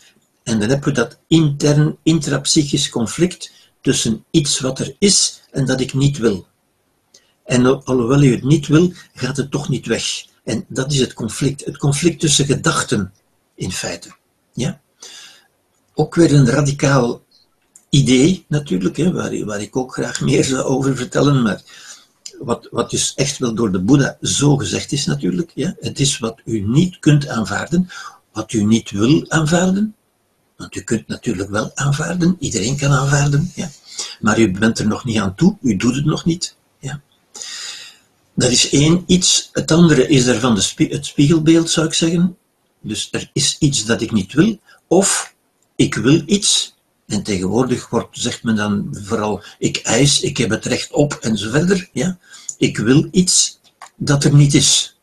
En 0.42 0.58
dan 0.60 0.68
hebben 0.68 0.88
we 0.88 0.94
dat 0.94 1.18
intern, 1.26 1.96
intrapsychisch 2.02 2.88
conflict 2.88 3.52
tussen 3.80 4.24
iets 4.30 4.60
wat 4.60 4.78
er 4.78 4.96
is 4.98 5.42
en 5.50 5.66
dat 5.66 5.80
ik 5.80 5.94
niet 5.94 6.18
wil. 6.18 6.46
En 7.48 7.84
alhoewel 7.84 8.20
je 8.20 8.30
het 8.30 8.44
niet 8.44 8.66
wil, 8.66 8.92
gaat 9.14 9.36
het 9.36 9.50
toch 9.50 9.68
niet 9.68 9.86
weg. 9.86 10.04
En 10.44 10.64
dat 10.68 10.92
is 10.92 11.00
het 11.00 11.12
conflict. 11.12 11.64
Het 11.64 11.76
conflict 11.76 12.20
tussen 12.20 12.46
gedachten, 12.46 13.12
in 13.54 13.72
feite. 13.72 14.10
Ja? 14.52 14.80
Ook 15.94 16.14
weer 16.14 16.34
een 16.34 16.46
radicaal 16.46 17.22
idee, 17.88 18.44
natuurlijk, 18.48 18.96
hè, 18.96 19.12
waar, 19.12 19.44
waar 19.44 19.60
ik 19.60 19.76
ook 19.76 19.92
graag 19.92 20.20
meer 20.20 20.44
zou 20.44 20.62
over 20.62 20.96
vertellen, 20.96 21.42
maar 21.42 21.62
wat, 22.38 22.68
wat 22.70 22.90
dus 22.90 23.14
echt 23.14 23.38
wel 23.38 23.54
door 23.54 23.72
de 23.72 23.80
Boeddha 23.80 24.16
zo 24.20 24.56
gezegd 24.56 24.92
is 24.92 25.06
natuurlijk. 25.06 25.50
Ja? 25.54 25.74
Het 25.80 26.00
is 26.00 26.18
wat 26.18 26.40
u 26.44 26.60
niet 26.60 26.98
kunt 26.98 27.28
aanvaarden, 27.28 27.88
wat 28.32 28.52
u 28.52 28.64
niet 28.64 28.90
wil 28.90 29.30
aanvaarden. 29.30 29.94
Want 30.56 30.76
u 30.76 30.80
kunt 30.80 31.08
natuurlijk 31.08 31.50
wel 31.50 31.70
aanvaarden, 31.74 32.36
iedereen 32.38 32.76
kan 32.76 32.90
aanvaarden. 32.90 33.52
Ja? 33.54 33.70
Maar 34.20 34.38
u 34.38 34.50
bent 34.50 34.78
er 34.78 34.86
nog 34.86 35.04
niet 35.04 35.18
aan 35.18 35.34
toe, 35.34 35.56
u 35.60 35.76
doet 35.76 35.94
het 35.94 36.04
nog 36.04 36.24
niet. 36.24 36.56
Dat 38.38 38.50
is 38.50 38.70
één 38.70 39.02
iets. 39.06 39.48
Het 39.52 39.70
andere 39.70 40.08
is 40.08 40.26
er 40.26 40.40
van 40.40 40.54
de 40.54 40.86
het 40.88 41.06
spiegelbeeld, 41.06 41.70
zou 41.70 41.86
ik 41.86 41.94
zeggen. 41.94 42.36
Dus 42.80 43.08
er 43.10 43.30
is 43.32 43.56
iets 43.58 43.84
dat 43.84 44.00
ik 44.00 44.12
niet 44.12 44.32
wil, 44.32 44.58
of 44.86 45.34
ik 45.76 45.94
wil 45.94 46.22
iets, 46.26 46.74
en 47.06 47.22
tegenwoordig 47.22 47.88
wordt, 47.88 48.18
zegt 48.18 48.42
men 48.42 48.56
dan 48.56 48.88
vooral, 48.90 49.42
ik 49.58 49.76
eis, 49.76 50.20
ik 50.20 50.36
heb 50.36 50.50
het 50.50 50.64
recht 50.64 50.92
op 50.92 51.12
en 51.12 51.36
zo 51.36 51.50
verder. 51.50 51.88
Ja? 51.92 52.18
Ik 52.56 52.78
wil 52.78 53.08
iets 53.10 53.60
dat 53.96 54.24
er 54.24 54.34
niet 54.34 54.54
is. 54.54 54.98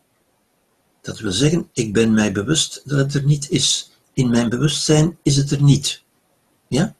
Dat 1.01 1.19
wil 1.19 1.31
zeggen, 1.31 1.69
ik 1.73 1.93
ben 1.93 2.13
mij 2.13 2.31
bewust 2.31 2.81
dat 2.86 2.97
het 2.97 3.13
er 3.13 3.23
niet 3.23 3.49
is. 3.49 3.91
In 4.13 4.29
mijn 4.29 4.49
bewustzijn 4.49 5.17
is 5.23 5.36
het 5.36 5.51
er 5.51 5.61
niet. 5.61 6.03
Ja? 6.67 6.95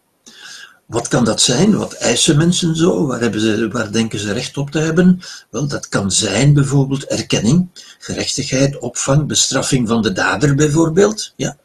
Wat 0.86 1.08
kan 1.08 1.26
dat 1.26 1.42
zijn? 1.42 1.78
Wat 1.78 1.94
eisen 1.94 2.38
mensen 2.38 2.76
zo? 2.76 3.06
Waar, 3.06 3.20
hebben 3.20 3.42
ze, 3.42 3.68
waar 3.68 3.92
denken 3.92 4.20
ze 4.20 4.34
recht 4.34 4.58
op 4.58 4.70
te 4.70 4.80
hebben? 4.80 5.20
Wel, 5.50 5.68
dat 5.68 5.90
kan 5.90 6.12
zijn 6.12 6.54
bijvoorbeeld 6.54 7.06
erkenning, 7.06 7.70
gerechtigheid, 8.00 8.80
opvang, 8.80 9.28
bestraffing 9.28 9.88
van 9.88 10.02
de 10.02 10.12
dader 10.12 10.56
bijvoorbeeld. 10.56 11.34
Ja? 11.36 11.58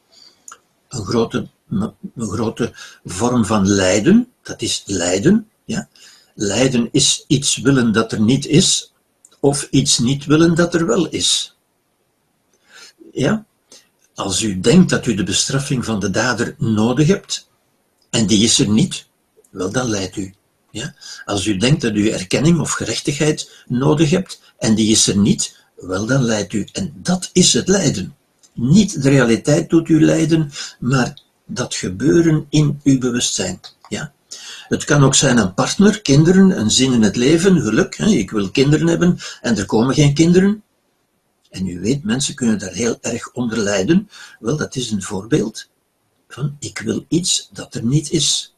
Een 0.88 1.04
grote 1.04 1.48
een 1.70 1.94
grote 2.16 2.72
vorm 3.04 3.44
van 3.44 3.68
lijden. 3.68 4.28
Dat 4.42 4.62
is 4.62 4.82
lijden. 4.86 5.48
Ja. 5.64 5.88
Lijden 6.34 6.88
is 6.92 7.24
iets 7.26 7.56
willen 7.56 7.92
dat 7.92 8.12
er 8.12 8.20
niet 8.20 8.46
is, 8.46 8.92
of 9.40 9.68
iets 9.70 9.98
niet 9.98 10.24
willen 10.24 10.54
dat 10.54 10.74
er 10.74 10.86
wel 10.86 11.08
is. 11.08 11.56
Ja? 13.12 13.44
Als 14.14 14.42
u 14.42 14.60
denkt 14.60 14.90
dat 14.90 15.06
u 15.06 15.14
de 15.14 15.22
bestraffing 15.22 15.84
van 15.84 16.00
de 16.00 16.10
dader 16.10 16.54
nodig 16.58 17.06
hebt, 17.06 17.48
en 18.10 18.26
die 18.26 18.44
is 18.44 18.58
er 18.58 18.68
niet, 18.68 19.06
wel 19.50 19.70
dan 19.70 19.88
lijdt 19.88 20.16
u. 20.16 20.34
Ja? 20.70 20.94
Als 21.24 21.46
u 21.46 21.56
denkt 21.56 21.82
dat 21.82 21.94
u 21.94 22.08
erkenning 22.08 22.60
of 22.60 22.70
gerechtigheid 22.70 23.64
nodig 23.66 24.10
hebt, 24.10 24.40
en 24.58 24.74
die 24.74 24.90
is 24.90 25.06
er 25.06 25.16
niet, 25.16 25.56
wel 25.76 26.06
dan 26.06 26.22
lijdt 26.22 26.52
u. 26.52 26.66
En 26.72 26.92
dat 26.96 27.30
is 27.32 27.52
het 27.52 27.68
lijden. 27.68 28.14
Niet 28.54 29.02
de 29.02 29.08
realiteit 29.08 29.70
doet 29.70 29.88
u 29.88 30.04
lijden, 30.04 30.50
maar 30.78 31.20
dat 31.46 31.74
gebeuren 31.74 32.46
in 32.48 32.80
uw 32.84 32.98
bewustzijn. 32.98 33.60
Ja? 33.88 34.12
Het 34.68 34.84
kan 34.84 35.04
ook 35.04 35.14
zijn 35.14 35.38
een 35.38 35.54
partner, 35.54 36.00
kinderen, 36.02 36.58
een 36.58 36.70
zin 36.70 36.92
in 36.92 37.02
het 37.02 37.16
leven, 37.16 37.60
geluk. 37.60 37.96
Hè? 37.96 38.06
Ik 38.06 38.30
wil 38.30 38.50
kinderen 38.50 38.86
hebben 38.86 39.18
en 39.40 39.58
er 39.58 39.66
komen 39.66 39.94
geen 39.94 40.14
kinderen. 40.14 40.62
En 41.50 41.66
u 41.66 41.80
weet, 41.80 42.04
mensen 42.04 42.34
kunnen 42.34 42.58
daar 42.58 42.72
heel 42.72 42.98
erg 43.00 43.32
onder 43.32 43.58
lijden. 43.58 44.08
Wel, 44.40 44.56
dat 44.56 44.76
is 44.76 44.90
een 44.90 45.02
voorbeeld 45.02 45.68
van 46.28 46.56
ik 46.58 46.78
wil 46.78 47.04
iets 47.08 47.48
dat 47.52 47.74
er 47.74 47.84
niet 47.84 48.10
is. 48.10 48.54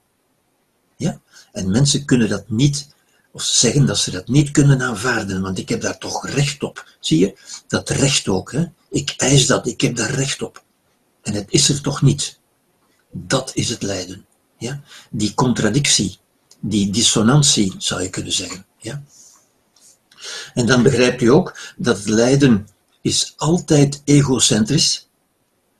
En 1.53 1.71
mensen 1.71 2.05
kunnen 2.05 2.29
dat 2.29 2.49
niet, 2.49 2.89
of 3.33 3.43
zeggen 3.43 3.87
dat 3.87 3.99
ze 3.99 4.11
dat 4.11 4.29
niet 4.29 4.51
kunnen 4.51 4.83
aanvaarden, 4.83 5.43
want 5.43 5.59
ik 5.59 5.69
heb 5.69 5.81
daar 5.81 5.99
toch 5.99 6.29
recht 6.29 6.63
op. 6.63 6.87
Zie 7.01 7.19
je? 7.19 7.39
Dat 7.67 7.89
recht 7.89 8.29
ook. 8.29 8.53
Hè? 8.53 8.65
Ik 8.91 9.15
eis 9.17 9.47
dat, 9.47 9.67
ik 9.67 9.81
heb 9.81 9.97
daar 9.97 10.11
recht 10.11 10.43
op. 10.43 10.65
En 11.23 11.35
het 11.35 11.47
is 11.49 11.69
er 11.69 11.81
toch 11.81 12.03
niet. 12.03 12.39
Dat 13.11 13.51
is 13.55 13.69
het 13.69 13.83
lijden. 13.83 14.27
Ja? 14.59 14.83
Die 15.11 15.35
contradictie, 15.35 16.19
die 16.61 16.91
dissonantie 16.91 17.75
zou 17.79 18.03
je 18.03 18.11
kunnen 18.11 18.33
zeggen. 18.33 18.67
Ja? 18.79 19.03
En 20.55 20.67
dan 20.67 20.83
begrijpt 20.83 21.23
u 21.23 21.27
ook 21.27 21.59
dat 21.77 21.97
het 21.97 22.09
lijden 22.09 22.69
is 23.01 23.35
altijd 23.37 24.03
egocentrisch. 24.05 25.09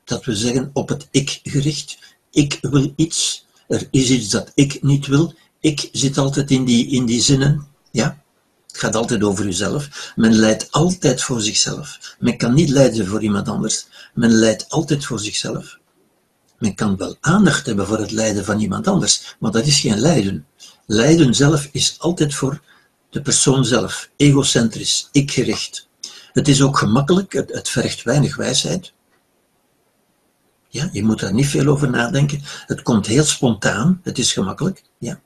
Dat 0.03 0.25
we 0.25 0.35
zeggen 0.35 0.69
op 0.73 0.89
het 0.89 1.07
ik 1.11 1.39
gericht. 1.43 1.97
Ik 2.31 2.57
wil 2.61 2.93
iets. 2.95 3.45
Er 3.67 3.87
is 3.91 4.09
iets 4.09 4.29
dat 4.29 4.51
ik 4.55 4.83
niet 4.83 5.07
wil. 5.07 5.33
Ik 5.63 5.89
zit 5.91 6.17
altijd 6.17 6.51
in 6.51 6.65
die, 6.65 6.87
in 6.87 7.05
die 7.05 7.21
zinnen. 7.21 7.67
Ja? 7.91 8.21
Het 8.67 8.77
gaat 8.77 8.95
altijd 8.95 9.23
over 9.23 9.45
uzelf. 9.45 10.13
Men 10.15 10.33
lijdt 10.33 10.71
altijd 10.71 11.21
voor 11.21 11.41
zichzelf. 11.41 12.15
Men 12.19 12.37
kan 12.37 12.53
niet 12.53 12.69
lijden 12.69 13.07
voor 13.07 13.21
iemand 13.21 13.47
anders. 13.47 13.87
Men 14.13 14.31
lijdt 14.31 14.69
altijd 14.69 15.05
voor 15.05 15.19
zichzelf. 15.19 15.77
Men 16.57 16.75
kan 16.75 16.97
wel 16.97 17.17
aandacht 17.19 17.65
hebben 17.65 17.87
voor 17.87 17.97
het 17.99 18.11
lijden 18.11 18.45
van 18.45 18.59
iemand 18.59 18.87
anders, 18.87 19.35
maar 19.39 19.51
dat 19.51 19.65
is 19.65 19.79
geen 19.79 19.99
lijden. 19.99 20.45
Lijden 20.85 21.33
zelf 21.33 21.69
is 21.71 21.95
altijd 21.99 22.33
voor 22.33 22.61
de 23.09 23.21
persoon 23.21 23.65
zelf, 23.65 24.09
egocentrisch, 24.15 25.09
ikgericht. 25.11 25.87
Het 26.33 26.47
is 26.47 26.61
ook 26.61 26.77
gemakkelijk, 26.77 27.33
het, 27.33 27.53
het 27.53 27.69
vergt 27.69 28.03
weinig 28.03 28.35
wijsheid. 28.35 28.93
Ja, 30.69 30.89
je 30.91 31.03
moet 31.03 31.19
daar 31.19 31.33
niet 31.33 31.47
veel 31.47 31.67
over 31.67 31.89
nadenken. 31.89 32.41
Het 32.65 32.81
komt 32.81 33.05
heel 33.05 33.23
spontaan, 33.23 33.99
het 34.03 34.17
is 34.17 34.33
gemakkelijk. 34.33 34.83
Ja. 34.97 35.19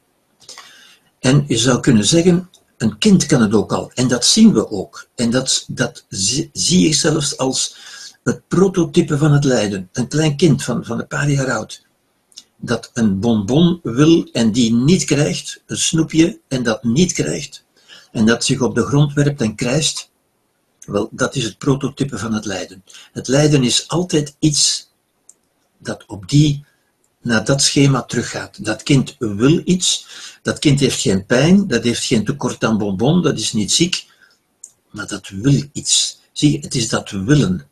En 1.28 1.44
je 1.48 1.58
zou 1.58 1.80
kunnen 1.80 2.06
zeggen, 2.06 2.50
een 2.78 2.98
kind 2.98 3.26
kan 3.26 3.42
het 3.42 3.54
ook 3.54 3.72
al. 3.72 3.92
En 3.94 4.08
dat 4.08 4.26
zien 4.26 4.54
we 4.54 4.70
ook. 4.70 5.10
En 5.16 5.30
dat, 5.30 5.66
dat 5.68 6.06
zie 6.52 6.88
ik 6.88 6.96
zelfs 6.96 7.38
als 7.38 7.78
het 8.24 8.48
prototype 8.48 9.18
van 9.18 9.32
het 9.32 9.44
lijden. 9.44 9.90
Een 9.92 10.08
klein 10.08 10.38
kind 10.38 10.64
van, 10.64 10.86
van 10.86 11.00
een 11.00 11.08
paar 11.08 11.30
jaar 11.30 11.52
oud, 11.52 11.86
dat 12.58 12.92
een 12.94 13.20
bonbon 13.20 13.80
wil 13.84 14.30
en 14.32 14.52
die 14.52 14.74
niet 14.74 15.04
krijgt, 15.04 15.64
een 15.66 15.78
snoepje 15.78 16.40
en 16.48 16.64
dat 16.64 16.84
niet 16.84 17.14
krijgt, 17.14 17.66
en 18.12 18.26
dat 18.26 18.46
zich 18.46 18.62
op 18.62 18.76
de 18.76 18.84
grond 18.84 19.14
werpt 19.14 19.42
en 19.42 19.56
krijst, 19.56 20.12
wel, 20.80 21.10
dat 21.12 21.36
is 21.36 21.44
het 21.44 21.58
prototype 21.58 22.18
van 22.18 22.34
het 22.34 22.46
lijden. 22.46 22.84
Het 23.12 23.28
lijden 23.28 23.64
is 23.64 23.88
altijd 23.88 24.36
iets 24.40 24.92
dat 25.78 26.06
op 26.06 26.30
die, 26.30 26.66
naar 27.28 27.46
dat 27.46 27.62
schema 27.62 28.04
teruggaat. 28.04 28.66
Dat 28.66 28.84
kind 28.84 29.16
wil 29.20 29.62
iets, 29.64 30.08
dat 30.42 30.60
kind 30.60 30.80
heeft 30.80 31.02
geen 31.02 31.26
pijn, 31.26 31.68
dat 31.68 31.84
heeft 31.84 32.04
geen 32.04 32.26
tekort 32.26 32.64
aan 32.64 32.78
bonbon, 32.78 33.22
dat 33.22 33.40
is 33.40 33.54
niet 33.54 33.72
ziek, 33.72 34.06
maar 34.92 35.08
dat 35.08 35.28
wil 35.28 35.64
iets. 35.74 36.20
Zie, 36.32 36.60
het 36.60 36.76
is 36.76 36.90
dat 36.90 37.10
willen. 37.10 37.68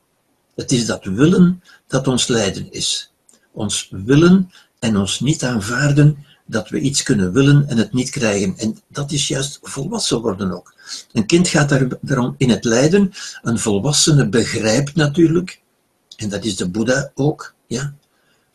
Het 0.56 0.72
is 0.72 0.86
dat 0.86 1.06
willen 1.06 1.64
dat 1.88 2.08
ons 2.08 2.28
lijden 2.28 2.72
is. 2.72 3.12
Ons 3.51 3.89
willen 3.91 4.51
en 4.80 4.97
ons 4.97 5.20
niet 5.20 5.43
aanvaarden 5.43 6.26
dat 6.45 6.70
we 6.70 6.80
iets 6.80 7.03
kunnen 7.03 7.34
willen 7.34 7.68
en 7.68 7.78
het 7.78 7.93
niet 7.93 8.10
krijgen. 8.10 8.58
En 8.58 8.78
dat 8.88 9.12
is 9.12 9.28
juist 9.28 9.60
volwassen 9.62 10.22
worden 10.22 10.51
ook. 10.51 10.74
Een 11.12 11.26
kind 11.26 11.47
gaat 11.47 11.97
daarom 12.01 12.36
in 12.38 12.49
het 12.49 12.64
lijden. 12.64 13.12
Een 13.41 13.60
volwassene 13.60 14.30
begrijpt 14.30 14.95
natuurlijk, 14.95 15.62
en 16.18 16.30
dat 16.30 16.45
is 16.45 16.56
de 16.56 16.70
Boeddha 16.70 17.12
ook, 17.16 17.53
ja, 17.68 17.93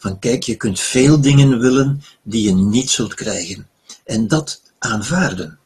van 0.00 0.18
kijk, 0.18 0.42
je 0.42 0.56
kunt 0.56 0.80
veel 0.80 1.20
dingen 1.20 1.58
willen 1.58 2.02
die 2.22 2.42
je 2.42 2.54
niet 2.54 2.90
zult 2.90 3.14
krijgen. 3.14 3.68
En 4.04 4.28
dat 4.28 4.62
aanvaarden. 4.78 5.58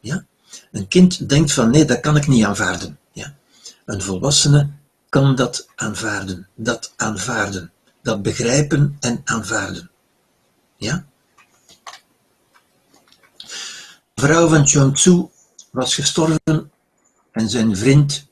Ja? 0.00 0.24
Een 0.72 0.88
kind 0.88 1.28
denkt 1.28 1.52
van 1.52 1.70
nee, 1.70 1.84
dat 1.84 2.00
kan 2.00 2.16
ik 2.16 2.26
niet 2.26 2.44
aanvaarden. 2.44 2.98
Ja? 3.12 3.34
Een 3.84 4.02
volwassene 4.02 4.70
kan 5.08 5.34
dat 5.34 5.68
aanvaarden, 5.74 6.48
dat 6.54 6.92
aanvaarden, 6.96 7.72
dat 8.02 8.22
begrijpen 8.22 8.96
en 9.00 9.20
aanvaarden. 9.24 9.90
Ja? 10.76 11.06
De 14.14 14.28
vrouw 14.28 14.48
van 14.48 14.66
Chuang 14.66 15.28
was 15.70 15.94
gestorven 15.94 16.70
en 17.30 17.50
zijn 17.50 17.76
vriend 17.76 18.26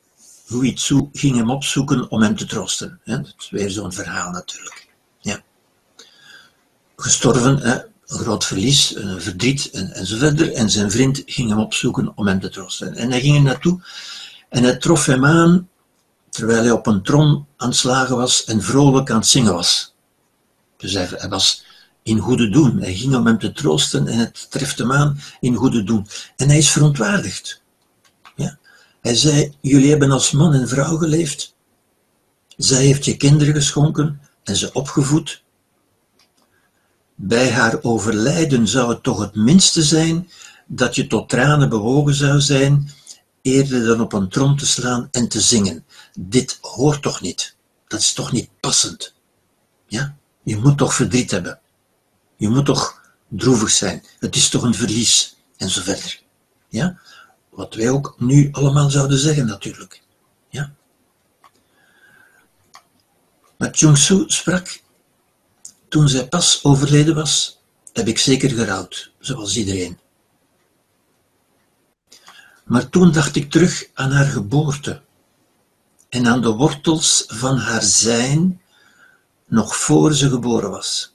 Hui 0.47 0.73
Tzu 0.73 1.09
ging 1.13 1.37
hem 1.37 1.51
opzoeken 1.51 2.11
om 2.11 2.23
hem 2.23 2.37
te 2.37 2.47
troosten. 2.47 3.01
Dat 3.05 3.35
is 3.39 3.51
weer 3.51 3.71
zo'n 3.71 3.93
verhaal 3.93 4.31
natuurlijk. 4.31 4.90
Gestorven, 7.03 7.71
een 7.71 8.19
groot 8.19 8.45
verlies, 8.45 8.97
een 8.97 9.21
verdriet 9.21 9.71
en, 9.71 9.93
en 9.93 10.07
zo 10.07 10.17
verder. 10.17 10.53
En 10.53 10.71
zijn 10.71 10.91
vriend 10.91 11.23
ging 11.27 11.49
hem 11.49 11.59
opzoeken 11.59 12.13
om 12.15 12.27
hem 12.27 12.41
te 12.41 12.49
troosten. 12.49 12.95
En 12.95 13.11
hij 13.11 13.21
ging 13.21 13.37
er 13.37 13.43
naartoe 13.43 13.81
en 14.49 14.63
hij 14.63 14.77
trof 14.77 15.07
hem 15.07 15.25
aan 15.25 15.69
terwijl 16.31 16.63
hij 16.63 16.71
op 16.71 16.87
een 16.87 17.03
trom 17.03 17.47
aan 17.57 17.69
het 17.69 17.77
slagen 17.77 18.17
was 18.17 18.45
en 18.45 18.63
vrolijk 18.63 19.11
aan 19.11 19.17
het 19.17 19.27
zingen 19.27 19.53
was. 19.53 19.95
Dus 20.77 20.93
hij, 20.93 21.29
was 21.29 21.65
in 22.03 22.19
goede 22.19 22.49
doen. 22.49 22.81
Hij 22.81 22.95
ging 22.95 23.15
om 23.15 23.27
hem 23.27 23.39
te 23.39 23.53
troosten 23.53 24.07
en 24.07 24.19
het 24.19 24.51
treft 24.51 24.79
hem 24.79 24.93
aan 24.93 25.21
in 25.41 25.55
goede 25.55 25.83
doen. 25.83 26.07
En 26.37 26.49
hij 26.49 26.59
is 26.59 26.71
verontwaardigd. 26.71 27.63
Ja? 28.37 28.59
Hij 29.01 29.15
zei, 29.15 29.55
jullie 29.61 29.91
hebben 29.91 30.11
als 30.11 30.31
man 30.31 30.55
en 30.55 30.69
vrouw 30.69 30.97
geleefd. 30.97 31.55
Zij 32.57 32.85
heeft 32.85 33.05
je 33.05 33.17
kinderen 33.17 33.55
geschonken 33.55 34.21
en 34.45 34.57
ze 34.57 34.73
opgevoed. 34.73 35.43
Bij 37.23 37.53
haar 37.53 37.83
overlijden 37.83 38.69
zou 38.69 38.89
het 38.89 39.03
toch 39.03 39.21
het 39.21 39.35
minste 39.35 39.83
zijn 39.83 40.31
dat 40.67 40.95
je 40.95 41.07
tot 41.07 41.29
tranen 41.29 41.69
bewogen 41.69 42.15
zou 42.15 42.41
zijn 42.41 42.91
eerder 43.43 43.85
dan 43.85 44.01
op 44.01 44.13
een 44.13 44.29
trom 44.29 44.57
te 44.57 44.67
slaan 44.67 45.09
en 45.11 45.29
te 45.29 45.41
zingen. 45.41 45.85
Dit 46.19 46.59
hoort 46.61 47.03
toch 47.03 47.21
niet? 47.21 47.57
Dat 47.87 48.01
is 48.01 48.13
toch 48.13 48.33
niet 48.33 48.51
passend? 48.61 49.15
Ja? 49.87 50.17
Je 50.43 50.57
moet 50.57 50.79
toch 50.79 50.95
verdriet 50.95 51.31
hebben? 51.31 51.61
Je 52.37 52.49
moet 52.49 52.67
toch 52.67 53.01
droevig 53.29 53.71
zijn? 53.71 54.05
Het 54.19 54.37
is 54.37 54.49
toch 54.49 54.63
een 54.63 54.75
verlies? 54.75 55.37
En 55.57 55.71
zo 55.71 55.83
verder. 55.83 56.21
Ja? 56.69 57.01
Wat 57.51 57.75
wij 57.75 57.91
ook 57.91 58.15
nu 58.19 58.49
allemaal 58.53 58.91
zouden 58.91 59.19
zeggen 59.19 59.47
natuurlijk. 59.47 60.03
Ja? 60.49 60.73
Maar 63.57 63.71
Chung-Su 63.73 64.25
sprak, 64.27 64.81
toen 65.91 66.09
zij 66.09 66.29
pas 66.29 66.65
overleden 66.65 67.15
was, 67.15 67.61
heb 67.93 68.07
ik 68.07 68.19
zeker 68.19 68.51
gerouwd, 68.51 69.13
zoals 69.19 69.57
iedereen. 69.57 69.99
Maar 72.65 72.89
toen 72.89 73.13
dacht 73.13 73.37
ik 73.37 73.51
terug 73.51 73.89
aan 73.95 74.11
haar 74.11 74.27
geboorte 74.27 75.03
en 76.09 76.27
aan 76.27 76.41
de 76.41 76.51
wortels 76.51 77.25
van 77.27 77.57
haar 77.57 77.83
zijn 77.83 78.61
nog 79.47 79.77
voor 79.77 80.15
ze 80.15 80.29
geboren 80.29 80.71
was. 80.71 81.15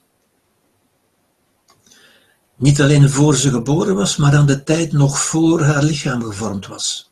Niet 2.56 2.80
alleen 2.80 3.10
voor 3.10 3.36
ze 3.36 3.50
geboren 3.50 3.94
was, 3.94 4.16
maar 4.16 4.34
aan 4.36 4.46
de 4.46 4.62
tijd 4.62 4.92
nog 4.92 5.20
voor 5.20 5.60
haar 5.60 5.82
lichaam 5.82 6.22
gevormd 6.22 6.66
was. 6.66 7.10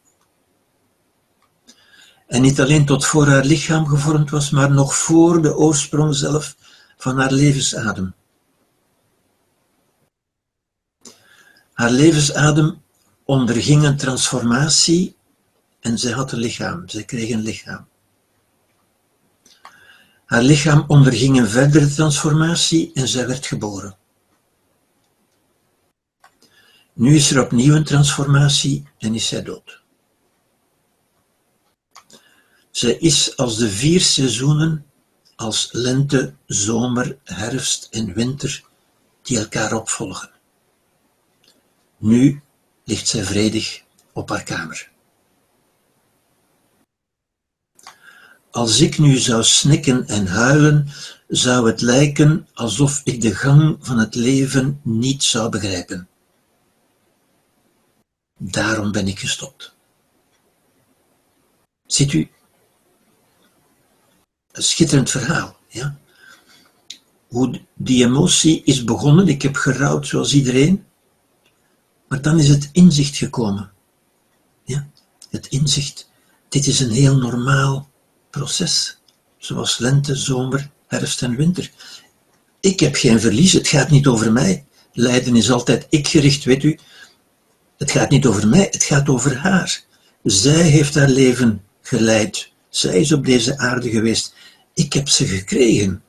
En 2.27 2.43
niet 2.43 2.61
alleen 2.61 2.87
tot 2.87 3.07
voor 3.07 3.27
haar 3.27 3.45
lichaam 3.45 3.87
gevormd 3.87 4.31
was, 4.31 4.51
maar 4.51 4.71
nog 4.71 4.97
voor 4.97 5.43
de 5.43 5.57
oorsprong 5.57 6.15
zelf 6.15 6.57
van 7.05 7.19
haar 7.19 7.33
levensadem. 7.33 8.15
Haar 11.73 11.91
levensadem 11.91 12.83
onderging 13.25 13.85
een 13.85 13.97
transformatie 13.97 15.17
en 15.81 15.99
zij 15.99 16.13
had 16.13 16.33
een 16.33 16.39
lichaam, 16.39 16.89
zij 16.89 17.05
kreeg 17.05 17.31
een 17.31 17.41
lichaam. 17.41 17.89
Haar 20.25 20.43
lichaam 20.43 20.85
onderging 20.87 21.39
een 21.39 21.49
verdere 21.49 21.89
transformatie 21.89 22.91
en 22.95 23.09
zij 23.09 23.27
werd 23.27 23.47
geboren. 23.47 23.97
Nu 26.93 27.15
is 27.15 27.31
er 27.31 27.45
opnieuw 27.45 27.75
een 27.75 27.85
transformatie 27.85 28.89
en 28.99 29.15
is 29.15 29.29
zij 29.29 29.43
dood. 29.43 29.83
Zij 32.71 32.93
is 32.93 33.37
als 33.37 33.57
de 33.57 33.69
vier 33.69 34.01
seizoenen, 34.01 34.87
als 35.37 35.69
lente, 35.73 36.35
zomer, 36.47 37.19
herfst 37.25 37.89
en 37.91 38.13
winter, 38.13 38.65
die 39.23 39.39
elkaar 39.39 39.73
opvolgen. 39.73 40.31
Nu 41.97 42.43
ligt 42.85 43.09
zij 43.09 43.25
vredig 43.25 43.83
op 44.13 44.29
haar 44.29 44.43
kamer. 44.43 44.93
Als 48.51 48.81
ik 48.81 48.99
nu 48.99 49.17
zou 49.17 49.45
snikken 49.45 50.07
en 50.07 50.27
huilen, 50.27 50.89
zou 51.29 51.67
het 51.67 51.81
lijken 51.81 52.49
alsof 52.55 53.01
ik 53.05 53.21
de 53.21 53.35
gang 53.35 53.77
van 53.81 53.99
het 53.99 54.15
leven 54.15 54.81
niet 54.83 55.23
zou 55.23 55.49
begrijpen. 55.49 56.09
Daarom 58.39 58.93
ben 58.93 59.09
ik 59.09 59.19
gestopt. 59.19 59.75
Ziet 61.87 62.13
u, 62.13 62.31
een 64.55 64.63
schitterend 64.63 65.11
verhaal, 65.11 65.57
ja? 65.69 65.99
Hoe 67.29 67.61
die 67.75 68.05
emotie 68.05 68.63
is 68.65 68.85
begonnen, 68.85 69.29
ik 69.29 69.43
heb 69.43 69.57
gerouwd 69.57 70.07
zoals 70.07 70.35
iedereen, 70.35 70.85
maar 72.09 72.23
dan 72.23 72.39
is 72.39 72.49
het 72.49 72.69
inzicht 72.73 73.17
gekomen. 73.17 73.71
Ja? 74.65 74.89
Het 75.31 75.47
inzicht, 75.47 76.11
dit 76.49 76.67
is 76.67 76.81
een 76.81 76.91
heel 76.91 77.17
normaal 77.17 77.89
proces, 78.31 78.99
zoals 79.39 79.79
lente, 79.79 80.17
zomer, 80.17 80.71
herfst 80.87 81.23
en 81.23 81.37
winter. 81.37 81.71
Ik 82.61 82.81
heb 82.81 82.95
geen 82.95 83.21
verlies, 83.21 83.53
het 83.53 83.69
gaat 83.69 83.91
niet 83.91 84.07
over 84.07 84.33
mij. 84.33 84.65
Lijden 84.93 85.37
is 85.37 85.51
altijd 85.51 85.87
ik 85.89 86.09
gericht, 86.09 86.45
weet 86.45 86.63
u. 86.63 86.79
Het 87.77 87.91
gaat 87.91 88.11
niet 88.11 88.27
over 88.27 88.49
mij, 88.49 88.69
het 88.71 88.85
gaat 88.85 89.09
over 89.09 89.37
haar. 89.37 89.83
Zij 90.23 90.63
heeft 90.63 90.95
haar 90.95 91.09
leven 91.09 91.63
geleid. 91.81 92.53
Zij 92.75 93.01
is 93.01 93.13
op 93.13 93.25
deze 93.25 93.59
aarde 93.59 93.91
geweest. 93.91 94.35
Ik 94.73 94.93
heb 94.93 95.09
ze 95.09 95.27
gekregen. 95.27 96.03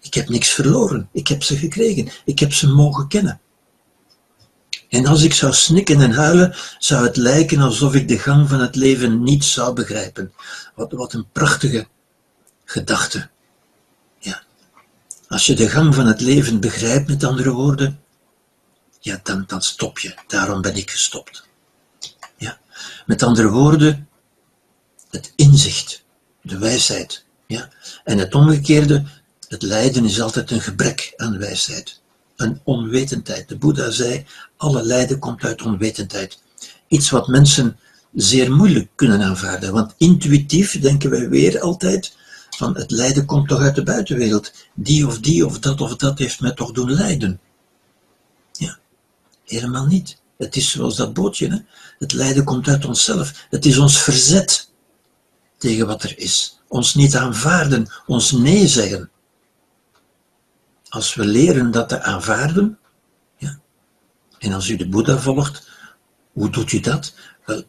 Ik 0.00 0.14
heb 0.14 0.28
niks 0.28 0.48
verloren. 0.48 1.08
Ik 1.12 1.28
heb 1.28 1.42
ze 1.42 1.56
gekregen. 1.56 2.08
Ik 2.24 2.38
heb 2.38 2.52
ze 2.52 2.68
mogen 2.68 3.08
kennen. 3.08 3.40
En 4.88 5.06
als 5.06 5.22
ik 5.22 5.34
zou 5.34 5.52
snikken 5.52 6.00
en 6.00 6.12
huilen, 6.12 6.56
zou 6.78 7.06
het 7.06 7.16
lijken 7.16 7.60
alsof 7.60 7.94
ik 7.94 8.08
de 8.08 8.18
gang 8.18 8.48
van 8.48 8.60
het 8.60 8.74
leven 8.74 9.22
niet 9.22 9.44
zou 9.44 9.74
begrijpen. 9.74 10.32
Wat, 10.74 10.92
wat 10.92 11.12
een 11.12 11.26
prachtige 11.32 11.86
gedachte. 12.64 13.28
Ja. 14.18 14.42
Als 15.28 15.46
je 15.46 15.54
de 15.54 15.68
gang 15.68 15.94
van 15.94 16.06
het 16.06 16.20
leven 16.20 16.60
begrijpt, 16.60 17.08
met 17.08 17.24
andere 17.24 17.50
woorden, 17.50 18.00
ja, 19.00 19.20
dan, 19.22 19.44
dan 19.46 19.62
stop 19.62 19.98
je. 19.98 20.14
Daarom 20.26 20.60
ben 20.60 20.76
ik 20.76 20.90
gestopt. 20.90 21.48
Ja. 22.36 22.58
Met 23.06 23.22
andere 23.22 23.50
woorden, 23.50 24.08
het 25.14 25.32
inzicht, 25.36 26.04
de 26.42 26.58
wijsheid. 26.58 27.24
Ja. 27.46 27.68
En 28.04 28.18
het 28.18 28.34
omgekeerde, 28.34 29.04
het 29.48 29.62
lijden 29.62 30.04
is 30.04 30.20
altijd 30.20 30.50
een 30.50 30.60
gebrek 30.60 31.12
aan 31.16 31.38
wijsheid. 31.38 32.00
Een 32.36 32.60
onwetendheid. 32.64 33.48
De 33.48 33.56
Boeddha 33.56 33.90
zei, 33.90 34.26
alle 34.56 34.82
lijden 34.82 35.18
komt 35.18 35.44
uit 35.44 35.62
onwetendheid. 35.62 36.38
Iets 36.88 37.10
wat 37.10 37.28
mensen 37.28 37.78
zeer 38.14 38.52
moeilijk 38.52 38.88
kunnen 38.94 39.22
aanvaarden. 39.22 39.72
Want 39.72 39.94
intuïtief 39.96 40.80
denken 40.80 41.10
wij 41.10 41.28
weer 41.28 41.60
altijd 41.60 42.16
van 42.50 42.76
het 42.76 42.90
lijden 42.90 43.24
komt 43.24 43.48
toch 43.48 43.60
uit 43.60 43.74
de 43.74 43.82
buitenwereld. 43.82 44.52
Die 44.74 45.06
of 45.06 45.18
die 45.18 45.46
of 45.46 45.58
dat 45.58 45.80
of 45.80 45.96
dat 45.96 46.18
heeft 46.18 46.40
mij 46.40 46.52
toch 46.52 46.72
doen 46.72 46.92
lijden. 46.92 47.40
Helemaal 49.44 49.86
niet. 49.86 50.18
Het 50.36 50.56
is 50.56 50.70
zoals 50.70 50.96
dat 50.96 51.14
bootje. 51.14 51.48
Hè? 51.48 51.56
Het 51.98 52.12
lijden 52.12 52.44
komt 52.44 52.68
uit 52.68 52.84
onszelf. 52.84 53.46
Het 53.50 53.66
is 53.66 53.78
ons 53.78 54.02
verzet 54.02 54.70
tegen 55.64 55.86
wat 55.86 56.02
er 56.02 56.18
is. 56.18 56.60
Ons 56.68 56.94
niet 56.94 57.16
aanvaarden, 57.16 57.86
ons 58.06 58.32
nee 58.32 58.66
zeggen. 58.66 59.10
Als 60.88 61.14
we 61.14 61.26
leren 61.26 61.70
dat 61.70 61.88
te 61.88 62.02
aanvaarden, 62.02 62.78
ja, 63.36 63.58
en 64.38 64.52
als 64.52 64.68
u 64.68 64.76
de 64.76 64.88
Boeddha 64.88 65.18
volgt, 65.18 65.68
hoe 66.32 66.50
doet 66.50 66.72
u 66.72 66.80
dat? 66.80 67.14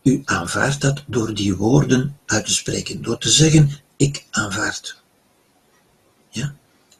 U 0.03 0.21
aanvaardt 0.25 0.81
dat 0.81 1.03
door 1.07 1.33
die 1.33 1.55
woorden 1.55 2.17
uit 2.25 2.45
te 2.45 2.53
spreken, 2.53 3.01
door 3.01 3.17
te 3.17 3.29
zeggen, 3.29 3.71
ik 3.97 4.25
aanvaard. 4.31 5.01
Ja? 6.29 6.55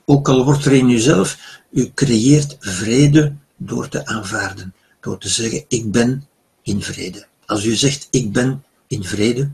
Ook 0.05 0.29
al 0.29 0.45
wordt 0.45 0.65
er 0.65 0.73
in 0.73 0.89
uzelf, 0.89 1.37
u 1.71 1.91
creëert 1.93 2.57
vrede 2.59 3.35
door 3.57 3.87
te 3.87 4.05
aanvaarden, 4.05 4.73
door 5.01 5.17
te 5.17 5.29
zeggen, 5.29 5.65
ik 5.67 5.91
ben 5.91 6.27
in 6.61 6.81
vrede. 6.81 7.27
Als 7.45 7.65
u 7.65 7.75
zegt, 7.75 8.07
ik 8.11 8.31
ben 8.31 8.63
in 8.87 9.03
vrede, 9.03 9.51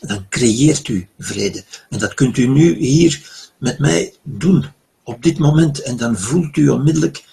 dan 0.00 0.26
creëert 0.28 0.88
u 0.88 1.08
vrede. 1.18 1.64
En 1.90 1.98
dat 1.98 2.14
kunt 2.14 2.36
u 2.36 2.46
nu 2.46 2.76
hier 2.76 3.30
met 3.58 3.78
mij 3.78 4.14
doen, 4.22 4.66
op 5.02 5.22
dit 5.22 5.38
moment. 5.38 5.82
En 5.82 5.96
dan 5.96 6.18
voelt 6.18 6.56
u 6.56 6.68
onmiddellijk 6.68 7.24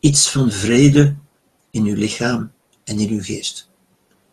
iets 0.00 0.28
van 0.28 0.52
vrede 0.52 1.14
in 1.70 1.84
uw 1.84 1.94
lichaam 1.94 2.52
en 2.84 2.98
in 2.98 3.08
uw 3.08 3.22
geest. 3.22 3.68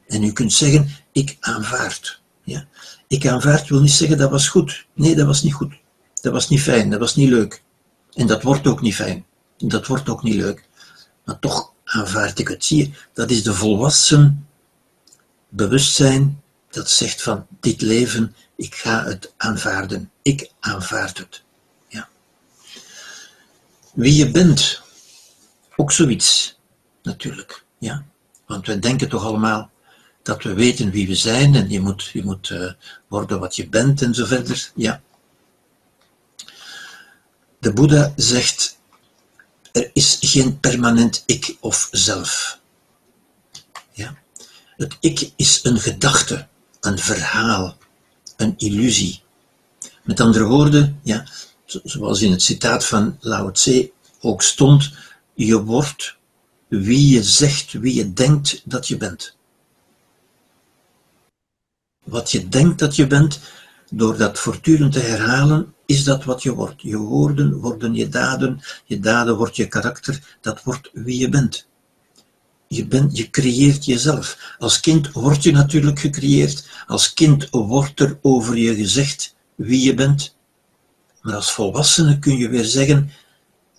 En 0.08 0.24
u 0.24 0.32
kunt 0.32 0.54
zeggen, 0.54 0.90
ik 1.12 1.38
aanvaard. 1.40 2.22
Ja? 2.44 2.68
Ik 3.08 3.28
aanvaard 3.28 3.70
wil 3.70 3.82
niet 3.82 3.92
zeggen, 3.92 4.18
dat 4.18 4.30
was 4.30 4.48
goed. 4.48 4.86
Nee, 4.94 5.16
dat 5.16 5.26
was 5.26 5.44
niet 5.44 5.54
goed. 5.54 5.74
Dat 6.22 6.34
was 6.34 6.50
niet 6.50 6.62
fijn, 6.62 6.90
dat 6.90 7.00
was 7.00 7.16
niet 7.16 7.30
leuk. 7.30 7.64
En 8.14 8.28
dat 8.28 8.44
wordt 8.44 8.68
ook 8.68 8.82
niet 8.82 8.96
fijn. 8.96 9.26
Dat 9.58 9.88
wordt 9.88 10.10
ook 10.10 10.24
niet 10.24 10.36
leuk 10.36 10.68
maar 11.26 11.40
toch 11.40 11.74
aanvaard 11.84 12.40
ik 12.40 12.48
het. 12.48 12.68
Je, 12.68 12.92
dat 13.14 13.30
is 13.30 13.44
de 13.44 13.54
volwassen 13.54 14.48
bewustzijn 15.50 16.42
dat 16.76 16.90
zegt 16.90 17.22
van 17.22 17.48
dit 17.60 17.82
leven, 17.82 18.36
ik 18.56 18.76
ga 18.76 19.04
het 19.04 19.34
aanvaarden. 19.38 20.12
Ik 20.22 20.52
aanvaard 20.60 21.18
het. 21.18 21.44
Ja. 21.88 22.10
Wie 23.94 24.16
je 24.16 24.32
bent, 24.32 24.82
ook 25.76 25.92
zoiets, 25.92 26.58
natuurlijk. 27.04 27.64
Ja. 27.78 28.06
Want 28.46 28.68
we 28.68 28.80
denken 28.80 29.10
toch 29.10 29.24
allemaal 29.24 29.72
dat 30.24 30.44
we 30.44 30.54
weten 30.54 30.92
wie 30.92 31.08
we 31.08 31.16
zijn 31.16 31.56
en 31.56 31.70
je 31.70 31.80
moet, 31.80 32.04
je 32.04 32.24
moet 32.24 32.50
uh, 32.50 32.72
worden 33.08 33.40
wat 33.40 33.56
je 33.56 33.70
bent 33.70 34.02
en 34.02 34.14
zo 34.14 34.26
verder. 34.26 34.72
Ja. 34.76 35.02
De 37.60 37.74
Boeddha 37.74 38.14
zegt 38.16 38.78
er 39.72 39.90
is 39.94 40.18
geen 40.22 40.60
permanent 40.60 41.24
ik 41.26 41.58
of 41.60 41.88
zelf. 41.92 42.60
Ja? 43.92 44.16
Het 44.78 44.98
ik 45.00 45.32
is 45.36 45.60
een 45.64 45.80
gedachte, 45.80 46.48
een 46.86 47.00
verhaal, 47.00 47.78
een 48.38 48.54
illusie. 48.58 49.24
Met 50.04 50.20
andere 50.20 50.46
woorden, 50.46 51.00
ja, 51.04 51.26
zoals 51.66 52.22
in 52.22 52.32
het 52.32 52.42
citaat 52.42 52.86
van 52.86 53.18
Lao 53.20 53.52
Tse 53.52 53.92
ook 54.22 54.42
stond, 54.42 54.94
je 55.34 55.64
wordt 55.64 56.16
wie 56.68 57.14
je 57.14 57.24
zegt, 57.24 57.72
wie 57.72 57.96
je 57.96 58.14
denkt 58.14 58.62
dat 58.66 58.88
je 58.88 58.98
bent. 58.98 59.36
Wat 62.04 62.32
je 62.32 62.48
denkt 62.48 62.80
dat 62.80 62.96
je 62.96 63.08
bent, 63.08 63.40
door 63.90 64.18
dat 64.18 64.40
voortdurend 64.40 64.94
te 64.94 65.00
herhalen, 65.00 65.74
is 65.86 66.04
dat 66.04 66.24
wat 66.24 66.44
je 66.44 66.54
wordt. 66.54 66.82
Je 66.82 66.98
woorden 66.98 67.54
worden 67.54 67.94
je 67.94 68.10
daden, 68.10 68.62
je 68.86 69.00
daden 69.00 69.38
wordt 69.38 69.56
je 69.56 69.68
karakter, 69.68 70.38
dat 70.42 70.64
wordt 70.64 70.90
wie 70.94 71.20
je 71.20 71.30
bent. 71.30 71.68
Je, 72.76 72.86
bent, 72.88 73.18
je 73.18 73.30
creëert 73.30 73.86
jezelf. 73.86 74.56
Als 74.58 74.80
kind 74.80 75.12
word 75.12 75.44
je 75.44 75.52
natuurlijk 75.52 76.00
gecreëerd. 76.00 76.68
Als 76.88 77.14
kind 77.14 77.48
wordt 77.52 78.00
er 78.00 78.20
over 78.22 78.58
je 78.58 78.76
gezegd 78.76 79.36
wie 79.56 79.84
je 79.84 79.94
bent. 79.94 80.36
Maar 81.22 81.36
als 81.36 81.52
volwassene 81.52 82.20
kun 82.20 82.38
je 82.38 82.50
weer 82.50 82.66
zeggen, 82.66 83.12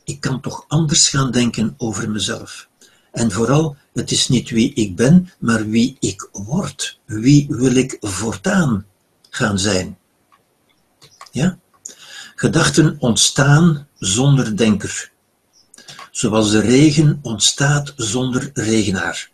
ik 0.05 0.21
kan 0.21 0.41
toch 0.41 0.65
anders 0.69 1.09
gaan 1.09 1.31
denken 1.31 1.75
over 1.77 2.11
mezelf. 2.11 2.69
En 3.13 3.33
vooral, 3.33 3.77
het 3.93 4.11
is 4.11 4.29
niet 4.29 4.51
wie 4.51 4.75
ik 4.75 4.97
ben, 4.97 5.33
maar 5.39 5.69
wie 5.69 5.97
ik 6.01 6.29
word. 6.33 7.01
Wie 7.05 7.47
wil 7.49 7.75
ik 7.75 7.97
voortaan 8.01 8.87
gaan 9.31 9.59
zijn? 9.59 9.99
Ja? 11.31 11.59
Gedachten 12.35 12.97
ontstaan 12.99 13.89
zonder 13.99 14.57
denker. 14.57 15.11
Zoals 16.17 16.51
de 16.51 16.61
regen 16.61 17.19
ontstaat 17.23 17.93
zonder 17.97 18.51
regenaar. 18.55 19.31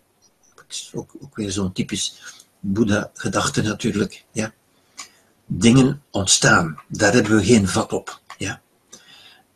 Dat 0.54 0.64
is 0.68 0.90
ook, 0.94 1.14
ook 1.20 1.36
weer 1.36 1.50
zo'n 1.50 1.72
typisch 1.72 2.14
Boeddha-gedachte 2.60 3.62
natuurlijk. 3.62 4.24
Ja? 4.32 4.52
Dingen 5.46 6.02
ontstaan, 6.10 6.80
daar 6.88 7.12
hebben 7.12 7.36
we 7.36 7.44
geen 7.44 7.68
vat 7.68 7.92
op. 7.92 8.20
Ja? 8.38 8.60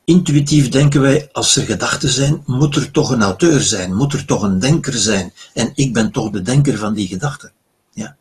Intuïtief 0.05 0.68
denken 0.68 1.01
wij, 1.01 1.29
als 1.33 1.57
er 1.57 1.64
gedachten 1.64 2.09
zijn, 2.09 2.43
moet 2.45 2.77
er 2.77 2.91
toch 2.91 3.11
een 3.11 3.22
auteur 3.22 3.61
zijn, 3.61 3.95
moet 3.95 4.12
er 4.12 4.24
toch 4.24 4.43
een 4.43 4.59
denker 4.59 4.95
zijn. 4.95 5.33
En 5.55 5.72
ik 5.74 5.93
ben 5.93 6.12
toch 6.12 6.31
de 6.31 6.43
denker 6.43 6.79
van 6.79 6.95
die 6.95 7.09
gedachten. 7.09 7.53
Ja? 7.93 8.16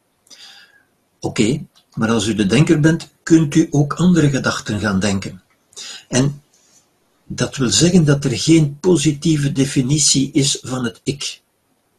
Oké, 1.20 1.66
maar 1.94 2.10
als 2.10 2.28
u 2.28 2.36
de 2.36 2.46
denker 2.46 2.80
bent, 2.80 3.10
kunt 3.24 3.56
u 3.56 3.68
ook 3.72 3.94
andere 3.94 4.30
gedachten 4.30 4.80
gaan 4.80 5.00
denken. 5.00 5.42
En 6.08 6.44
dat 7.26 7.56
wil 7.56 7.70
zeggen 7.70 8.06
dat 8.06 8.24
er 8.24 8.38
geen 8.38 8.80
positieve 8.80 9.52
definitie 9.52 10.30
is 10.32 10.60
van 10.62 10.84
het 10.84 11.02
ik. 11.04 11.42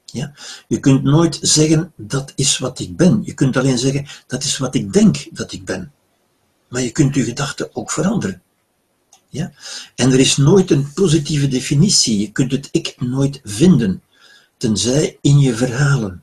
Ja? 0.05 0.33
Je 0.69 0.81
kunt 0.81 1.03
nooit 1.03 1.39
zeggen 1.43 1.93
dat 1.97 2.33
is 2.37 2.59
wat 2.59 2.79
ik 2.79 2.97
ben. 2.97 3.23
Je 3.25 3.35
kunt 3.35 3.57
alleen 3.57 3.79
zeggen 3.79 4.07
dat 4.27 4.45
is 4.45 4.59
wat 4.59 4.75
ik 4.75 4.93
denk 4.93 5.27
dat 5.33 5.53
ik 5.53 5.65
ben. 5.65 5.93
Maar 6.69 6.83
je 6.83 6.91
kunt 6.91 7.15
je 7.15 7.25
gedachten 7.25 7.69
ook 7.73 7.91
veranderen. 7.91 8.43
Ja? 9.29 9.53
En 9.95 10.13
er 10.13 10.19
is 10.19 10.37
nooit 10.37 10.71
een 10.71 10.93
positieve 10.93 11.49
definitie. 11.49 12.19
Je 12.19 12.33
kunt 12.33 12.53
het 12.53 12.69
ik 12.73 12.95
nooit 12.99 13.41
vinden, 13.45 14.03
tenzij 14.57 15.19
in 15.21 15.39
je 15.39 15.57
verhalen. 15.57 16.23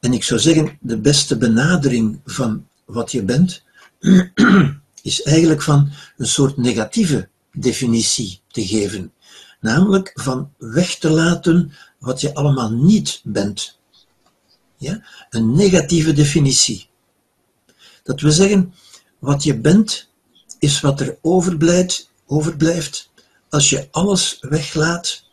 En 0.00 0.12
ik 0.12 0.24
zou 0.24 0.40
zeggen, 0.40 0.78
de 0.80 0.98
beste 0.98 1.36
benadering 1.36 2.20
van 2.24 2.66
wat 2.84 3.12
je 3.12 3.22
bent, 3.22 3.62
is 5.02 5.22
eigenlijk 5.22 5.62
van 5.62 5.90
een 6.16 6.26
soort 6.26 6.56
negatieve 6.56 7.28
definitie 7.58 8.40
te 8.48 8.66
geven. 8.66 9.12
Namelijk 9.60 10.10
van 10.14 10.52
weg 10.58 10.94
te 10.94 11.10
laten 11.10 11.72
wat 11.98 12.20
je 12.20 12.34
allemaal 12.34 12.70
niet 12.70 13.20
bent. 13.24 13.78
Ja? 14.76 15.02
Een 15.30 15.54
negatieve 15.54 16.12
definitie. 16.12 16.88
Dat 18.02 18.20
we 18.20 18.30
zeggen, 18.30 18.74
wat 19.18 19.42
je 19.42 19.58
bent, 19.58 20.08
is 20.58 20.80
wat 20.80 21.00
er 21.00 21.18
overblijft, 21.20 22.10
overblijft 22.26 23.10
als 23.48 23.70
je 23.70 23.88
alles 23.90 24.38
weglaat, 24.40 25.24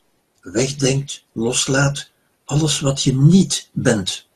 wegdenkt, 0.41 1.25
loslaat, 1.33 2.09
alles 2.45 2.79
wat 2.79 3.03
je 3.03 3.13
niet 3.13 3.69
bent. 3.73 4.27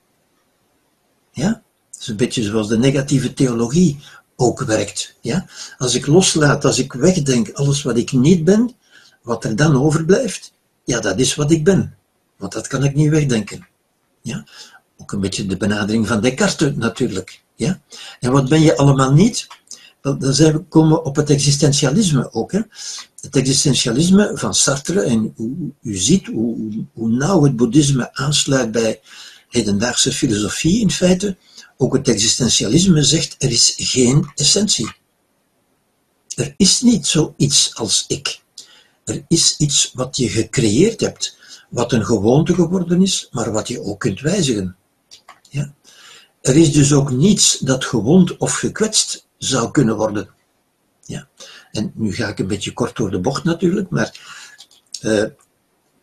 Ja? 1.32 1.64
Dat 1.92 2.02
is 2.02 2.08
een 2.08 2.16
beetje 2.16 2.44
zoals 2.44 2.68
de 2.68 2.78
negatieve 2.78 3.34
theologie 3.34 4.00
ook 4.40 4.62
werkt. 4.62 5.16
Ja? 5.22 5.46
Als 5.78 5.96
ik 5.96 6.08
loslaat, 6.08 6.66
als 6.66 6.80
ik 6.80 6.94
wegdenk 6.94 7.52
alles 7.52 7.82
wat 7.84 7.98
ik 7.98 8.12
niet 8.12 8.44
ben, 8.44 8.76
wat 9.22 9.44
er 9.44 9.56
dan 9.56 9.82
overblijft, 9.82 10.54
ja, 10.84 11.00
dat 11.00 11.20
is 11.20 11.36
wat 11.36 11.52
ik 11.52 11.64
ben. 11.64 11.96
Want 12.38 12.52
dat 12.52 12.68
kan 12.68 12.84
ik 12.84 12.96
niet 12.96 13.10
wegdenken. 13.10 13.68
Ja? 14.22 14.46
Ook 14.98 15.12
een 15.12 15.20
beetje 15.20 15.46
de 15.46 15.58
benadering 15.58 16.08
van 16.08 16.22
Descartes 16.22 16.76
natuurlijk. 16.76 17.42
Ja? 17.56 17.82
En 18.20 18.32
wat 18.32 18.50
ben 18.50 18.62
je 18.62 18.78
allemaal 18.78 19.14
niet? 19.14 19.48
Dan 20.02 20.34
zijn 20.34 20.54
we 20.54 20.60
komen 20.60 21.06
op 21.06 21.16
het 21.16 21.30
existentialisme 21.30 22.34
ook. 22.34 22.52
Hè? 22.52 22.62
Het 23.22 23.36
existentialisme 23.36 24.32
van 24.34 24.54
Sartre, 24.54 25.02
en 25.02 25.34
u, 25.38 25.74
u 25.82 25.96
ziet 25.96 26.28
hoe, 26.28 26.86
hoe 26.94 27.10
nauw 27.10 27.44
het 27.44 27.56
boeddhisme 27.56 28.14
aansluit 28.14 28.72
bij 28.72 29.02
hedendaagse 29.50 30.12
filosofie 30.12 30.82
in 30.82 30.92
feite, 30.92 31.38
ook 31.82 31.94
het 31.94 32.08
existentialisme 32.08 33.04
zegt 33.04 33.36
er 33.38 33.52
is 33.52 33.74
geen 33.78 34.32
essentie. 34.36 34.92
Er 36.36 36.54
is 36.58 36.82
niet 36.82 37.08
zoiets 37.08 37.76
als 37.76 38.06
ik. 38.08 38.42
Er 39.04 39.26
is 39.28 39.56
iets 39.58 39.92
wat 39.94 40.18
je 40.18 40.30
gecreëerd 40.30 41.00
hebt, 41.00 41.38
wat 41.70 41.92
een 41.92 42.06
gewoonte 42.06 42.54
geworden 42.54 43.02
is, 43.02 43.28
maar 43.32 43.52
wat 43.52 43.68
je 43.68 43.82
ook 43.82 44.00
kunt 44.00 44.22
wijzigen. 44.22 44.76
Ja? 45.50 45.74
Er 46.42 46.58
is 46.58 46.72
dus 46.72 46.94
ook 46.94 47.12
niets 47.12 47.58
dat 47.58 47.86
gewond 47.86 48.38
of 48.38 48.54
gekwetst 48.54 49.28
zou 49.38 49.72
kunnen 49.72 49.96
worden. 49.96 50.30
Ja? 51.06 51.28
En 51.72 51.92
nu 51.96 52.14
ga 52.14 52.28
ik 52.28 52.40
een 52.40 52.48
beetje 52.48 52.74
kort 52.74 52.96
door 52.96 53.12
de 53.12 53.20
bocht 53.20 53.44
natuurlijk, 53.44 53.90
maar 53.90 54.20
uh, 55.02 55.26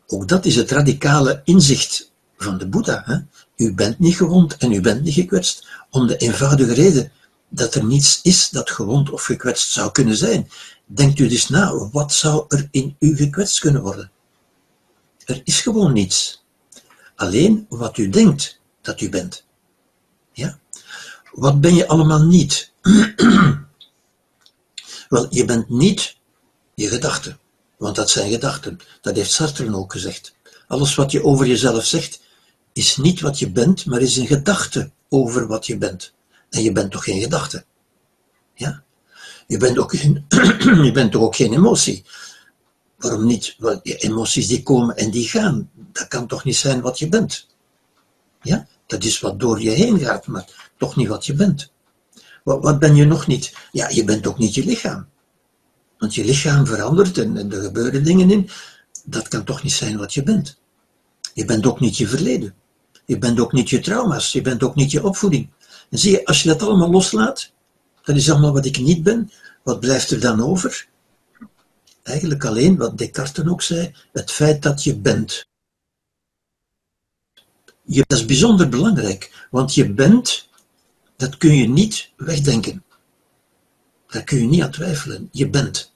ook 0.07 0.29
dat 0.29 0.45
is 0.45 0.57
het 0.57 0.70
radicale 0.70 1.41
inzicht 1.45 2.12
van 2.37 2.59
de 2.59 2.68
Boeddha. 2.68 3.03
Hè? 3.05 3.18
U 3.57 3.74
bent 3.74 3.98
niet 3.98 4.16
gewond 4.16 4.57
en 4.57 4.72
u 4.72 4.80
bent 4.80 5.02
niet 5.02 5.14
gekwetst, 5.14 5.66
om 5.90 6.07
de 6.07 6.16
eenvoudige 6.16 6.74
reden 6.74 7.12
dat 7.48 7.74
er 7.74 7.84
niets 7.84 8.20
is 8.22 8.50
dat 8.50 8.70
gewond 8.70 9.11
of 9.11 9.24
gekwetst 9.24 9.72
zou 9.72 9.92
kunnen 9.92 10.16
zijn. 10.16 10.50
Denkt 10.84 11.18
u 11.18 11.28
dus 11.28 11.48
na, 11.48 11.88
wat 11.90 12.12
zou 12.12 12.44
er 12.48 12.68
in 12.70 12.96
u 12.98 13.16
gekwetst 13.16 13.59
kunnen 13.59 13.82
worden? 13.82 14.11
Er 15.24 15.40
is 15.44 15.61
gewoon 15.61 15.92
niets. 15.92 16.44
Alleen 17.14 17.66
wat 17.68 17.96
u 17.96 18.09
denkt 18.09 18.61
dat 18.82 19.00
u 19.00 19.09
bent. 19.09 19.44
Ja? 20.32 20.59
Wat 21.32 21.61
ben 21.61 21.74
je 21.74 21.88
allemaal 21.88 22.22
niet? 22.22 22.72
Wel, 25.09 25.26
je 25.30 25.44
bent 25.44 25.68
niet 25.68 26.16
je 26.74 26.88
gedachten. 26.88 27.38
Want 27.76 27.96
dat 27.96 28.11
zijn 28.11 28.30
gedachten. 28.30 28.78
Dat 29.00 29.16
heeft 29.16 29.32
Sartre 29.32 29.76
ook 29.76 29.92
gezegd. 29.92 30.34
Alles 30.66 30.94
wat 30.94 31.11
je 31.11 31.24
over 31.24 31.46
jezelf 31.46 31.84
zegt, 31.84 32.20
is 32.77 32.97
niet 32.97 33.20
wat 33.20 33.39
je 33.39 33.51
bent, 33.51 33.87
maar 33.87 34.01
is 34.01 34.16
een 34.16 34.27
gedachte 34.27 34.91
over 35.09 35.47
wat 35.47 35.66
je 35.66 35.79
bent. 35.79 36.12
En 36.51 36.62
je 36.62 36.72
bent 36.72 36.91
toch 36.91 37.05
geen 37.05 37.20
gedachte? 37.20 37.64
Ja? 38.55 38.83
Je 39.47 39.57
bent, 39.57 39.79
ook 39.79 39.97
geen, 39.97 40.24
je 40.87 40.91
bent 40.93 41.12
toch 41.12 41.22
ook 41.22 41.37
geen 41.37 41.53
emotie? 41.53 42.05
Waarom 42.97 43.27
niet? 43.27 43.55
Wel, 43.59 43.81
emoties 43.83 44.47
die 44.47 44.62
komen 44.62 44.97
en 44.97 45.11
die 45.11 45.29
gaan, 45.29 45.70
dat 45.93 46.09
kan 46.09 46.27
toch 46.27 46.45
niet 46.45 46.57
zijn 46.57 46.81
wat 46.81 46.99
je 46.99 47.09
bent? 47.09 47.47
Ja? 48.43 48.66
Dat 48.87 49.05
is 49.05 49.20
wat 49.20 49.41
door 49.41 49.61
je 49.62 49.70
heen 49.70 49.99
gaat, 49.99 50.27
maar 50.27 50.72
toch 50.79 50.97
niet 50.97 51.09
wat 51.09 51.27
je 51.27 51.35
bent. 51.35 51.72
Wat, 52.45 52.62
wat 52.62 52.79
ben 52.79 52.95
je 52.95 53.05
nog 53.05 53.27
niet? 53.27 53.55
Ja, 53.72 53.89
je 53.89 54.05
bent 54.05 54.27
ook 54.27 54.39
niet 54.39 54.55
je 54.55 54.64
lichaam. 54.64 55.09
Want 55.99 56.14
je 56.14 56.24
lichaam 56.24 56.66
verandert 56.66 57.18
en 57.18 57.53
er 57.53 57.62
gebeuren 57.62 58.05
dingen 58.05 58.31
in. 58.31 58.51
Dat 59.05 59.29
kan 59.29 59.45
toch 59.45 59.62
niet 59.62 59.72
zijn 59.72 59.97
wat 59.97 60.14
je 60.14 60.22
bent. 60.22 60.59
Je 61.35 61.45
bent 61.45 61.66
ook 61.66 61.81
niet 61.81 61.97
je 61.97 62.09
verleden. 62.09 62.55
Je 63.07 63.18
bent 63.18 63.40
ook 63.40 63.52
niet 63.52 63.70
je 63.70 63.80
trauma's, 63.80 64.32
je 64.32 64.40
bent 64.40 64.62
ook 64.62 64.74
niet 64.74 64.90
je 64.90 65.04
opvoeding. 65.04 65.48
En 65.90 65.98
zie 65.98 66.11
je, 66.11 66.24
als 66.24 66.42
je 66.42 66.48
dat 66.48 66.62
allemaal 66.62 66.90
loslaat, 66.90 67.52
dat 68.02 68.16
is 68.16 68.30
allemaal 68.30 68.52
wat 68.52 68.64
ik 68.64 68.78
niet 68.78 69.02
ben, 69.02 69.30
wat 69.62 69.80
blijft 69.80 70.11
er 70.11 70.20
dan 70.20 70.42
over? 70.42 70.86
Eigenlijk 72.02 72.44
alleen, 72.44 72.76
wat 72.76 72.98
Descartes 72.98 73.46
ook 73.46 73.62
zei, 73.62 73.94
het 74.12 74.30
feit 74.30 74.62
dat 74.62 74.82
je 74.82 74.96
bent. 74.96 75.46
Je, 77.82 78.04
dat 78.07 78.18
is 78.18 78.24
bijzonder 78.24 78.68
belangrijk, 78.68 79.46
want 79.50 79.74
je 79.74 79.92
bent, 79.92 80.48
dat 81.16 81.36
kun 81.36 81.54
je 81.57 81.68
niet 81.68 82.11
wegdenken. 82.16 82.84
Daar 84.07 84.24
kun 84.24 84.38
je 84.38 84.46
niet 84.46 84.62
aan 84.62 84.70
twijfelen. 84.70 85.28
Je 85.32 85.48
bent. 85.48 85.92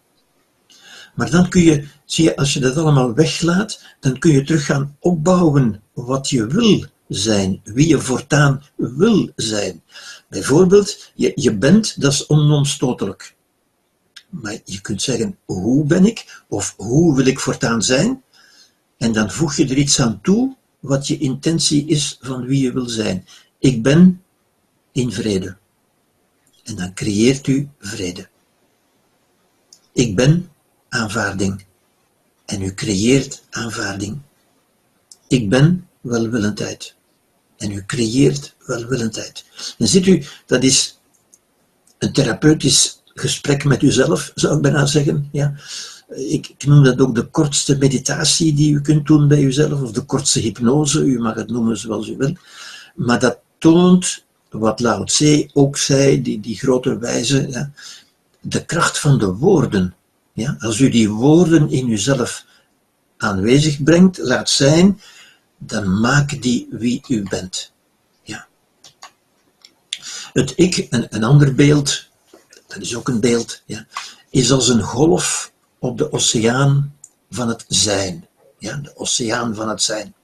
Maar 1.14 1.30
dan 1.30 1.48
kun 1.48 1.62
je, 1.62 1.88
zie 2.04 2.24
je, 2.24 2.36
als 2.36 2.52
je 2.52 2.60
dat 2.60 2.76
allemaal 2.76 3.14
weglaat, 3.14 3.84
dan 4.00 4.18
kun 4.18 4.32
je 4.32 4.44
terug 4.44 4.64
gaan 4.64 4.96
opbouwen 4.98 5.82
wat 5.92 6.28
je 6.28 6.46
wil 6.46 6.86
zijn, 7.10 7.60
wie 7.64 7.88
je 7.88 8.00
voortaan 8.00 8.62
wil 8.76 9.32
zijn. 9.36 9.82
Bijvoorbeeld, 10.28 11.12
je, 11.14 11.32
je 11.34 11.56
bent, 11.56 12.00
dat 12.00 12.12
is 12.12 12.26
onomstotelijk. 12.26 13.34
Maar 14.28 14.58
je 14.64 14.80
kunt 14.80 15.02
zeggen, 15.02 15.38
hoe 15.44 15.84
ben 15.84 16.06
ik? 16.06 16.44
Of 16.48 16.74
hoe 16.76 17.16
wil 17.16 17.26
ik 17.26 17.40
voortaan 17.40 17.82
zijn? 17.82 18.22
En 18.96 19.12
dan 19.12 19.30
voeg 19.30 19.56
je 19.56 19.64
er 19.64 19.76
iets 19.76 20.00
aan 20.00 20.20
toe 20.20 20.56
wat 20.80 21.06
je 21.06 21.18
intentie 21.18 21.86
is 21.86 22.18
van 22.20 22.46
wie 22.46 22.62
je 22.62 22.72
wil 22.72 22.88
zijn. 22.88 23.26
Ik 23.58 23.82
ben 23.82 24.22
in 24.92 25.12
vrede. 25.12 25.56
En 26.64 26.76
dan 26.76 26.94
creëert 26.94 27.46
u 27.46 27.68
vrede. 27.78 28.28
Ik 29.92 30.16
ben 30.16 30.50
aanvaarding. 30.88 31.64
En 32.46 32.62
u 32.62 32.74
creëert 32.74 33.44
aanvaarding. 33.50 34.18
Ik 35.28 35.48
ben 35.48 35.88
welwillendheid. 36.00 36.94
En 37.60 37.72
u 37.72 37.84
creëert 37.86 38.54
welwillendheid. 38.66 39.44
Dan 39.78 39.88
ziet 39.88 40.06
u, 40.06 40.24
dat 40.46 40.62
is 40.62 41.00
een 41.98 42.12
therapeutisch 42.12 43.02
gesprek 43.14 43.64
met 43.64 43.82
uzelf, 43.82 44.32
zou 44.34 44.56
ik 44.56 44.62
bijna 44.62 44.86
zeggen. 44.86 45.28
Ja? 45.32 45.54
Ik, 46.08 46.48
ik, 46.48 46.66
noem 46.66 46.84
dat 46.84 47.00
ook 47.00 47.14
de 47.14 47.24
kortste 47.24 47.76
meditatie 47.78 48.54
die 48.54 48.74
u 48.74 48.80
kunt 48.80 49.06
doen 49.06 49.28
bij 49.28 49.42
uzelf, 49.42 49.80
of 49.82 49.92
de 49.92 50.04
kortste 50.04 50.40
hypnose, 50.40 51.04
u 51.04 51.18
mag 51.18 51.34
het 51.34 51.50
noemen 51.50 51.76
zoals 51.76 52.08
u 52.08 52.16
wil. 52.16 52.36
Maar 52.94 53.18
dat 53.18 53.38
toont 53.58 54.24
wat 54.50 54.80
Lao 54.80 55.04
Tse 55.04 55.50
ook 55.52 55.76
zei, 55.76 56.22
die, 56.22 56.40
die 56.40 56.56
grote 56.56 56.98
wijze, 56.98 57.70
de 58.40 58.64
kracht 58.64 58.98
van 58.98 59.18
de 59.18 59.32
woorden. 59.34 59.94
Ja? 60.32 60.56
Als 60.58 60.78
u 60.80 60.88
die 60.88 61.10
woorden 61.10 61.70
in 61.70 61.88
uzelf 61.88 62.44
aanwezig 63.16 63.82
brengt, 63.82 64.18
laat 64.18 64.50
zijn, 64.50 65.00
dan 65.62 66.00
maken 66.00 66.40
die 66.40 66.66
wie 66.70 67.02
u 67.08 67.22
bent. 67.22 67.72
Ja. 68.22 68.46
Het 70.32 70.52
ik, 70.56 70.86
een, 70.90 71.06
een 71.10 71.24
ander 71.24 71.54
beeld, 71.54 72.08
dat 72.66 72.78
is 72.78 72.96
ook 72.96 73.08
een 73.08 73.20
beeld, 73.20 73.62
ja, 73.66 73.86
is 74.30 74.52
als 74.52 74.68
een 74.68 74.82
golf 74.82 75.52
op 75.78 75.98
de 75.98 76.12
oceaan 76.12 76.96
van 77.30 77.48
het 77.48 77.64
zijn. 77.68 78.26
Ja, 78.58 78.76
de 78.76 78.96
oceaan 78.96 79.54
van 79.54 79.68
het 79.68 79.82
zijn. 79.82 80.14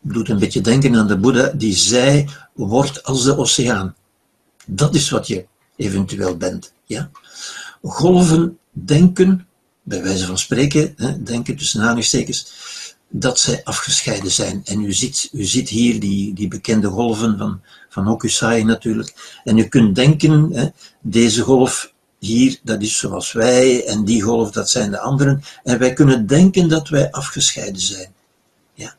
Doet 0.00 0.28
een 0.28 0.38
beetje 0.38 0.60
denken 0.60 0.96
aan 0.96 1.06
de 1.06 1.18
Boeddha 1.18 1.48
die 1.54 1.74
zei, 1.74 2.28
word 2.52 3.02
als 3.02 3.24
de 3.24 3.36
oceaan. 3.36 3.94
Dat 4.66 4.94
is 4.94 5.10
wat 5.10 5.26
je 5.26 5.46
eventueel 5.76 6.36
bent. 6.36 6.72
Ja? 6.84 7.10
Golven 7.82 8.58
denken, 8.70 9.48
bij 9.82 10.02
wijze 10.02 10.26
van 10.26 10.38
spreken, 10.38 10.92
hè, 10.96 11.22
denken 11.22 11.56
tussen 11.56 11.80
aanhalingstekens, 11.80 12.52
dat 13.10 13.38
zij 13.38 13.60
afgescheiden 13.64 14.30
zijn. 14.30 14.60
En 14.64 14.84
u 14.84 14.92
ziet, 14.92 15.28
u 15.32 15.44
ziet 15.44 15.68
hier 15.68 16.00
die, 16.00 16.34
die 16.34 16.48
bekende 16.48 16.88
golven 16.88 17.38
van, 17.38 17.60
van 17.88 18.06
Hokusai 18.06 18.64
natuurlijk. 18.64 19.40
En 19.44 19.58
u 19.58 19.64
kunt 19.64 19.94
denken, 19.94 20.52
hè, 20.52 20.68
deze 21.00 21.42
golf 21.42 21.92
hier, 22.18 22.58
dat 22.62 22.82
is 22.82 22.98
zoals 22.98 23.32
wij, 23.32 23.86
en 23.86 24.04
die 24.04 24.22
golf, 24.22 24.50
dat 24.50 24.70
zijn 24.70 24.90
de 24.90 25.00
anderen. 25.00 25.42
En 25.62 25.78
wij 25.78 25.92
kunnen 25.92 26.26
denken 26.26 26.68
dat 26.68 26.88
wij 26.88 27.10
afgescheiden 27.10 27.80
zijn. 27.80 28.12
Ja. 28.74 28.94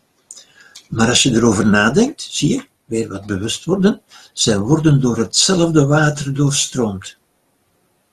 Maar 0.90 1.08
als 1.08 1.24
je 1.24 1.32
erover 1.32 1.68
nadenkt, 1.68 2.28
zie 2.30 2.50
je, 2.50 2.66
weer 2.86 3.08
wat 3.08 3.26
bewust 3.26 3.66
worden, 3.66 4.02
zij 4.34 4.58
worden 4.58 5.02
door 5.02 5.18
hetzelfde 5.18 5.86
water 5.86 6.34
doorstroomd. 6.34 7.18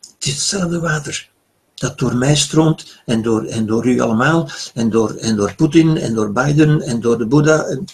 Het 0.01 0.27
is 0.27 0.33
hetzelfde 0.33 0.81
water 0.81 1.31
dat 1.79 1.99
door 1.99 2.17
mij 2.17 2.37
stroomt 2.37 3.01
en 3.05 3.23
door, 3.23 3.45
en 3.45 3.67
door 3.67 3.87
u 3.87 4.01
allemaal 4.01 4.51
en 4.75 4.91
door, 4.91 5.15
en 5.15 5.37
door 5.37 5.55
Poetin 5.55 5.97
en 5.97 6.15
door 6.15 6.33
Biden 6.33 6.81
en 6.81 7.01
door 7.01 7.19
de 7.19 7.27
Boeddha. 7.27 7.65
En, 7.65 7.85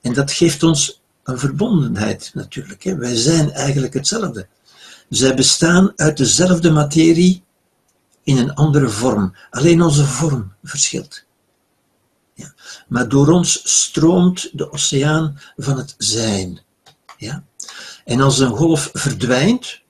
en 0.00 0.12
dat 0.12 0.32
geeft 0.32 0.62
ons 0.62 1.02
een 1.22 1.38
verbondenheid 1.38 2.30
natuurlijk. 2.34 2.82
Hè. 2.82 2.96
Wij 2.96 3.16
zijn 3.16 3.50
eigenlijk 3.52 3.94
hetzelfde. 3.94 4.46
Zij 5.08 5.34
bestaan 5.34 5.92
uit 5.96 6.16
dezelfde 6.16 6.70
materie 6.70 7.44
in 8.22 8.36
een 8.36 8.54
andere 8.54 8.88
vorm. 8.88 9.34
Alleen 9.50 9.82
onze 9.82 10.04
vorm 10.04 10.52
verschilt. 10.62 11.24
Ja. 12.34 12.54
Maar 12.88 13.08
door 13.08 13.28
ons 13.28 13.60
stroomt 13.64 14.50
de 14.52 14.72
oceaan 14.72 15.40
van 15.56 15.76
het 15.76 15.94
zijn. 15.98 16.60
Ja. 17.16 17.44
En 18.04 18.20
als 18.20 18.38
een 18.38 18.56
golf 18.56 18.90
verdwijnt, 18.92 19.81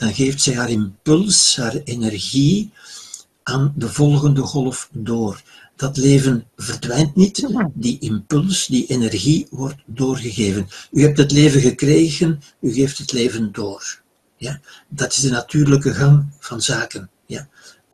dan 0.00 0.14
geeft 0.14 0.42
zij 0.42 0.54
haar 0.54 0.70
impuls, 0.70 1.56
haar 1.56 1.74
energie 1.84 2.72
aan 3.42 3.72
de 3.76 3.88
volgende 3.88 4.40
golf 4.40 4.88
door. 4.92 5.42
Dat 5.76 5.96
leven 5.96 6.44
verdwijnt 6.56 7.16
niet, 7.16 7.46
die 7.74 7.98
impuls, 7.98 8.66
die 8.66 8.86
energie 8.86 9.46
wordt 9.50 9.82
doorgegeven. 9.86 10.68
U 10.92 11.02
hebt 11.02 11.18
het 11.18 11.32
leven 11.32 11.60
gekregen, 11.60 12.42
u 12.60 12.72
geeft 12.72 12.98
het 12.98 13.12
leven 13.12 13.52
door. 13.52 14.00
Ja? 14.36 14.60
Dat 14.88 15.12
is 15.12 15.20
de 15.20 15.30
natuurlijke 15.30 15.94
gang 15.94 16.26
van 16.38 16.62
zaken. 16.62 17.10
Ja? 17.26 17.48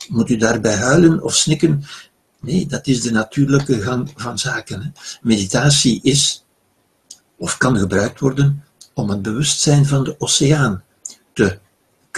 Moet 0.07 0.29
u 0.29 0.37
daarbij 0.37 0.75
huilen 0.75 1.23
of 1.23 1.35
snikken? 1.35 1.83
Nee, 2.39 2.65
dat 2.65 2.87
is 2.87 3.01
de 3.01 3.11
natuurlijke 3.11 3.81
gang 3.81 4.11
van 4.15 4.39
zaken. 4.39 4.93
Meditatie 5.21 5.99
is, 6.03 6.45
of 7.37 7.57
kan 7.57 7.77
gebruikt 7.77 8.19
worden, 8.19 8.63
om 8.93 9.09
het 9.09 9.21
bewustzijn 9.21 9.85
van 9.85 10.03
de 10.03 10.15
oceaan 10.19 10.83
te 11.33 11.59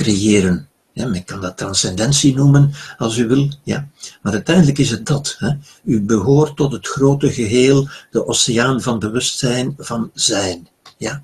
creëren. 0.04 0.68
Ja, 0.93 1.08
men 1.08 1.24
kan 1.24 1.41
dat 1.41 1.58
transcendentie 1.58 2.36
noemen, 2.36 2.72
als 2.97 3.18
u 3.18 3.28
wil. 3.28 3.50
Ja. 3.64 3.88
Maar 4.22 4.34
uiteindelijk 4.34 4.78
is 4.78 4.89
het 4.89 5.06
dat. 5.06 5.36
Hè. 5.39 5.52
U 5.84 6.02
behoort 6.02 6.56
tot 6.56 6.72
het 6.72 6.88
grote 6.88 7.32
geheel, 7.32 7.89
de 8.12 8.28
oceaan 8.28 8.82
van 8.82 9.00
bewustzijn, 9.00 9.76
van 9.78 10.12
zijn. 10.14 10.68
Ja. 10.97 11.24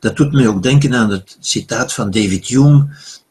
Dat 0.00 0.16
doet 0.16 0.32
mij 0.32 0.46
ook 0.46 0.62
denken 0.62 0.94
aan 0.94 1.10
het 1.10 1.36
citaat 1.40 1.92
van 1.92 2.10
David 2.10 2.46
Hume, 2.46 2.88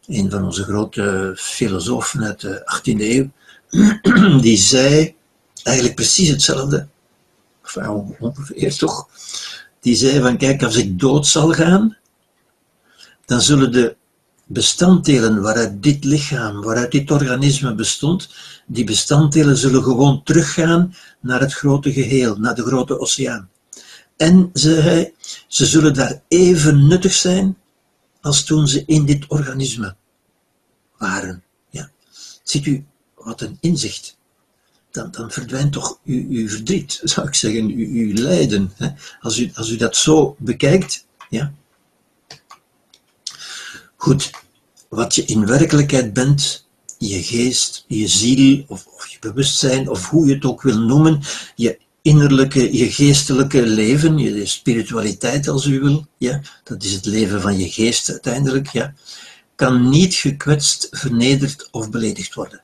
een 0.08 0.30
van 0.30 0.44
onze 0.44 0.64
grote 0.64 1.34
filosofen 1.38 2.24
uit 2.24 2.42
de 2.42 2.80
18e 2.80 3.02
eeuw, 3.02 3.30
die 4.48 4.58
zei 4.58 5.16
eigenlijk 5.64 5.96
precies 5.96 6.30
hetzelfde. 6.30 6.88
Enfin, 7.64 8.16
ongeveer 8.20 8.76
toch? 8.76 9.08
Die 9.80 9.96
zei 9.96 10.22
van, 10.22 10.38
kijk, 10.38 10.64
als 10.64 10.76
ik 10.76 11.00
dood 11.00 11.28
zal 11.28 11.52
gaan, 11.52 11.98
dan 13.26 13.42
zullen 13.42 13.72
de 13.72 13.98
bestanddelen 14.52 15.42
waaruit 15.42 15.84
dit 15.84 16.04
lichaam, 16.04 16.62
waaruit 16.62 16.92
dit 16.92 17.12
organisme 17.12 17.76
bestond, 17.76 18.30
die 18.68 18.84
bestanddelen 18.84 19.58
zullen 19.58 19.84
gewoon 19.84 20.24
teruggaan 20.24 20.96
naar 21.20 21.40
het 21.40 21.54
grote 21.54 21.94
geheel, 21.94 22.36
naar 22.36 22.56
de 22.56 22.64
grote 22.64 23.00
oceaan. 23.00 23.50
En, 24.18 24.50
zei 24.54 24.82
hij, 24.82 25.14
ze 25.48 25.66
zullen 25.66 25.94
daar 25.94 26.22
even 26.28 26.88
nuttig 26.88 27.14
zijn 27.14 27.58
als 28.22 28.44
toen 28.44 28.68
ze 28.68 28.84
in 28.86 29.06
dit 29.06 29.26
organisme 29.28 29.96
waren. 30.98 31.44
Ja. 31.70 31.90
Ziet 32.44 32.66
u, 32.66 32.86
wat 33.16 33.42
een 33.42 33.58
inzicht. 33.60 34.18
Dan, 34.92 35.12
dan 35.12 35.32
verdwijnt 35.32 35.74
toch 35.74 36.00
uw, 36.06 36.26
uw 36.30 36.48
verdriet, 36.48 37.02
zou 37.04 37.28
ik 37.28 37.36
zeggen, 37.36 37.66
uw, 37.68 37.88
uw 37.88 38.14
lijden. 38.14 38.72
Hè? 38.76 38.90
Als, 39.20 39.38
u, 39.38 39.52
als 39.54 39.70
u 39.70 39.76
dat 39.76 39.96
zo 39.96 40.36
bekijkt, 40.40 41.06
ja, 41.30 41.54
Goed, 44.02 44.32
wat 44.90 45.16
je 45.16 45.26
in 45.26 45.46
werkelijkheid 45.46 46.14
bent, 46.14 46.68
je 46.98 47.24
geest, 47.24 47.86
je 47.88 48.08
ziel 48.08 48.64
of, 48.68 48.86
of, 48.86 49.08
je 49.08 49.18
bewustzijn, 49.20 49.90
of 49.90 50.10
hoe 50.10 50.28
je 50.28 50.34
het 50.34 50.46
ook 50.46 50.62
wil 50.62 50.80
noemen, 50.80 51.22
je 51.56 51.80
innerlijke, 52.02 52.78
je 52.78 52.92
geestelijke 52.92 53.62
leven, 53.62 54.18
je 54.18 54.46
spiritualiteit 54.46 55.48
als 55.48 55.66
u 55.66 55.80
wil, 55.80 56.06
ja, 56.18 56.42
dat 56.64 56.84
is 56.84 56.94
het 56.94 57.06
leven 57.06 57.42
van 57.42 57.58
je 57.58 57.70
geest 57.70 58.10
uiteindelijk, 58.10 58.68
ja, 58.68 58.94
kan 59.56 59.90
niet 59.90 60.14
gekwetst, 60.14 60.88
vernederd 60.92 61.68
of 61.72 61.90
beledigd 61.90 62.34
worden. 62.34 62.64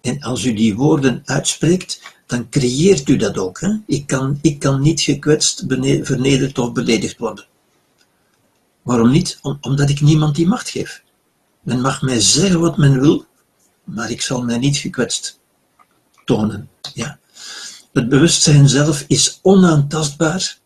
En 0.00 0.20
als 0.20 0.44
u 0.44 0.54
die 0.54 0.74
woorden 0.74 1.22
uitspreekt, 1.24 2.00
dan 2.26 2.48
creëert 2.48 3.08
u 3.08 3.16
dat 3.16 3.38
ook. 3.38 3.60
Hè? 3.60 3.76
Ik, 3.86 4.06
kan, 4.06 4.38
ik 4.42 4.58
kan 4.58 4.80
niet 4.80 5.00
gekwetst, 5.00 5.64
vernederd 6.02 6.58
of 6.58 6.72
beledigd 6.72 7.18
worden. 7.18 7.46
Waarom 8.84 9.10
niet? 9.10 9.38
omdat 9.60 9.90
ik 9.90 10.00
niemand 10.00 10.34
die 10.34 10.46
macht 10.46 10.70
geef. 10.70 11.02
Men 11.62 11.80
mag 11.80 12.02
mij 12.02 12.20
zeggen 12.20 12.60
wat 12.60 12.76
men 12.76 13.00
wil, 13.00 13.26
maar 13.84 14.10
ik 14.10 14.22
zal 14.22 14.42
mij 14.42 14.58
niet 14.58 14.76
gekwetst 14.76 15.40
tonen. 16.24 16.68
Ja. 16.94 17.18
Het 17.92 18.08
bewustzijn 18.08 18.68
zelf 18.68 19.04
is 19.08 19.38
onaantastbaar 19.42 20.58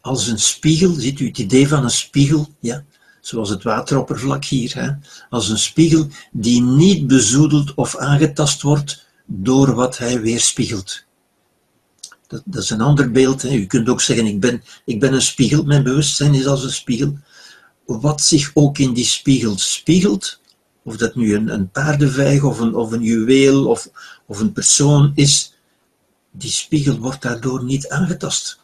als 0.00 0.26
een 0.26 0.38
spiegel. 0.38 0.92
Ziet 0.92 1.20
u 1.20 1.26
het 1.26 1.38
idee 1.38 1.68
van 1.68 1.84
een 1.84 1.90
spiegel? 1.90 2.48
Ja. 2.60 2.84
Zoals 3.20 3.48
het 3.48 3.62
wateroppervlak 3.62 4.44
hier. 4.44 4.74
Hè? 4.74 4.90
Als 5.30 5.48
een 5.48 5.58
spiegel 5.58 6.08
die 6.32 6.62
niet 6.62 7.06
bezoedeld 7.06 7.74
of 7.74 7.96
aangetast 7.96 8.62
wordt 8.62 9.06
door 9.26 9.74
wat 9.74 9.98
hij 9.98 10.20
weerspiegelt. 10.20 11.04
Dat, 12.26 12.42
dat 12.44 12.62
is 12.62 12.70
een 12.70 12.80
ander 12.80 13.10
beeld. 13.10 13.42
Hè. 13.42 13.48
U 13.48 13.66
kunt 13.66 13.88
ook 13.88 14.00
zeggen, 14.00 14.26
ik 14.26 14.40
ben, 14.40 14.62
ik 14.84 15.00
ben 15.00 15.12
een 15.12 15.22
spiegel. 15.22 15.64
Mijn 15.64 15.82
bewustzijn 15.82 16.34
is 16.34 16.46
als 16.46 16.64
een 16.64 16.72
spiegel 16.72 17.18
wat 17.86 18.20
zich 18.20 18.50
ook 18.54 18.78
in 18.78 18.92
die 18.92 19.04
spiegel 19.04 19.58
spiegelt, 19.58 20.40
of 20.82 20.96
dat 20.96 21.14
nu 21.14 21.34
een, 21.34 21.48
een 21.48 21.70
paardenvijg 21.70 22.42
of 22.42 22.58
een, 22.58 22.74
of 22.74 22.92
een 22.92 23.02
juweel 23.02 23.66
of, 23.66 23.88
of 24.26 24.40
een 24.40 24.52
persoon 24.52 25.12
is, 25.14 25.54
die 26.30 26.50
spiegel 26.50 26.98
wordt 26.98 27.22
daardoor 27.22 27.64
niet 27.64 27.88
aangetast. 27.88 28.58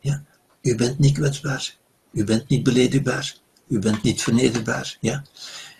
Ja? 0.00 0.24
U 0.62 0.74
bent 0.74 0.98
niet 0.98 1.14
kwetsbaar, 1.14 1.76
u 2.12 2.24
bent 2.24 2.48
niet 2.48 2.62
beledigbaar, 2.62 3.36
u 3.68 3.78
bent 3.78 4.02
niet 4.02 4.22
vernederbaar. 4.22 4.96
Ja? 5.00 5.24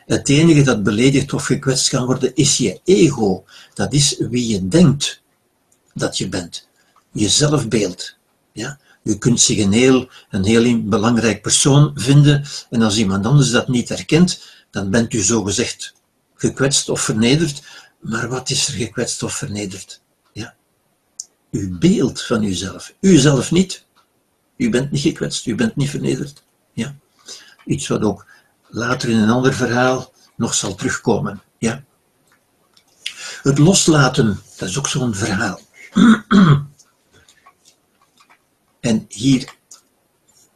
Het 0.06 0.28
enige 0.28 0.62
dat 0.62 0.82
beledigd 0.82 1.32
of 1.32 1.44
gekwetst 1.44 1.88
kan 1.88 2.06
worden 2.06 2.34
is 2.34 2.56
je 2.56 2.80
ego. 2.84 3.44
Dat 3.74 3.92
is 3.92 4.16
wie 4.18 4.48
je 4.48 4.68
denkt 4.68 5.22
dat 5.94 6.18
je 6.18 6.28
bent. 6.28 6.68
Je 7.12 7.28
zelfbeeld. 7.28 8.16
Ja? 8.52 8.78
U 9.04 9.18
kunt 9.18 9.40
zich 9.40 9.58
een 9.58 9.72
heel, 9.72 10.08
een 10.30 10.44
heel 10.44 10.82
belangrijk 10.82 11.42
persoon 11.42 11.92
vinden 11.94 12.44
en 12.70 12.82
als 12.82 12.96
iemand 12.96 13.26
anders 13.26 13.50
dat 13.50 13.68
niet 13.68 13.88
herkent, 13.88 14.42
dan 14.70 14.90
bent 14.90 15.12
u 15.12 15.20
zogezegd 15.20 15.94
gekwetst 16.34 16.88
of 16.88 17.00
vernederd. 17.00 17.62
Maar 18.00 18.28
wat 18.28 18.50
is 18.50 18.68
er 18.68 18.74
gekwetst 18.74 19.22
of 19.22 19.34
vernederd? 19.34 20.00
Ja. 20.32 20.54
Uw 21.50 21.78
beeld 21.78 22.22
van 22.22 22.42
uzelf. 22.42 22.94
Uzelf 23.00 23.50
niet. 23.50 23.86
U 24.56 24.70
bent 24.70 24.90
niet 24.90 25.02
gekwetst, 25.02 25.46
u 25.46 25.54
bent 25.54 25.76
niet 25.76 25.90
vernederd. 25.90 26.42
Ja. 26.72 26.94
Iets 27.64 27.88
wat 27.88 28.02
ook 28.02 28.26
later 28.68 29.08
in 29.08 29.18
een 29.18 29.30
ander 29.30 29.54
verhaal 29.54 30.12
nog 30.36 30.54
zal 30.54 30.74
terugkomen. 30.74 31.42
Ja. 31.58 31.84
Het 33.42 33.58
loslaten, 33.58 34.40
dat 34.56 34.68
is 34.68 34.78
ook 34.78 34.88
zo'n 34.88 35.14
verhaal. 35.14 35.60
en 38.82 39.06
hier 39.08 39.54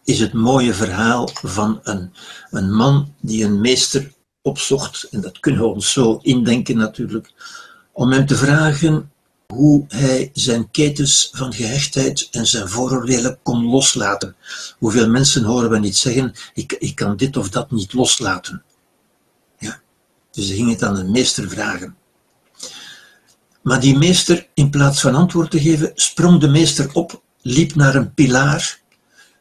is 0.05 0.21
het 0.21 0.33
mooie 0.33 0.75
verhaal 0.75 1.31
van 1.33 1.81
een, 1.83 2.13
een 2.51 2.75
man 2.75 3.15
die 3.21 3.45
een 3.45 3.61
meester 3.61 4.13
opzocht, 4.43 5.09
en 5.11 5.21
dat 5.21 5.41
kunnen 5.41 5.61
we 5.61 5.67
ons 5.67 5.93
zo 5.93 6.19
indenken 6.23 6.77
natuurlijk, 6.77 7.33
om 7.93 8.13
hem 8.13 8.27
te 8.27 8.37
vragen 8.37 9.11
hoe 9.47 9.85
hij 9.89 10.31
zijn 10.33 10.71
ketens 10.71 11.29
van 11.33 11.53
gehechtheid 11.53 12.29
en 12.31 12.47
zijn 12.47 12.69
vooroordelen 12.69 13.39
kon 13.43 13.65
loslaten. 13.65 14.37
Hoeveel 14.79 15.09
mensen 15.09 15.45
horen 15.45 15.71
we 15.71 15.79
niet 15.79 15.97
zeggen, 15.97 16.33
ik, 16.55 16.73
ik 16.73 16.95
kan 16.95 17.17
dit 17.17 17.37
of 17.37 17.49
dat 17.49 17.71
niet 17.71 17.93
loslaten. 17.93 18.63
Ja. 19.59 19.81
Dus 20.31 20.47
hij 20.47 20.57
ging 20.57 20.71
het 20.71 20.83
aan 20.83 20.97
een 20.97 21.11
meester 21.11 21.49
vragen. 21.49 21.97
Maar 23.63 23.81
die 23.81 23.97
meester, 23.97 24.49
in 24.55 24.71
plaats 24.71 25.01
van 25.01 25.15
antwoord 25.15 25.51
te 25.51 25.61
geven, 25.61 25.93
sprong 25.95 26.41
de 26.41 26.49
meester 26.49 26.91
op, 26.93 27.25
liep 27.47 27.75
naar 27.75 27.95
een 27.95 28.15
pilaar, 28.15 28.81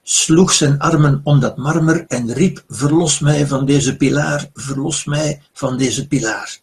sloeg 0.03 0.53
zijn 0.53 0.79
armen 0.79 1.21
om 1.23 1.39
dat 1.39 1.57
marmer 1.57 2.05
en 2.07 2.33
riep, 2.33 2.63
verlos 2.67 3.19
mij 3.19 3.47
van 3.47 3.65
deze 3.65 3.97
pilaar, 3.97 4.49
verlos 4.53 5.05
mij 5.05 5.41
van 5.53 5.77
deze 5.77 6.07
pilaar. 6.07 6.59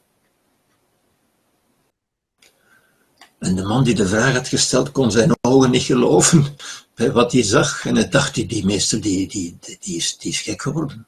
En 3.38 3.54
de 3.54 3.62
man 3.62 3.84
die 3.84 3.94
de 3.94 4.06
vraag 4.06 4.34
had 4.34 4.48
gesteld, 4.48 4.92
kon 4.92 5.10
zijn 5.10 5.36
ogen 5.40 5.70
niet 5.70 5.82
geloven 5.82 6.56
bij 6.94 7.12
wat 7.12 7.32
hij 7.32 7.42
zag. 7.42 7.86
En 7.86 7.94
hij 7.94 8.08
dacht, 8.08 8.34
die 8.34 8.64
meester 8.64 9.00
die, 9.00 9.28
die, 9.28 9.58
die, 9.80 9.96
is, 9.96 10.18
die 10.18 10.32
is 10.32 10.40
gek 10.40 10.62
geworden. 10.62 11.06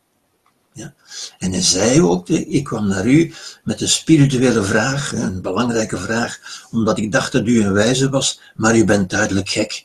Ja. 0.72 0.94
En 1.38 1.52
hij 1.52 1.62
zei 1.62 2.02
ook, 2.02 2.28
ik 2.28 2.64
kwam 2.64 2.86
naar 2.86 3.06
u 3.06 3.34
met 3.64 3.80
een 3.80 3.88
spirituele 3.88 4.62
vraag, 4.62 5.12
een 5.12 5.42
belangrijke 5.42 5.98
vraag, 5.98 6.38
omdat 6.70 6.98
ik 6.98 7.12
dacht 7.12 7.32
dat 7.32 7.46
u 7.46 7.64
een 7.64 7.72
wijze 7.72 8.08
was, 8.08 8.40
maar 8.54 8.76
u 8.76 8.84
bent 8.84 9.10
duidelijk 9.10 9.48
gek. 9.48 9.84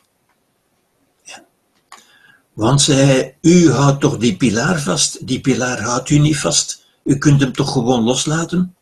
Want 2.52 2.80
zei 2.80 2.98
hij, 3.00 3.36
u 3.40 3.70
houdt 3.70 4.00
toch 4.00 4.16
die 4.16 4.36
pilaar 4.36 4.80
vast, 4.80 5.26
die 5.26 5.40
pilaar 5.40 5.82
houdt 5.82 6.10
u 6.10 6.18
niet 6.18 6.38
vast, 6.38 6.84
u 7.04 7.18
kunt 7.18 7.40
hem 7.40 7.52
toch 7.52 7.72
gewoon 7.72 8.02
loslaten? 8.02 8.74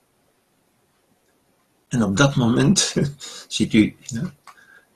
En 1.89 2.03
op 2.03 2.17
dat 2.17 2.35
moment, 2.37 2.95
ziet 3.49 3.73
u, 3.73 3.97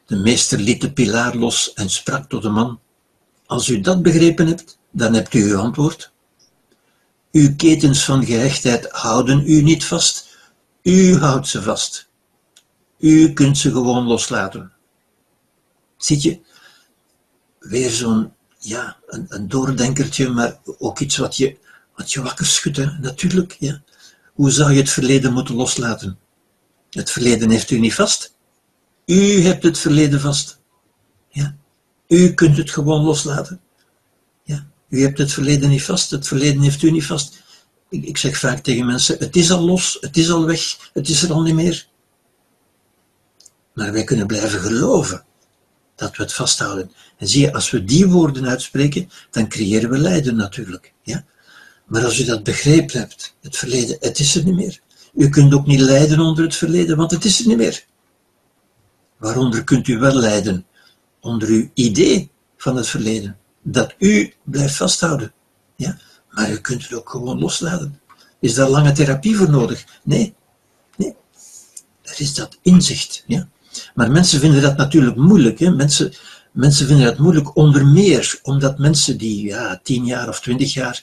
de 0.06 0.16
meester 0.16 0.58
liet 0.58 0.80
de 0.80 0.92
pilaar 0.92 1.36
los 1.36 1.72
en 1.72 1.90
sprak 1.90 2.28
tot 2.28 2.42
de 2.42 2.48
man, 2.48 2.80
als 3.46 3.68
u 3.68 3.80
dat 3.80 4.02
begrepen 4.02 4.46
hebt, 4.46 4.78
dan 4.90 5.14
hebt 5.14 5.34
u 5.34 5.50
uw 5.50 5.58
antwoord. 5.58 6.12
Uw 7.32 7.56
ketens 7.56 8.04
van 8.04 8.24
gehechtheid 8.24 8.90
houden 8.90 9.42
u 9.46 9.62
niet 9.62 9.84
vast, 9.84 10.36
u 10.82 11.16
houdt 11.16 11.48
ze 11.48 11.62
vast. 11.62 12.08
U 12.98 13.32
kunt 13.32 13.58
ze 13.58 13.70
gewoon 13.70 14.06
loslaten. 14.06 14.72
Ziet 15.96 16.22
je, 16.22 16.40
weer 17.58 17.90
zo'n, 17.90 18.32
ja, 18.64 18.96
een, 19.06 19.26
een 19.28 19.48
doordenkertje, 19.48 20.28
maar 20.28 20.60
ook 20.78 20.98
iets 20.98 21.16
wat 21.16 21.36
je, 21.36 21.56
wat 21.96 22.12
je 22.12 22.22
wakker 22.22 22.46
schudt, 22.46 23.00
natuurlijk. 23.00 23.56
Ja. 23.58 23.82
Hoe 24.32 24.50
zou 24.50 24.72
je 24.72 24.80
het 24.80 24.90
verleden 24.90 25.32
moeten 25.32 25.54
loslaten? 25.54 26.18
Het 26.90 27.10
verleden 27.10 27.50
heeft 27.50 27.70
u 27.70 27.78
niet 27.78 27.94
vast. 27.94 28.34
U 29.06 29.42
hebt 29.42 29.62
het 29.62 29.78
verleden 29.78 30.20
vast. 30.20 30.60
Ja. 31.28 31.56
U 32.08 32.34
kunt 32.34 32.56
het 32.56 32.70
gewoon 32.70 33.04
loslaten. 33.04 33.60
Ja. 34.42 34.66
U 34.88 35.02
hebt 35.02 35.18
het 35.18 35.32
verleden 35.32 35.68
niet 35.68 35.84
vast. 35.84 36.10
Het 36.10 36.26
verleden 36.26 36.62
heeft 36.62 36.82
u 36.82 36.90
niet 36.90 37.06
vast. 37.06 37.42
Ik, 37.88 38.04
ik 38.04 38.16
zeg 38.16 38.38
vaak 38.38 38.58
tegen 38.58 38.86
mensen: 38.86 39.16
het 39.18 39.36
is 39.36 39.50
al 39.50 39.60
los, 39.60 39.98
het 40.00 40.16
is 40.16 40.30
al 40.30 40.46
weg, 40.46 40.90
het 40.92 41.08
is 41.08 41.22
er 41.22 41.32
al 41.32 41.42
niet 41.42 41.54
meer. 41.54 41.86
Maar 43.74 43.92
wij 43.92 44.04
kunnen 44.04 44.26
blijven 44.26 44.60
geloven 44.60 45.24
dat 46.03 46.16
we 46.16 46.22
het 46.22 46.32
vasthouden. 46.32 46.92
En 47.16 47.28
zie 47.28 47.40
je, 47.40 47.53
als 47.53 47.70
we 47.70 47.84
die 47.84 48.07
woorden 48.07 48.48
uitspreken, 48.48 49.11
dan 49.30 49.48
creëren 49.48 49.90
we 49.90 49.98
lijden 49.98 50.36
natuurlijk. 50.36 50.92
Ja? 51.03 51.24
Maar 51.86 52.05
als 52.05 52.18
u 52.18 52.24
dat 52.24 52.42
begrepen 52.42 52.98
hebt, 52.98 53.34
het 53.40 53.57
verleden, 53.57 53.96
het 54.00 54.18
is 54.18 54.34
er 54.34 54.44
niet 54.44 54.55
meer. 54.55 54.80
U 55.14 55.28
kunt 55.28 55.55
ook 55.55 55.66
niet 55.66 55.80
lijden 55.80 56.20
onder 56.20 56.44
het 56.44 56.57
verleden, 56.57 56.96
want 56.96 57.11
het 57.11 57.24
is 57.24 57.40
er 57.40 57.46
niet 57.46 57.57
meer. 57.57 57.84
Waaronder 59.16 59.64
kunt 59.64 59.88
u 59.88 59.98
wel 59.98 60.14
lijden? 60.14 60.66
Onder 61.20 61.48
uw 61.48 61.70
idee 61.74 62.30
van 62.57 62.76
het 62.76 62.86
verleden. 62.86 63.38
Dat 63.62 63.94
u 63.98 64.32
blijft 64.42 64.76
vasthouden. 64.76 65.32
Ja? 65.76 65.98
Maar 66.30 66.50
u 66.50 66.57
kunt 66.57 66.82
het 66.82 66.94
ook 66.94 67.11
gewoon 67.11 67.38
loslaten. 67.38 68.00
Is 68.40 68.55
daar 68.55 68.68
lange 68.68 68.92
therapie 68.92 69.36
voor 69.36 69.50
nodig? 69.50 69.84
Nee. 70.05 70.34
Nee. 70.96 71.14
Er 72.03 72.20
is 72.20 72.34
dat 72.34 72.59
inzicht. 72.62 73.24
Ja? 73.26 73.48
Maar 73.94 74.10
mensen 74.10 74.40
vinden 74.40 74.62
dat 74.62 74.76
natuurlijk 74.76 75.16
moeilijk. 75.16 75.58
Hè? 75.58 75.70
Mensen, 75.70 76.12
mensen 76.52 76.86
vinden 76.86 77.06
dat 77.06 77.18
moeilijk 77.18 77.56
onder 77.56 77.86
meer 77.86 78.38
omdat 78.42 78.78
mensen 78.78 79.18
die 79.18 79.46
ja, 79.46 79.80
tien 79.82 80.04
jaar 80.04 80.28
of 80.28 80.40
twintig 80.40 80.74
jaar 80.74 81.02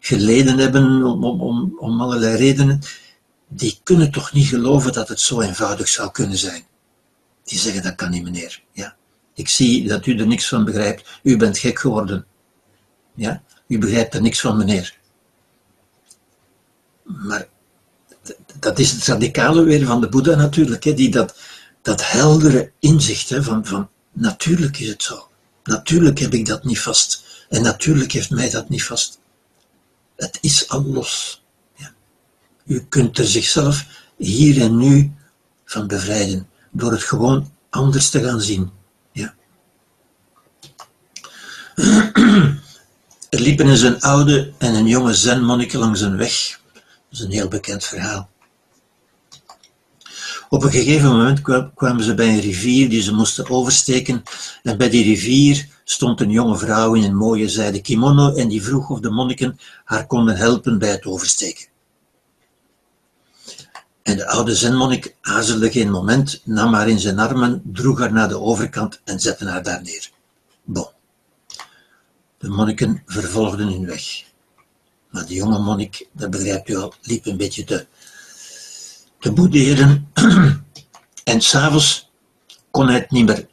geleden 0.00 0.58
hebben 0.58 1.04
om, 1.04 1.24
om, 1.24 1.40
om, 1.40 1.76
om 1.78 2.00
allerlei 2.00 2.36
redenen, 2.36 2.80
die 3.48 3.80
kunnen 3.82 4.10
toch 4.10 4.32
niet 4.32 4.46
geloven 4.46 4.92
dat 4.92 5.08
het 5.08 5.20
zo 5.20 5.40
eenvoudig 5.40 5.88
zou 5.88 6.10
kunnen 6.10 6.38
zijn. 6.38 6.62
Die 7.44 7.58
zeggen, 7.58 7.82
dat 7.82 7.94
kan 7.94 8.10
niet 8.10 8.22
meneer. 8.22 8.62
Ja. 8.72 8.96
Ik 9.34 9.48
zie 9.48 9.88
dat 9.88 10.06
u 10.06 10.18
er 10.18 10.26
niks 10.26 10.48
van 10.48 10.64
begrijpt. 10.64 11.20
U 11.22 11.36
bent 11.36 11.58
gek 11.58 11.78
geworden. 11.78 12.26
Ja. 13.14 13.42
U 13.66 13.78
begrijpt 13.78 14.14
er 14.14 14.22
niks 14.22 14.40
van 14.40 14.56
meneer. 14.56 14.96
Maar 17.02 17.48
dat 18.60 18.78
is 18.78 18.90
het 18.90 19.04
radicale 19.04 19.62
weer 19.62 19.86
van 19.86 20.00
de 20.00 20.08
Boeddha 20.08 20.34
natuurlijk, 20.34 20.84
hè, 20.84 20.94
die 20.94 21.10
dat, 21.10 21.36
dat 21.84 22.10
heldere 22.10 22.72
inzicht 22.78 23.28
hè, 23.28 23.42
van, 23.42 23.66
van 23.66 23.88
natuurlijk 24.12 24.78
is 24.78 24.88
het 24.88 25.02
zo. 25.02 25.28
Natuurlijk 25.64 26.18
heb 26.18 26.34
ik 26.34 26.46
dat 26.46 26.64
niet 26.64 26.80
vast. 26.80 27.24
En 27.48 27.62
natuurlijk 27.62 28.12
heeft 28.12 28.30
mij 28.30 28.50
dat 28.50 28.68
niet 28.68 28.84
vast. 28.84 29.20
Het 30.16 30.38
is 30.40 30.68
al 30.68 30.84
los. 30.84 31.42
U 32.64 32.84
kunt 32.88 33.18
er 33.18 33.26
zichzelf 33.26 33.84
hier 34.16 34.62
en 34.62 34.76
nu 34.76 35.12
van 35.64 35.86
bevrijden, 35.86 36.48
door 36.70 36.92
het 36.92 37.02
gewoon 37.02 37.52
anders 37.70 38.10
te 38.10 38.22
gaan 38.22 38.40
zien. 38.40 38.70
Ja. 39.12 39.34
Er 43.30 43.40
liepen 43.40 43.68
eens 43.68 43.80
een 43.80 44.00
oude 44.00 44.52
en 44.58 44.74
een 44.74 44.86
jonge 44.86 45.14
zenmonnik 45.14 45.72
langs 45.72 46.00
een 46.00 46.16
weg. 46.16 46.60
Dat 46.72 46.82
is 47.10 47.20
een 47.20 47.30
heel 47.30 47.48
bekend 47.48 47.84
verhaal. 47.84 48.30
Op 50.48 50.62
een 50.62 50.70
gegeven 50.70 51.08
moment 51.08 51.40
kwamen 51.74 52.04
ze 52.04 52.14
bij 52.14 52.28
een 52.28 52.40
rivier 52.40 52.88
die 52.88 53.02
ze 53.02 53.14
moesten 53.14 53.50
oversteken. 53.50 54.22
En 54.62 54.78
bij 54.78 54.90
die 54.90 55.04
rivier 55.04 55.68
stond 55.84 56.20
een 56.20 56.30
jonge 56.30 56.58
vrouw 56.58 56.94
in 56.94 57.02
een 57.02 57.16
mooie 57.16 57.48
zijden 57.48 57.82
kimono 57.82 58.34
en 58.34 58.48
die 58.48 58.62
vroeg 58.62 58.90
of 58.90 59.00
de 59.00 59.10
monniken 59.10 59.58
haar 59.84 60.06
konden 60.06 60.36
helpen 60.36 60.78
bij 60.78 60.90
het 60.90 61.06
oversteken. 61.06 61.66
En 64.02 64.16
de 64.16 64.26
oude 64.26 64.54
zenmonnik 64.54 65.16
aarzelde 65.20 65.70
geen 65.70 65.90
moment, 65.90 66.40
nam 66.44 66.74
haar 66.74 66.88
in 66.88 66.98
zijn 66.98 67.18
armen, 67.18 67.62
droeg 67.64 67.98
haar 67.98 68.12
naar 68.12 68.28
de 68.28 68.40
overkant 68.40 69.00
en 69.04 69.20
zette 69.20 69.48
haar 69.48 69.62
daar 69.62 69.82
neer. 69.82 70.10
Bon. 70.64 70.86
De 72.38 72.48
monniken 72.48 73.02
vervolgden 73.06 73.66
hun 73.66 73.86
weg. 73.86 74.24
Maar 75.10 75.26
de 75.26 75.34
jonge 75.34 75.58
monnik, 75.58 76.06
dat 76.12 76.30
begrijpt 76.30 76.68
u 76.68 76.76
al, 76.76 76.94
liep 77.02 77.26
een 77.26 77.36
beetje 77.36 77.64
te, 77.64 77.86
te 79.24 79.32
boederen. 79.32 80.10
en 81.32 81.40
s'avonds 81.40 82.10
kon 82.70 82.86
hij 82.86 82.98
het 82.98 83.10
niet 83.10 83.26
meer 83.26 83.46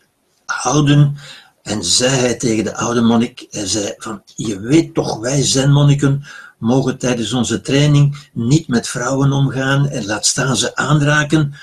houden 0.45 1.17
en 1.61 1.83
zei 1.83 2.15
hij 2.15 2.35
tegen 2.35 2.63
de 2.63 2.75
oude 2.75 3.01
monnik, 3.01 3.47
hij 3.49 3.67
zei 3.67 3.93
van, 3.97 4.21
je 4.35 4.59
weet 4.59 4.93
toch, 4.93 5.19
wij 5.19 5.43
zenmonniken 5.43 6.23
mogen 6.57 6.97
tijdens 6.97 7.33
onze 7.33 7.61
training 7.61 8.29
niet 8.33 8.67
met 8.67 8.87
vrouwen 8.87 9.31
omgaan 9.31 9.87
en 9.87 10.05
laat 10.05 10.25
staan 10.25 10.55
ze 10.55 10.75
aanraken. 10.75 11.53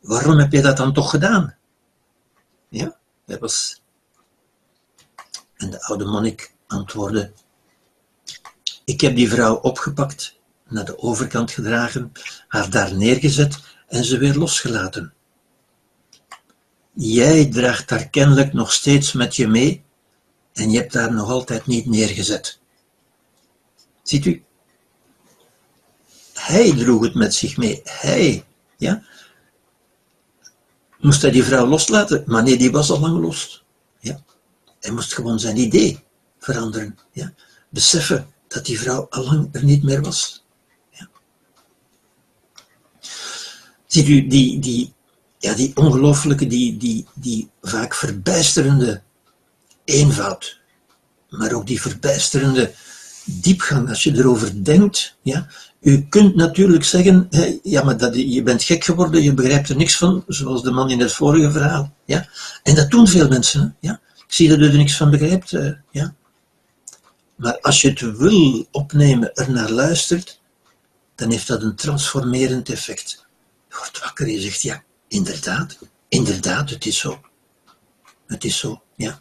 Waarom 0.00 0.38
heb 0.38 0.52
je 0.52 0.62
dat 0.62 0.76
dan 0.76 0.92
toch 0.92 1.10
gedaan? 1.10 1.54
Ja, 2.68 2.96
dat 3.26 3.40
was. 3.40 3.82
En 5.56 5.70
de 5.70 5.84
oude 5.84 6.04
monnik 6.04 6.54
antwoordde: 6.66 7.32
Ik 8.84 9.00
heb 9.00 9.16
die 9.16 9.30
vrouw 9.30 9.54
opgepakt, 9.54 10.40
naar 10.72 10.84
de 10.84 10.98
overkant 10.98 11.50
gedragen, 11.50 12.12
haar 12.48 12.70
daar 12.70 12.94
neergezet 12.94 13.58
en 13.88 14.04
ze 14.04 14.18
weer 14.18 14.34
losgelaten. 14.34 15.12
Jij 16.92 17.46
draagt 17.46 17.90
haar 17.90 18.08
kennelijk 18.08 18.52
nog 18.52 18.72
steeds 18.72 19.12
met 19.12 19.36
je 19.36 19.48
mee 19.48 19.84
en 20.52 20.70
je 20.70 20.78
hebt 20.78 20.94
haar 20.94 21.12
nog 21.12 21.30
altijd 21.30 21.66
niet 21.66 21.86
neergezet. 21.86 22.60
Ziet 24.02 24.24
u? 24.24 24.44
Hij 26.32 26.72
droeg 26.76 27.02
het 27.02 27.14
met 27.14 27.34
zich 27.34 27.56
mee. 27.56 27.80
Hij, 27.84 28.44
ja? 28.76 29.02
Moest 31.00 31.22
hij 31.22 31.30
die 31.30 31.44
vrouw 31.44 31.66
loslaten? 31.66 32.22
Maar 32.26 32.42
nee, 32.42 32.56
die 32.56 32.70
was 32.70 32.90
al 32.90 33.00
lang 33.00 33.20
los. 33.20 33.64
Ja? 34.00 34.22
Hij 34.80 34.92
moest 34.92 35.14
gewoon 35.14 35.38
zijn 35.38 35.56
idee 35.56 36.04
veranderen. 36.38 36.98
Ja? 37.12 37.32
Beseffen 37.68 38.32
dat 38.48 38.64
die 38.64 38.80
vrouw 38.80 39.06
al 39.10 39.24
lang 39.24 39.48
er 39.52 39.64
niet 39.64 39.82
meer 39.82 40.02
was. 40.02 40.41
Ziet 43.92 44.08
u, 44.08 44.26
die, 44.26 44.58
die, 44.58 44.92
ja, 45.38 45.54
die 45.54 45.76
ongelooflijke, 45.76 46.46
die, 46.46 46.76
die, 46.76 47.06
die 47.14 47.50
vaak 47.62 47.94
verbijsterende 47.94 49.02
eenvoud, 49.84 50.60
maar 51.28 51.52
ook 51.52 51.66
die 51.66 51.80
verbijsterende 51.80 52.74
diepgang, 53.24 53.88
als 53.88 54.02
je 54.02 54.16
erover 54.16 54.64
denkt, 54.64 55.16
ja, 55.22 55.46
u 55.80 56.06
kunt 56.08 56.34
natuurlijk 56.34 56.84
zeggen, 56.84 57.28
ja, 57.62 57.84
maar 57.84 57.96
dat, 57.96 58.14
je 58.14 58.42
bent 58.42 58.62
gek 58.62 58.84
geworden, 58.84 59.22
je 59.22 59.34
begrijpt 59.34 59.68
er 59.68 59.76
niks 59.76 59.96
van, 59.96 60.24
zoals 60.26 60.62
de 60.62 60.70
man 60.70 60.90
in 60.90 61.00
het 61.00 61.12
vorige 61.12 61.50
verhaal, 61.50 61.92
ja, 62.04 62.28
en 62.62 62.74
dat 62.74 62.90
doen 62.90 63.08
veel 63.08 63.28
mensen, 63.28 63.76
ja, 63.80 64.00
ik 64.16 64.32
zie 64.32 64.48
dat 64.48 64.58
u 64.58 64.64
er 64.64 64.76
niks 64.76 64.96
van 64.96 65.10
begrijpt, 65.10 65.52
uh, 65.52 65.72
ja, 65.90 66.14
maar 67.36 67.60
als 67.60 67.80
je 67.80 67.88
het 67.88 68.16
wil 68.16 68.66
opnemen, 68.70 69.34
er 69.34 69.50
naar 69.50 69.70
luistert, 69.70 70.40
dan 71.14 71.30
heeft 71.30 71.46
dat 71.46 71.62
een 71.62 71.76
transformerend 71.76 72.68
effect. 72.68 73.30
Je 73.72 73.78
wordt 73.78 73.98
wakker 73.98 74.26
en 74.26 74.32
je 74.32 74.40
zegt, 74.40 74.62
ja, 74.62 74.82
inderdaad, 75.08 75.78
inderdaad, 76.08 76.70
het 76.70 76.86
is 76.86 76.98
zo. 76.98 77.20
Het 78.26 78.44
is 78.44 78.58
zo, 78.58 78.82
ja. 78.96 79.20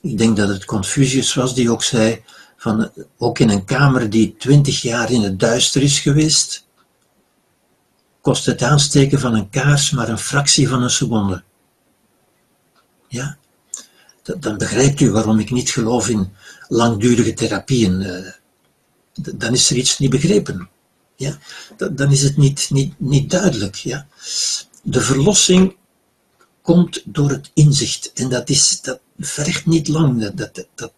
Ik 0.00 0.18
denk 0.18 0.36
dat 0.36 0.48
het 0.48 0.64
Confucius 0.64 1.34
was 1.34 1.54
die 1.54 1.70
ook 1.70 1.82
zei, 1.82 2.24
van, 2.56 2.90
ook 3.18 3.38
in 3.38 3.48
een 3.48 3.64
kamer 3.64 4.10
die 4.10 4.36
twintig 4.36 4.82
jaar 4.82 5.10
in 5.10 5.22
het 5.22 5.38
duister 5.38 5.82
is 5.82 6.00
geweest, 6.00 6.66
kost 8.20 8.46
het 8.46 8.62
aansteken 8.62 9.20
van 9.20 9.34
een 9.34 9.50
kaars 9.50 9.90
maar 9.90 10.08
een 10.08 10.18
fractie 10.18 10.68
van 10.68 10.82
een 10.82 10.90
seconde. 10.90 11.42
Ja, 13.08 13.38
dan 14.22 14.58
begrijpt 14.58 15.00
u 15.00 15.10
waarom 15.10 15.38
ik 15.38 15.50
niet 15.50 15.70
geloof 15.70 16.08
in 16.08 16.32
langdurige 16.68 17.34
therapieën. 17.34 18.02
Eh, 18.02 18.32
dan 19.12 19.52
is 19.52 19.70
er 19.70 19.76
iets 19.76 19.98
niet 19.98 20.10
begrepen. 20.10 20.68
Ja? 21.18 21.38
Dan 21.92 22.10
is 22.10 22.22
het 22.22 22.36
niet, 22.36 22.70
niet, 22.70 22.94
niet 22.98 23.30
duidelijk. 23.30 23.74
Ja? 23.74 24.06
De 24.82 25.00
verlossing 25.00 25.76
komt 26.62 27.02
door 27.04 27.30
het 27.30 27.50
inzicht. 27.54 28.12
En 28.12 28.28
dat, 28.28 28.48
is, 28.48 28.80
dat 28.80 29.00
vergt 29.18 29.66
niet 29.66 29.88
lang. 29.88 30.20
Dat, 30.22 30.54
dat, 30.54 30.66
dat, 30.74 30.92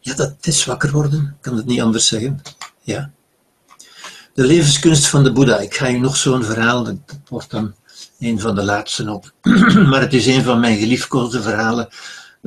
ja, 0.00 0.14
dat 0.14 0.34
is 0.40 0.64
wakker 0.64 0.90
worden, 0.90 1.36
kan 1.40 1.56
het 1.56 1.66
niet 1.66 1.80
anders 1.80 2.06
zeggen. 2.06 2.42
Ja. 2.82 3.10
De 4.34 4.44
levenskunst 4.44 5.06
van 5.06 5.24
de 5.24 5.32
Boeddha. 5.32 5.58
Ik 5.58 5.74
ga 5.74 5.86
je 5.86 5.98
nog 5.98 6.16
zo'n 6.16 6.44
verhaal, 6.44 6.84
dat 6.84 6.96
wordt 7.28 7.50
dan 7.50 7.74
een 8.18 8.40
van 8.40 8.54
de 8.54 8.62
laatste 8.62 9.12
op. 9.12 9.32
maar 9.90 10.00
het 10.00 10.12
is 10.12 10.26
een 10.26 10.42
van 10.42 10.60
mijn 10.60 10.78
geliefkoosde 10.78 11.42
verhalen. 11.42 11.88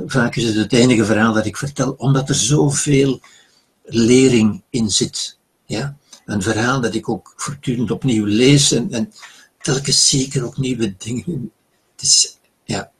Vaak 0.06 0.36
is 0.36 0.43
het 0.43 0.56
het 0.56 0.74
enige 0.74 1.06
verhaal 1.06 1.34
dat 1.34 1.45
ik 1.45 1.58
vertel, 1.58 1.91
omdat 1.97 2.30
er 2.30 2.36
zoveel 2.36 3.22
lering 3.84 4.62
in 4.70 4.89
zit. 4.89 5.38
Ja? 5.66 5.97
Een 6.26 6.41
verhaal 6.41 6.82
dat 6.82 6.95
ik 6.95 7.09
ook 7.09 7.34
voortdurend 7.36 7.91
opnieuw 7.91 8.26
lees 8.26 8.71
en, 8.71 8.91
en 8.91 9.13
telkens 9.61 10.07
zeker 10.07 10.45
ook 10.45 10.57
nieuwe 10.57 10.95
dingen. 10.97 11.51
Het 11.91 12.01
is, 12.01 12.38
ja. 12.63 12.91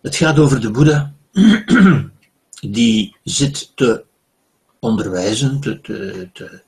Het 0.00 0.16
gaat 0.16 0.38
over 0.38 0.60
de 0.60 0.70
Boeddha 0.70 1.14
die 2.60 3.16
zit 3.24 3.72
te 3.74 4.04
onderwijzen, 4.78 5.60
te, 5.60 5.80
te, 6.32 6.62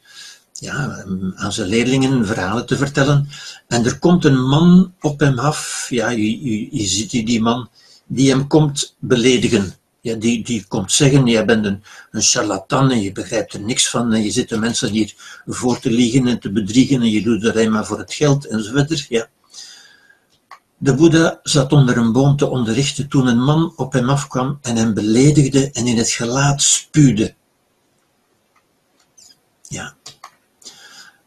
ja, 0.52 1.05
aan 1.34 1.52
zijn 1.52 1.68
leerlingen 1.68 2.26
verhalen 2.26 2.66
te 2.66 2.76
vertellen. 2.76 3.28
En 3.68 3.84
er 3.84 3.98
komt 3.98 4.24
een 4.24 4.46
man 4.46 4.94
op 5.00 5.20
hem 5.20 5.38
af, 5.38 5.86
ja, 5.90 6.11
je, 6.11 6.44
je, 6.44 6.76
je 6.76 6.86
ziet 6.86 7.11
die 7.11 7.40
man, 7.40 7.68
die 8.07 8.30
hem 8.30 8.46
komt 8.46 8.96
beledigen. 8.98 9.74
Ja, 10.05 10.14
die, 10.14 10.44
die 10.44 10.64
komt 10.68 10.92
zeggen, 10.92 11.26
jij 11.26 11.44
bent 11.44 11.64
een, 11.64 11.82
een 12.11 12.22
charlatan 12.22 12.90
en 12.90 13.00
je 13.00 13.12
begrijpt 13.12 13.52
er 13.52 13.61
niks 13.61 13.90
van 13.90 14.12
en 14.12 14.22
je 14.22 14.30
zit 14.30 14.48
de 14.48 14.59
mensen 14.59 14.90
hier 14.90 15.14
voor 15.46 15.78
te 15.78 15.90
liegen 15.90 16.26
en 16.26 16.40
te 16.40 16.52
bedriegen 16.52 17.00
en 17.00 17.11
je 17.11 17.22
doet 17.22 17.42
het 17.42 17.52
alleen 17.52 17.70
maar 17.70 17.86
voor 17.86 17.98
het 17.98 18.14
geld 18.14 18.46
enzovoort. 18.46 19.07
Ja. 19.09 19.28
De 20.76 20.94
Boeddha 20.94 21.40
zat 21.42 21.72
onder 21.72 21.96
een 21.96 22.12
boom 22.12 22.36
te 22.36 22.46
onderrichten 22.46 23.09
toen 23.09 23.26
een 23.26 23.42
man 23.42 23.72
op 23.76 23.92
hem 23.92 24.09
afkwam 24.09 24.59
en 24.62 24.76
hem 24.76 24.94
beledigde 24.94 25.70
en 25.70 25.86
in 25.86 25.96
het 25.96 26.11
gelaat 26.11 26.62
spuwde. 26.62 27.34
Ja. 29.68 29.96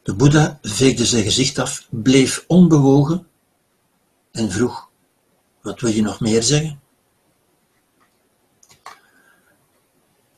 De 0.04 0.14
Boeddha 0.14 0.60
veegde 0.62 1.06
zijn 1.06 1.24
gezicht 1.24 1.60
af, 1.60 1.88
bleef 1.90 2.44
onbewogen 2.48 3.28
en 4.32 4.52
vroeg: 4.52 4.90
Wat 5.62 5.80
wil 5.80 5.92
je 5.92 6.02
nog 6.02 6.20
meer 6.20 6.44
zeggen? 6.44 6.80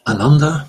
Ananda, 0.09 0.67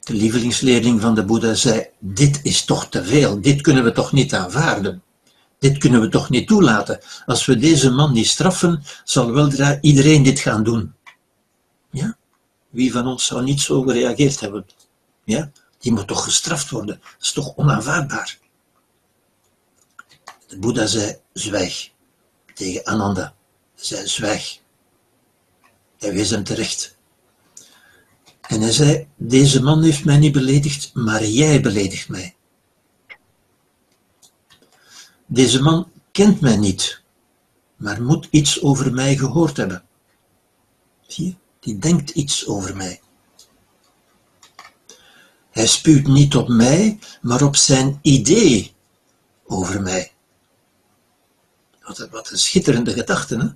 de 0.00 0.14
lievelingsleerling 0.14 1.00
van 1.00 1.14
de 1.14 1.24
Boeddha, 1.24 1.54
zei: 1.54 1.86
Dit 1.98 2.40
is 2.42 2.64
toch 2.64 2.88
te 2.88 3.04
veel, 3.04 3.40
dit 3.40 3.60
kunnen 3.60 3.84
we 3.84 3.92
toch 3.92 4.12
niet 4.12 4.34
aanvaarden. 4.34 5.02
Dit 5.58 5.78
kunnen 5.78 6.00
we 6.00 6.08
toch 6.08 6.30
niet 6.30 6.46
toelaten. 6.48 7.00
Als 7.26 7.46
we 7.46 7.56
deze 7.56 7.90
man 7.90 8.12
niet 8.12 8.26
straffen, 8.26 8.82
zal 9.04 9.32
wel 9.32 9.78
iedereen 9.80 10.22
dit 10.22 10.38
gaan 10.38 10.62
doen. 10.62 10.94
Ja? 11.90 12.16
Wie 12.70 12.92
van 12.92 13.06
ons 13.06 13.26
zou 13.26 13.42
niet 13.42 13.60
zo 13.60 13.82
gereageerd 13.82 14.40
hebben? 14.40 14.66
Ja? 15.24 15.50
Die 15.78 15.92
moet 15.92 16.06
toch 16.06 16.24
gestraft 16.24 16.70
worden? 16.70 17.00
Dat 17.00 17.16
is 17.20 17.32
toch 17.32 17.56
onaanvaardbaar? 17.56 18.38
De 20.46 20.58
Boeddha 20.58 20.86
zei, 20.86 21.16
zwijg. 21.32 21.90
Tegen 22.54 22.84
Ananda. 22.84 23.34
Hij 23.74 23.84
zei, 23.84 24.06
zwijg. 24.06 24.60
Hij 25.98 26.12
wees 26.12 26.30
hem 26.30 26.44
terecht. 26.44 26.91
En 28.42 28.60
hij 28.60 28.72
zei, 28.72 29.08
deze 29.16 29.62
man 29.62 29.82
heeft 29.82 30.04
mij 30.04 30.18
niet 30.18 30.32
beledigd, 30.32 30.94
maar 30.94 31.24
jij 31.24 31.60
beledigt 31.60 32.08
mij. 32.08 32.34
Deze 35.26 35.62
man 35.62 35.90
kent 36.12 36.40
mij 36.40 36.56
niet, 36.56 37.02
maar 37.76 38.02
moet 38.02 38.28
iets 38.30 38.62
over 38.62 38.92
mij 38.92 39.16
gehoord 39.16 39.56
hebben. 39.56 39.84
Zie 41.06 41.26
je, 41.26 41.34
die 41.60 41.78
denkt 41.78 42.10
iets 42.10 42.46
over 42.46 42.76
mij. 42.76 43.00
Hij 45.50 45.66
spuwt 45.66 46.06
niet 46.06 46.36
op 46.36 46.48
mij, 46.48 46.98
maar 47.22 47.42
op 47.42 47.56
zijn 47.56 47.98
idee 48.02 48.74
over 49.44 49.82
mij. 49.82 50.12
Wat 52.10 52.30
een 52.30 52.38
schitterende 52.38 52.92
gedachte, 52.92 53.36
hè? 53.36 53.48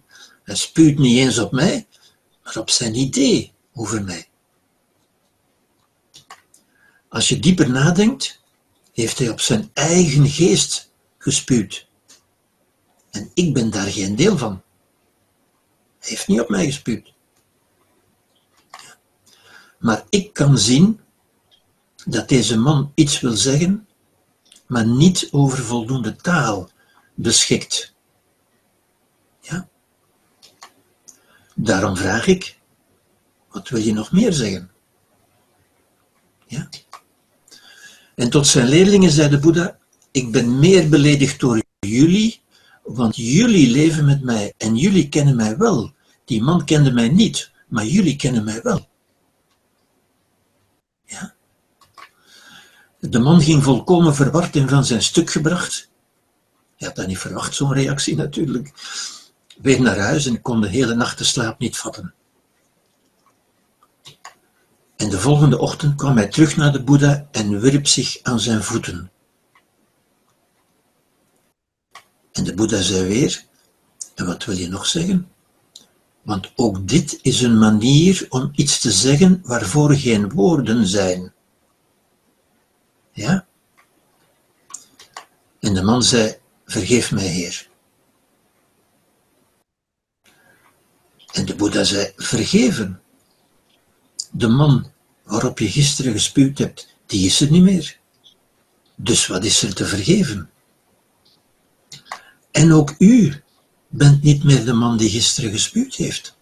Hij 0.44 0.56
spuwt 0.56 0.98
niet 0.98 1.18
eens 1.18 1.38
op 1.38 1.52
mij, 1.52 1.86
maar 2.42 2.56
op 2.56 2.70
zijn 2.70 2.94
idee 2.94 3.52
over 3.74 4.04
mij. 4.04 4.28
Als 7.08 7.28
je 7.28 7.38
dieper 7.38 7.70
nadenkt, 7.70 8.42
heeft 8.92 9.18
hij 9.18 9.28
op 9.28 9.40
zijn 9.40 9.70
eigen 9.72 10.28
geest 10.28 10.92
gespuwd. 11.18 11.88
En 13.10 13.30
ik 13.34 13.54
ben 13.54 13.70
daar 13.70 13.86
geen 13.86 14.16
deel 14.16 14.38
van. 14.38 14.62
Hij 15.98 16.08
heeft 16.10 16.26
niet 16.26 16.40
op 16.40 16.48
mij 16.48 16.64
gespuwd. 16.64 17.14
Maar 19.78 20.04
ik 20.08 20.32
kan 20.32 20.58
zien 20.58 21.00
dat 22.04 22.28
deze 22.28 22.58
man 22.58 22.92
iets 22.94 23.20
wil 23.20 23.36
zeggen, 23.36 23.88
maar 24.66 24.86
niet 24.86 25.28
over 25.30 25.58
voldoende 25.58 26.16
taal 26.16 26.70
beschikt. 27.14 27.94
Ja? 29.40 29.68
Daarom 31.54 31.96
vraag 31.96 32.26
ik, 32.26 32.58
wat 33.48 33.68
wil 33.68 33.80
je 33.80 33.92
nog 33.92 34.12
meer 34.12 34.32
zeggen? 34.32 34.70
Ja? 36.46 36.68
En 38.16 38.30
tot 38.30 38.46
zijn 38.46 38.68
leerlingen 38.68 39.10
zei 39.10 39.28
de 39.28 39.38
Boeddha, 39.38 39.78
ik 40.10 40.32
ben 40.32 40.58
meer 40.58 40.88
beledigd 40.88 41.40
door 41.40 41.62
jullie, 41.78 42.40
want 42.82 43.16
jullie 43.16 43.70
leven 43.70 44.04
met 44.04 44.22
mij 44.22 44.54
en 44.56 44.76
jullie 44.76 45.08
kennen 45.08 45.36
mij 45.36 45.56
wel. 45.56 45.92
Die 46.24 46.42
man 46.42 46.64
kende 46.64 46.92
mij 46.92 47.08
niet, 47.08 47.50
maar 47.68 47.86
jullie 47.86 48.16
kennen 48.16 48.44
mij 48.44 48.62
wel. 48.62 48.88
Ja. 51.04 51.34
De 53.00 53.18
man 53.18 53.40
ging 53.40 53.62
volkomen 53.62 54.14
verward 54.14 54.56
en 54.56 54.68
van 54.68 54.84
zijn 54.84 55.02
stuk 55.02 55.30
gebracht. 55.30 55.90
Hij 56.76 56.86
had 56.86 56.96
dat 56.96 57.06
niet 57.06 57.18
verwacht, 57.18 57.54
zo'n 57.54 57.72
reactie 57.72 58.16
natuurlijk. 58.16 58.72
Weer 59.62 59.80
naar 59.80 59.98
huis 59.98 60.26
en 60.26 60.42
kon 60.42 60.60
de 60.60 60.68
hele 60.68 60.94
nacht 60.94 61.18
de 61.18 61.24
slaap 61.24 61.58
niet 61.58 61.76
vatten. 61.76 62.14
En 64.96 65.10
de 65.10 65.20
volgende 65.20 65.58
ochtend 65.58 65.94
kwam 65.94 66.16
hij 66.16 66.28
terug 66.28 66.56
naar 66.56 66.72
de 66.72 66.82
Boeddha 66.82 67.28
en 67.30 67.60
wierp 67.60 67.86
zich 67.86 68.18
aan 68.22 68.40
zijn 68.40 68.62
voeten. 68.62 69.10
En 72.32 72.44
de 72.44 72.54
Boeddha 72.54 72.80
zei 72.80 73.06
weer, 73.06 73.44
en 74.14 74.26
wat 74.26 74.44
wil 74.44 74.56
je 74.56 74.68
nog 74.68 74.86
zeggen? 74.86 75.30
Want 76.22 76.52
ook 76.56 76.88
dit 76.88 77.18
is 77.22 77.42
een 77.42 77.58
manier 77.58 78.26
om 78.28 78.50
iets 78.52 78.80
te 78.80 78.90
zeggen 78.90 79.40
waarvoor 79.44 79.94
geen 79.94 80.32
woorden 80.32 80.86
zijn. 80.86 81.32
Ja? 83.12 83.46
En 85.60 85.74
de 85.74 85.82
man 85.82 86.02
zei, 86.02 86.38
vergeef 86.64 87.12
mij, 87.12 87.26
Heer. 87.26 87.68
En 91.32 91.46
de 91.46 91.54
Boeddha 91.54 91.84
zei, 91.84 92.12
vergeven. 92.16 93.00
De 94.36 94.48
man 94.48 94.86
waarop 95.22 95.58
je 95.58 95.70
gisteren 95.70 96.12
gespuwd 96.12 96.58
hebt, 96.58 96.96
die 97.06 97.26
is 97.26 97.40
er 97.40 97.50
niet 97.50 97.62
meer. 97.62 97.98
Dus 98.94 99.26
wat 99.26 99.44
is 99.44 99.62
er 99.62 99.74
te 99.74 99.84
vergeven? 99.84 100.50
En 102.50 102.72
ook 102.72 102.94
u 102.98 103.42
bent 103.88 104.22
niet 104.22 104.44
meer 104.44 104.64
de 104.64 104.72
man 104.72 104.96
die 104.96 105.10
gisteren 105.10 105.50
gespuwd 105.50 105.94
heeft. 105.94 106.36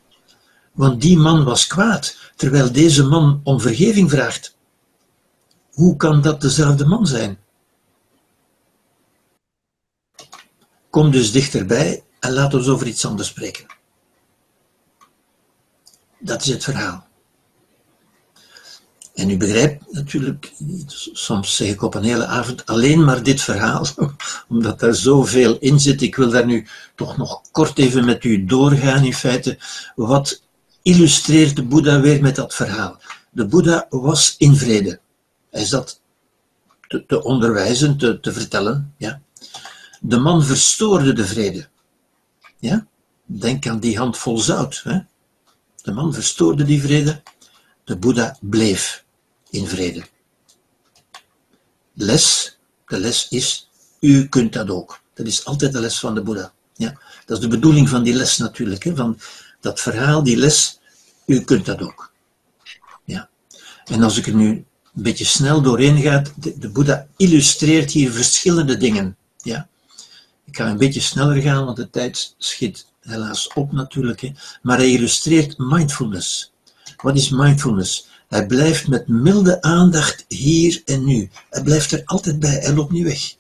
Want 0.73 1.01
die 1.01 1.19
man 1.19 1.45
was 1.45 1.67
kwaad, 1.67 2.17
terwijl 2.37 2.73
deze 2.73 3.05
man 3.05 3.41
om 3.45 3.61
vergeving 3.61 4.11
vraagt. 4.11 4.57
Hoe 5.73 5.97
kan 5.97 6.23
dat 6.23 6.41
dezelfde 6.41 6.87
man 6.87 7.07
zijn? 7.07 7.39
Kom 10.91 11.11
dus 11.11 11.33
dichterbij 11.33 12.05
en 12.21 12.33
laat 12.33 12.55
ons 12.55 12.69
over 12.69 12.87
iets 12.87 13.07
anders 13.07 13.29
spreken. 13.29 13.67
Dat 16.19 16.43
is 16.43 16.49
het 16.49 16.65
verhaal. 16.65 17.13
En 19.15 19.31
u 19.31 19.37
begrijpt 19.37 19.93
natuurlijk, 19.93 20.53
soms 21.13 21.57
zeg 21.57 21.69
ik 21.69 21.83
op 21.83 21.95
een 21.95 22.03
hele 22.03 22.27
avond 22.27 22.67
alleen 22.67 23.05
maar 23.05 23.23
dit 23.23 23.41
verhaal, 23.41 23.87
omdat 24.49 24.83
er 24.83 24.95
zoveel 24.95 25.59
in 25.59 25.81
zit. 25.81 26.03
Ik 26.03 26.17
wil 26.17 26.31
daar 26.31 26.47
nu 26.47 26.67
toch 26.95 27.17
nog 27.17 27.41
kort 27.53 27.79
even 27.79 28.05
met 28.05 28.25
u 28.25 28.45
doorgaan 28.45 29.05
in 29.05 29.15
feite. 29.15 29.59
Wat 29.95 30.43
illustreert 30.83 31.57
de 31.57 31.63
Boeddha 31.63 32.01
weer 32.01 32.23
met 32.23 32.37
dat 32.37 32.55
verhaal? 32.55 32.99
De 33.31 33.47
Boeddha 33.47 33.87
was 33.91 34.35
in 34.39 34.57
vrede. 34.57 35.01
Hij 35.51 35.65
zat 35.65 36.01
te, 36.89 37.07
te 37.07 37.23
onderwijzen, 37.23 37.97
te, 37.97 38.21
te 38.21 38.33
vertellen. 38.33 38.95
Ja. 38.97 39.21
De 40.01 40.19
man 40.19 40.45
verstoorde 40.45 41.13
de 41.13 41.27
vrede. 41.27 41.69
Ja? 42.59 42.87
Denk 43.25 43.67
aan 43.67 43.81
die 43.81 43.99
handvol 43.99 44.39
zout. 44.39 44.81
Hè? 44.85 44.99
De 45.83 45.93
man 45.93 46.15
verstoorde 46.15 46.65
die 46.65 46.83
vrede. 46.83 47.23
De 47.85 47.97
Boeddha 47.97 48.37
bleef 48.41 49.04
in 49.55 49.67
vrede. 49.67 50.03
Les, 51.95 52.57
de 52.87 52.99
les 52.99 53.29
is, 53.29 53.69
u 54.01 54.29
kunt 54.29 54.53
dat 54.53 54.71
ook. 54.71 55.01
Dat 55.15 55.27
is 55.27 55.45
altijd 55.45 55.73
de 55.73 55.81
les 55.81 55.99
van 55.99 56.15
de 56.15 56.23
Boeddha. 56.23 56.53
Ja? 56.77 56.99
Dat 57.27 57.37
is 57.37 57.43
de 57.43 57.49
bedoeling 57.49 57.89
van 57.89 58.03
die 58.03 58.15
les 58.15 58.37
natuurlijk. 58.37 58.85
Hè? 58.85 58.95
Van 58.95 59.19
dat 59.61 59.81
verhaal, 59.81 60.23
die 60.23 60.37
les, 60.37 60.79
u 61.27 61.41
kunt 61.41 61.67
dat 61.67 61.81
ook. 61.83 62.13
Ja. 63.05 63.29
En 63.85 64.03
als 64.03 64.17
ik 64.17 64.27
er 64.27 64.35
nu 64.35 64.49
een 64.49 65.03
beetje 65.03 65.25
snel 65.25 65.63
doorheen 65.63 66.01
ga, 66.01 66.23
de, 66.37 66.59
de 66.59 66.69
Boeddha 66.69 67.07
illustreert 67.17 67.91
hier 67.91 68.11
verschillende 68.11 68.77
dingen. 68.77 69.17
Ja? 69.43 69.69
Ik 70.45 70.57
ga 70.57 70.69
een 70.69 70.79
beetje 70.79 71.01
sneller 71.01 71.43
gaan, 71.43 71.65
want 71.65 71.77
de 71.77 71.91
tijd 71.91 72.35
schiet 72.39 72.87
helaas 73.01 73.49
op 73.49 73.73
natuurlijk. 73.73 74.21
Hè. 74.21 74.33
Maar 74.63 74.77
hij 74.77 74.91
illustreert 74.91 75.59
mindfulness. 75.59 76.53
Wat 76.97 77.17
is 77.17 77.31
mindfulness? 77.31 78.09
Hij 78.29 78.47
blijft 78.47 78.89
met 78.89 79.09
milde 79.09 79.63
aandacht 79.63 80.25
hier 80.29 80.83
en 80.85 81.05
nu. 81.05 81.31
Hij 81.51 81.63
blijft 81.63 81.93
er 81.93 82.03
altijd 82.05 82.39
bij, 82.39 82.59
hij 82.59 82.75
loopt 82.75 82.93
niet 82.93 83.05
weg. 83.05 83.35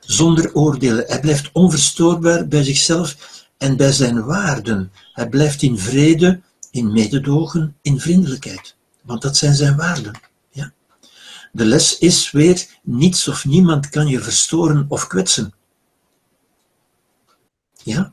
Zonder 0.00 0.54
oordelen. 0.54 1.04
Hij 1.06 1.20
blijft 1.20 1.50
onverstoorbaar 1.52 2.48
bij 2.48 2.64
zichzelf 2.64 3.16
en 3.58 3.76
bij 3.76 3.92
zijn 3.92 4.24
waarden. 4.24 4.92
Hij 5.12 5.28
blijft 5.28 5.62
in 5.62 5.78
vrede, 5.78 6.40
in 6.70 6.92
mededogen, 6.92 7.76
in 7.82 8.00
vriendelijkheid. 8.00 8.76
Want 9.02 9.22
dat 9.22 9.36
zijn 9.36 9.54
zijn 9.54 9.76
waarden. 9.76 10.20
Ja. 10.50 10.72
De 11.52 11.64
les 11.64 11.98
is 11.98 12.30
weer, 12.30 12.66
niets 12.82 13.28
of 13.28 13.44
niemand 13.44 13.88
kan 13.88 14.06
je 14.06 14.20
verstoren 14.20 14.86
of 14.88 15.06
kwetsen. 15.06 15.54
Ja? 17.82 18.12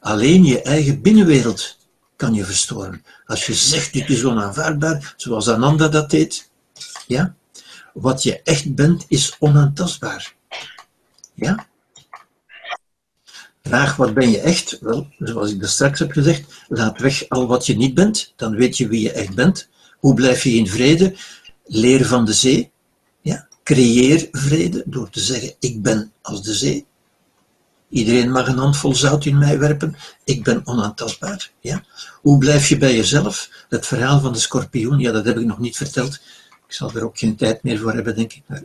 Alleen 0.00 0.44
je 0.44 0.62
eigen 0.62 1.02
binnenwereld 1.02 1.76
kan 2.16 2.34
je 2.34 2.44
verstoren. 2.44 3.04
Als 3.26 3.46
je 3.46 3.54
zegt, 3.54 3.92
dit 3.92 4.08
is 4.08 4.24
onaanvaardbaar, 4.24 5.14
zoals 5.16 5.48
Ananda 5.48 5.88
dat 5.88 6.10
deed, 6.10 6.50
ja? 7.06 7.34
wat 7.92 8.22
je 8.22 8.42
echt 8.42 8.74
bent, 8.74 9.04
is 9.08 9.36
onaantastbaar. 9.38 10.34
Ja? 11.34 11.66
Vraag, 13.62 13.96
wat 13.96 14.14
ben 14.14 14.30
je 14.30 14.40
echt? 14.40 14.78
Wel, 14.80 15.08
zoals 15.18 15.50
ik 15.50 15.60
dat 15.60 15.68
straks 15.68 15.98
heb 15.98 16.10
gezegd, 16.10 16.64
laat 16.68 16.98
weg 16.98 17.28
al 17.28 17.46
wat 17.46 17.66
je 17.66 17.76
niet 17.76 17.94
bent, 17.94 18.32
dan 18.36 18.56
weet 18.56 18.76
je 18.76 18.88
wie 18.88 19.00
je 19.00 19.12
echt 19.12 19.34
bent. 19.34 19.68
Hoe 19.98 20.14
blijf 20.14 20.42
je 20.42 20.50
in 20.50 20.66
vrede? 20.66 21.16
Leer 21.64 22.06
van 22.06 22.24
de 22.24 22.32
zee. 22.32 22.70
Ja? 23.20 23.48
Creëer 23.62 24.28
vrede 24.30 24.82
door 24.86 25.10
te 25.10 25.20
zeggen, 25.20 25.54
ik 25.58 25.82
ben 25.82 26.12
als 26.22 26.42
de 26.42 26.54
zee. 26.54 26.86
Iedereen 27.88 28.30
mag 28.30 28.48
een 28.48 28.58
handvol 28.58 28.94
zout 28.94 29.24
in 29.24 29.38
mij 29.38 29.58
werpen. 29.58 29.96
Ik 30.24 30.44
ben 30.44 30.66
onaantastbaar. 30.66 31.50
Ja? 31.60 31.82
Hoe 32.22 32.38
blijf 32.38 32.68
je 32.68 32.76
bij 32.76 32.94
jezelf? 32.96 33.48
Het 33.68 33.86
verhaal 33.86 34.20
van 34.20 34.32
de 34.32 34.38
schorpioen, 34.38 34.98
ja, 34.98 35.12
dat 35.12 35.24
heb 35.24 35.38
ik 35.38 35.44
nog 35.44 35.58
niet 35.58 35.76
verteld. 35.76 36.14
Ik 36.66 36.72
zal 36.72 36.90
er 36.94 37.04
ook 37.04 37.18
geen 37.18 37.36
tijd 37.36 37.62
meer 37.62 37.78
voor 37.78 37.92
hebben, 37.92 38.16
denk 38.16 38.32
ik. 38.32 38.42
Maar... 38.46 38.62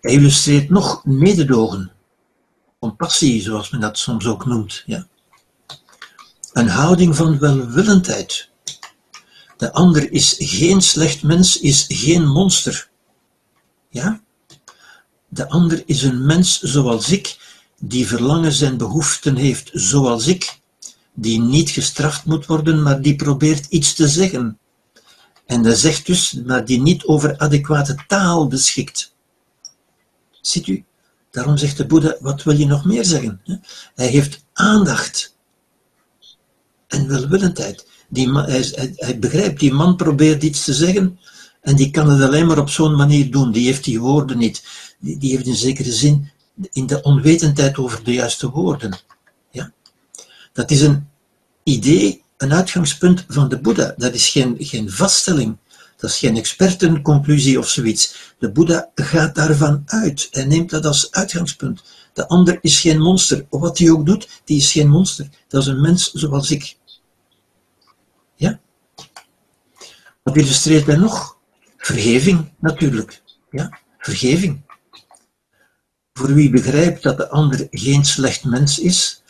Hij 0.00 0.12
illustreert 0.12 0.70
nog 0.70 1.04
mededogen. 1.04 1.92
Compassie, 2.78 3.42
zoals 3.42 3.70
men 3.70 3.80
dat 3.80 3.98
soms 3.98 4.26
ook 4.26 4.46
noemt. 4.46 4.82
Ja? 4.86 5.06
Een 6.52 6.68
houding 6.68 7.16
van 7.16 7.38
welwillendheid. 7.38 8.50
De 9.56 9.72
ander 9.72 10.12
is 10.12 10.34
geen 10.38 10.80
slecht 10.80 11.22
mens, 11.22 11.60
is 11.60 11.84
geen 11.88 12.26
monster. 12.26 12.90
Ja? 13.88 14.20
De 15.28 15.48
ander 15.48 15.82
is 15.86 16.02
een 16.02 16.26
mens 16.26 16.60
zoals 16.60 17.10
ik, 17.10 17.38
die 17.80 18.06
verlangens 18.06 18.60
en 18.60 18.76
behoeften 18.76 19.36
heeft 19.36 19.70
zoals 19.72 20.26
ik, 20.26 20.58
die 21.14 21.40
niet 21.40 21.70
gestraft 21.70 22.24
moet 22.24 22.46
worden, 22.46 22.82
maar 22.82 23.02
die 23.02 23.16
probeert 23.16 23.66
iets 23.66 23.94
te 23.94 24.08
zeggen. 24.08 24.58
En 25.46 25.62
dat 25.62 25.78
zegt 25.78 26.06
dus, 26.06 26.32
maar 26.46 26.64
die 26.64 26.80
niet 26.80 27.04
over 27.04 27.38
adequate 27.38 27.96
taal 28.06 28.46
beschikt. 28.46 29.14
Ziet 30.40 30.66
u? 30.66 30.84
Daarom 31.30 31.56
zegt 31.56 31.76
de 31.76 31.86
Boeddha, 31.86 32.16
wat 32.20 32.42
wil 32.42 32.56
je 32.56 32.66
nog 32.66 32.84
meer 32.84 33.04
zeggen? 33.04 33.40
Hij 33.94 34.06
heeft 34.06 34.44
aandacht 34.52 35.36
en 36.86 37.08
welwillendheid. 37.08 37.86
Die 38.08 38.28
man, 38.28 38.44
hij, 38.44 38.72
hij, 38.74 38.92
hij 38.96 39.18
begrijpt, 39.18 39.60
die 39.60 39.72
man 39.72 39.96
probeert 39.96 40.42
iets 40.42 40.64
te 40.64 40.74
zeggen 40.74 41.18
en 41.60 41.76
die 41.76 41.90
kan 41.90 42.10
het 42.10 42.22
alleen 42.22 42.46
maar 42.46 42.58
op 42.58 42.70
zo'n 42.70 42.96
manier 42.96 43.30
doen. 43.30 43.52
Die 43.52 43.66
heeft 43.66 43.84
die 43.84 44.00
woorden 44.00 44.38
niet 44.38 44.62
die, 44.98 45.30
heeft 45.30 45.46
in 45.46 45.54
zekere 45.54 45.92
zin 45.92 46.30
in 46.72 46.86
de 46.86 47.02
onwetendheid 47.02 47.78
over 47.78 48.04
de 48.04 48.12
juiste 48.12 48.50
woorden. 48.50 48.98
Ja? 49.50 49.72
Dat 50.52 50.70
is 50.70 50.80
een 50.80 51.08
idee, 51.62 52.22
een 52.36 52.52
uitgangspunt 52.52 53.24
van 53.28 53.48
de 53.48 53.58
Boeddha. 53.58 53.94
Dat 53.96 54.14
is 54.14 54.28
geen, 54.28 54.56
geen 54.58 54.90
vaststelling. 54.90 55.56
Dat 55.96 56.10
is 56.10 56.18
geen 56.18 56.36
expertenconclusie 56.36 57.58
of 57.58 57.68
zoiets. 57.68 58.34
De 58.38 58.50
Boeddha 58.50 58.90
gaat 58.94 59.34
daarvan 59.34 59.82
uit 59.86 60.28
en 60.30 60.48
neemt 60.48 60.70
dat 60.70 60.86
als 60.86 61.10
uitgangspunt. 61.10 61.82
De 62.12 62.28
ander 62.28 62.58
is 62.60 62.80
geen 62.80 63.00
monster. 63.00 63.46
Wat 63.50 63.78
hij 63.78 63.90
ook 63.90 64.06
doet, 64.06 64.28
die 64.44 64.56
is 64.56 64.72
geen 64.72 64.88
monster. 64.88 65.28
Dat 65.48 65.62
is 65.62 65.68
een 65.68 65.80
mens 65.80 66.10
zoals 66.12 66.50
ik. 66.50 66.76
Ja? 68.36 68.60
Wat 70.22 70.36
illustreert 70.36 70.86
mij 70.86 70.96
nog? 70.96 71.36
Vergeving, 71.76 72.52
natuurlijk. 72.58 73.22
Ja? 73.50 73.78
Vergeving. 73.98 74.66
Voor 76.18 76.34
wie 76.34 76.50
begrijpt 76.50 77.02
dat 77.02 77.16
de 77.16 77.28
ander 77.28 77.66
geen 77.70 78.04
slecht 78.04 78.44
mens 78.44 78.78
is, 78.78 79.22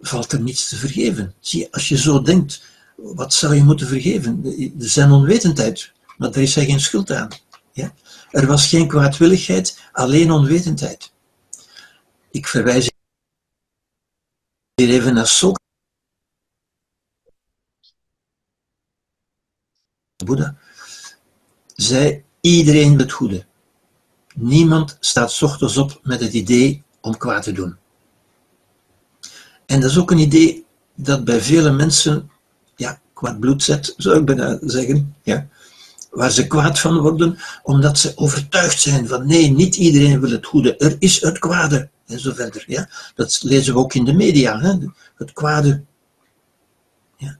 valt 0.00 0.32
er 0.32 0.40
niets 0.40 0.68
te 0.68 0.76
vergeven. 0.76 1.34
Zie, 1.40 1.72
als 1.72 1.88
je 1.88 1.98
zo 1.98 2.22
denkt, 2.22 2.62
wat 2.96 3.34
zou 3.34 3.54
je 3.54 3.62
moeten 3.62 3.86
vergeven? 3.86 4.44
Er 4.80 4.88
zijn 4.88 5.10
onwetendheid, 5.10 5.92
maar 6.16 6.30
daar 6.30 6.42
is 6.42 6.54
hij 6.54 6.64
geen 6.64 6.80
schuld 6.80 7.10
aan. 7.10 7.28
Ja? 7.72 7.94
Er 8.30 8.46
was 8.46 8.68
geen 8.68 8.88
kwaadwilligheid, 8.88 9.80
alleen 9.92 10.30
onwetendheid. 10.30 11.12
Ik 12.30 12.46
verwijs 12.46 12.90
hier 14.74 14.90
even 14.90 15.14
naar 15.14 15.26
Socrates. 15.26 15.60
Boeddha 20.24 20.56
zei, 21.74 22.24
iedereen 22.40 22.98
het 22.98 23.12
goede. 23.12 23.50
Niemand 24.34 24.96
staat 25.00 25.42
ochtends 25.42 25.76
op 25.76 26.00
met 26.02 26.20
het 26.20 26.32
idee 26.32 26.82
om 27.00 27.16
kwaad 27.16 27.42
te 27.42 27.52
doen. 27.52 27.76
En 29.66 29.80
dat 29.80 29.90
is 29.90 29.98
ook 29.98 30.10
een 30.10 30.18
idee 30.18 30.64
dat 30.94 31.24
bij 31.24 31.40
vele 31.40 31.70
mensen 31.70 32.30
ja, 32.76 33.00
kwaad 33.12 33.40
bloed 33.40 33.62
zet, 33.62 33.94
zou 33.96 34.18
ik 34.18 34.24
bijna 34.24 34.58
zeggen. 34.60 35.14
Ja. 35.22 35.46
Waar 36.10 36.30
ze 36.30 36.46
kwaad 36.46 36.78
van 36.78 36.98
worden, 36.98 37.38
omdat 37.62 37.98
ze 37.98 38.12
overtuigd 38.14 38.80
zijn 38.80 39.08
van 39.08 39.26
nee, 39.26 39.50
niet 39.50 39.76
iedereen 39.76 40.20
wil 40.20 40.30
het 40.30 40.46
goede. 40.46 40.76
Er 40.76 40.96
is 40.98 41.20
het 41.20 41.38
kwade. 41.38 41.90
En 42.06 42.20
zo 42.20 42.32
verder. 42.32 42.64
Ja. 42.66 42.88
Dat 43.14 43.40
lezen 43.42 43.74
we 43.74 43.80
ook 43.80 43.94
in 43.94 44.04
de 44.04 44.12
media. 44.12 44.60
Hè. 44.60 44.76
Het 45.16 45.32
kwade. 45.32 45.82
Ja. 47.16 47.38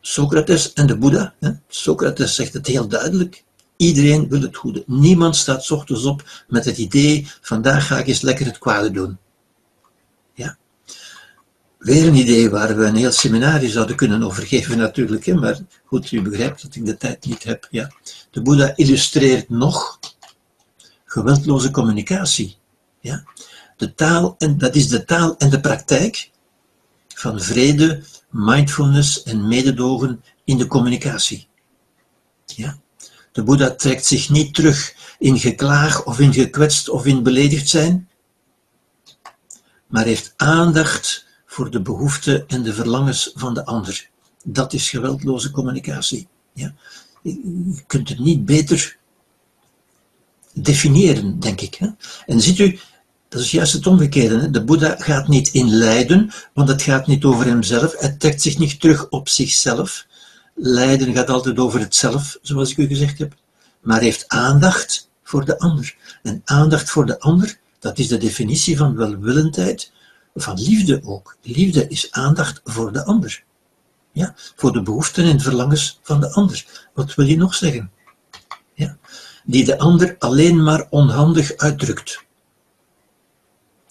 Socrates 0.00 0.72
en 0.72 0.86
de 0.86 0.96
Boeddha. 0.96 1.34
Hè. 1.40 1.50
Socrates 1.68 2.34
zegt 2.34 2.52
het 2.52 2.66
heel 2.66 2.88
duidelijk. 2.88 3.44
Iedereen 3.76 4.28
wil 4.28 4.40
het 4.40 4.56
goede. 4.56 4.84
Niemand 4.86 5.36
staat 5.36 5.70
ochtends 5.70 6.04
op 6.04 6.44
met 6.48 6.64
het 6.64 6.78
idee, 6.78 7.28
vandaag 7.40 7.86
ga 7.86 7.98
ik 7.98 8.06
eens 8.06 8.20
lekker 8.20 8.46
het 8.46 8.58
kwade 8.58 8.90
doen. 8.90 9.18
Ja. 10.34 10.56
Weer 11.78 12.06
een 12.06 12.14
idee 12.14 12.50
waar 12.50 12.76
we 12.76 12.84
een 12.84 12.96
heel 12.96 13.12
seminarie 13.12 13.70
zouden 13.70 13.96
kunnen 13.96 14.22
overgeven 14.22 14.78
natuurlijk, 14.78 15.26
hè? 15.26 15.34
maar 15.34 15.58
goed, 15.84 16.12
u 16.12 16.22
begrijpt 16.22 16.62
dat 16.62 16.74
ik 16.74 16.86
de 16.86 16.96
tijd 16.96 17.26
niet 17.26 17.44
heb. 17.44 17.66
Ja. 17.70 17.92
De 18.30 18.42
Boeddha 18.42 18.72
illustreert 18.76 19.48
nog 19.48 19.98
geweldloze 21.04 21.70
communicatie. 21.70 22.56
Ja. 23.00 23.24
De 23.76 23.94
taal, 23.94 24.34
en 24.38 24.58
dat 24.58 24.74
is 24.74 24.88
de 24.88 25.04
taal 25.04 25.36
en 25.36 25.50
de 25.50 25.60
praktijk 25.60 26.30
van 27.08 27.40
vrede, 27.40 28.02
mindfulness 28.30 29.22
en 29.22 29.48
mededogen 29.48 30.22
in 30.44 30.58
de 30.58 30.66
communicatie. 30.66 31.48
Ja? 32.46 32.78
De 33.36 33.42
Boeddha 33.42 33.70
trekt 33.70 34.06
zich 34.06 34.30
niet 34.30 34.54
terug 34.54 34.94
in 35.18 35.38
geklaag 35.38 36.04
of 36.04 36.20
in 36.20 36.32
gekwetst 36.32 36.88
of 36.88 37.06
in 37.06 37.22
beledigd 37.22 37.68
zijn, 37.68 38.08
maar 39.86 40.04
heeft 40.04 40.34
aandacht 40.36 41.26
voor 41.46 41.70
de 41.70 41.82
behoeften 41.82 42.44
en 42.48 42.62
de 42.62 42.74
verlangens 42.74 43.32
van 43.34 43.54
de 43.54 43.64
ander. 43.64 44.08
Dat 44.44 44.72
is 44.72 44.90
geweldloze 44.90 45.50
communicatie. 45.50 46.28
Ja? 46.52 46.74
Je 47.22 47.82
kunt 47.86 48.08
het 48.08 48.18
niet 48.18 48.44
beter 48.44 48.96
definiëren, 50.52 51.40
denk 51.40 51.60
ik. 51.60 51.74
Hè? 51.74 51.88
En 52.26 52.40
ziet 52.40 52.58
u, 52.58 52.78
dat 53.28 53.40
is 53.40 53.50
juist 53.50 53.72
het 53.72 53.86
omgekeerde. 53.86 54.38
Hè? 54.38 54.50
De 54.50 54.64
Boeddha 54.64 54.96
gaat 54.98 55.28
niet 55.28 55.48
in 55.48 55.68
lijden, 55.68 56.30
want 56.52 56.68
het 56.68 56.82
gaat 56.82 57.06
niet 57.06 57.24
over 57.24 57.46
hemzelf. 57.46 57.98
Hij 57.98 58.12
trekt 58.12 58.42
zich 58.42 58.58
niet 58.58 58.80
terug 58.80 59.08
op 59.08 59.28
zichzelf. 59.28 60.06
Lijden 60.58 61.14
gaat 61.14 61.30
altijd 61.30 61.58
over 61.58 61.80
het 61.80 61.94
zelf, 61.94 62.38
zoals 62.42 62.70
ik 62.70 62.76
u 62.76 62.86
gezegd 62.86 63.18
heb. 63.18 63.34
Maar 63.80 64.00
heeft 64.00 64.28
aandacht 64.28 65.10
voor 65.22 65.44
de 65.44 65.58
ander. 65.58 65.96
En 66.22 66.42
aandacht 66.44 66.90
voor 66.90 67.06
de 67.06 67.20
ander, 67.20 67.58
dat 67.78 67.98
is 67.98 68.08
de 68.08 68.18
definitie 68.18 68.76
van 68.76 68.96
welwillendheid, 68.96 69.92
van 70.34 70.60
liefde 70.60 71.00
ook. 71.04 71.36
Liefde 71.42 71.88
is 71.88 72.10
aandacht 72.10 72.60
voor 72.64 72.92
de 72.92 73.04
ander. 73.04 73.44
Ja, 74.12 74.34
voor 74.36 74.72
de 74.72 74.82
behoeften 74.82 75.24
en 75.24 75.40
verlangens 75.40 75.98
van 76.02 76.20
de 76.20 76.32
ander. 76.32 76.88
Wat 76.94 77.14
wil 77.14 77.26
je 77.26 77.36
nog 77.36 77.54
zeggen? 77.54 77.90
Ja, 78.74 78.96
die 79.44 79.64
de 79.64 79.78
ander 79.78 80.16
alleen 80.18 80.62
maar 80.62 80.86
onhandig 80.90 81.56
uitdrukt. 81.56 82.24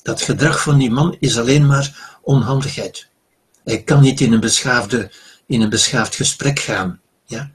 Dat 0.01 0.21
gedrag 0.21 0.61
van 0.61 0.77
die 0.77 0.91
man 0.91 1.15
is 1.19 1.39
alleen 1.39 1.65
maar 1.65 2.17
onhandigheid. 2.21 3.07
Hij 3.63 3.83
kan 3.83 4.01
niet 4.01 4.21
in 4.21 4.33
een, 4.33 4.39
beschaafde, 4.39 5.11
in 5.47 5.61
een 5.61 5.69
beschaafd 5.69 6.15
gesprek 6.15 6.59
gaan, 6.59 7.01
ja? 7.25 7.51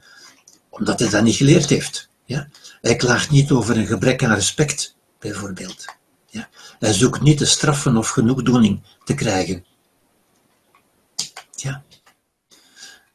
omdat 0.69 0.99
hij 0.99 1.09
dat 1.09 1.23
niet 1.23 1.35
geleerd 1.35 1.69
heeft. 1.69 2.09
Ja? 2.25 2.47
Hij 2.81 2.95
klaagt 2.95 3.29
niet 3.29 3.51
over 3.51 3.77
een 3.77 3.87
gebrek 3.87 4.23
aan 4.23 4.33
respect, 4.33 4.95
bijvoorbeeld. 5.19 5.85
Ja? 6.29 6.49
Hij 6.79 6.93
zoekt 6.93 7.21
niet 7.21 7.37
te 7.37 7.45
straffen 7.45 7.97
of 7.97 8.09
genoegdoening 8.09 8.81
te 9.03 9.13
krijgen. 9.13 9.65
Ja. 11.55 11.83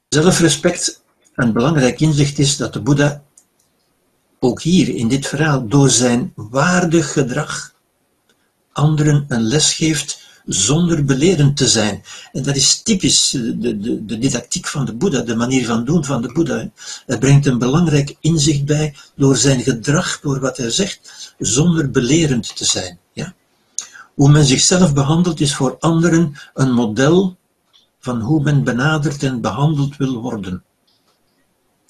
Zelfrespect, 0.08 1.02
een 1.34 1.52
belangrijk 1.52 2.00
inzicht 2.00 2.38
is 2.38 2.56
dat 2.56 2.72
de 2.72 2.80
Boeddha 2.80 3.22
ook 4.38 4.62
hier 4.62 4.88
in 4.88 5.08
dit 5.08 5.26
verhaal 5.26 5.68
door 5.68 5.90
zijn 5.90 6.32
waardig 6.34 7.12
gedrag 7.12 7.74
anderen 8.72 9.24
een 9.28 9.42
les 9.42 9.74
geeft 9.74 10.25
zonder 10.46 11.04
belerend 11.04 11.56
te 11.56 11.68
zijn. 11.68 12.02
En 12.32 12.42
dat 12.42 12.56
is 12.56 12.82
typisch 12.82 13.30
de, 13.30 13.78
de, 13.78 14.04
de 14.04 14.18
didactiek 14.18 14.66
van 14.66 14.84
de 14.84 14.94
Boeddha, 14.94 15.20
de 15.20 15.36
manier 15.36 15.66
van 15.66 15.84
doen 15.84 16.04
van 16.04 16.22
de 16.22 16.32
Boeddha. 16.32 16.70
Hij 17.06 17.18
brengt 17.18 17.46
een 17.46 17.58
belangrijk 17.58 18.16
inzicht 18.20 18.64
bij 18.64 18.94
door 19.14 19.36
zijn 19.36 19.60
gedrag, 19.60 20.20
door 20.20 20.40
wat 20.40 20.56
hij 20.56 20.70
zegt, 20.70 21.34
zonder 21.38 21.90
belerend 21.90 22.56
te 22.56 22.64
zijn. 22.64 22.98
Ja? 23.12 23.34
Hoe 24.14 24.30
men 24.30 24.44
zichzelf 24.44 24.94
behandelt 24.94 25.40
is 25.40 25.54
voor 25.54 25.76
anderen 25.80 26.36
een 26.54 26.72
model 26.72 27.36
van 28.00 28.20
hoe 28.20 28.42
men 28.42 28.64
benaderd 28.64 29.22
en 29.22 29.40
behandeld 29.40 29.96
wil 29.96 30.20
worden. 30.20 30.62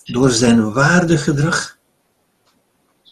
Door 0.05 0.31
zijn 0.31 0.73
waardig 0.73 1.25
gedrag 1.25 1.77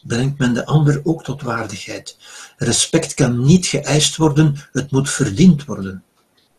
brengt 0.03 0.39
men 0.39 0.55
de 0.55 0.66
ander 0.66 1.01
ook 1.05 1.25
tot 1.25 1.43
waardigheid. 1.43 2.16
Respect 2.56 3.14
kan 3.14 3.44
niet 3.44 3.66
geëist 3.66 4.16
worden, 4.16 4.56
het 4.72 4.90
moet 4.90 5.10
verdiend 5.10 5.64
worden. 5.64 6.02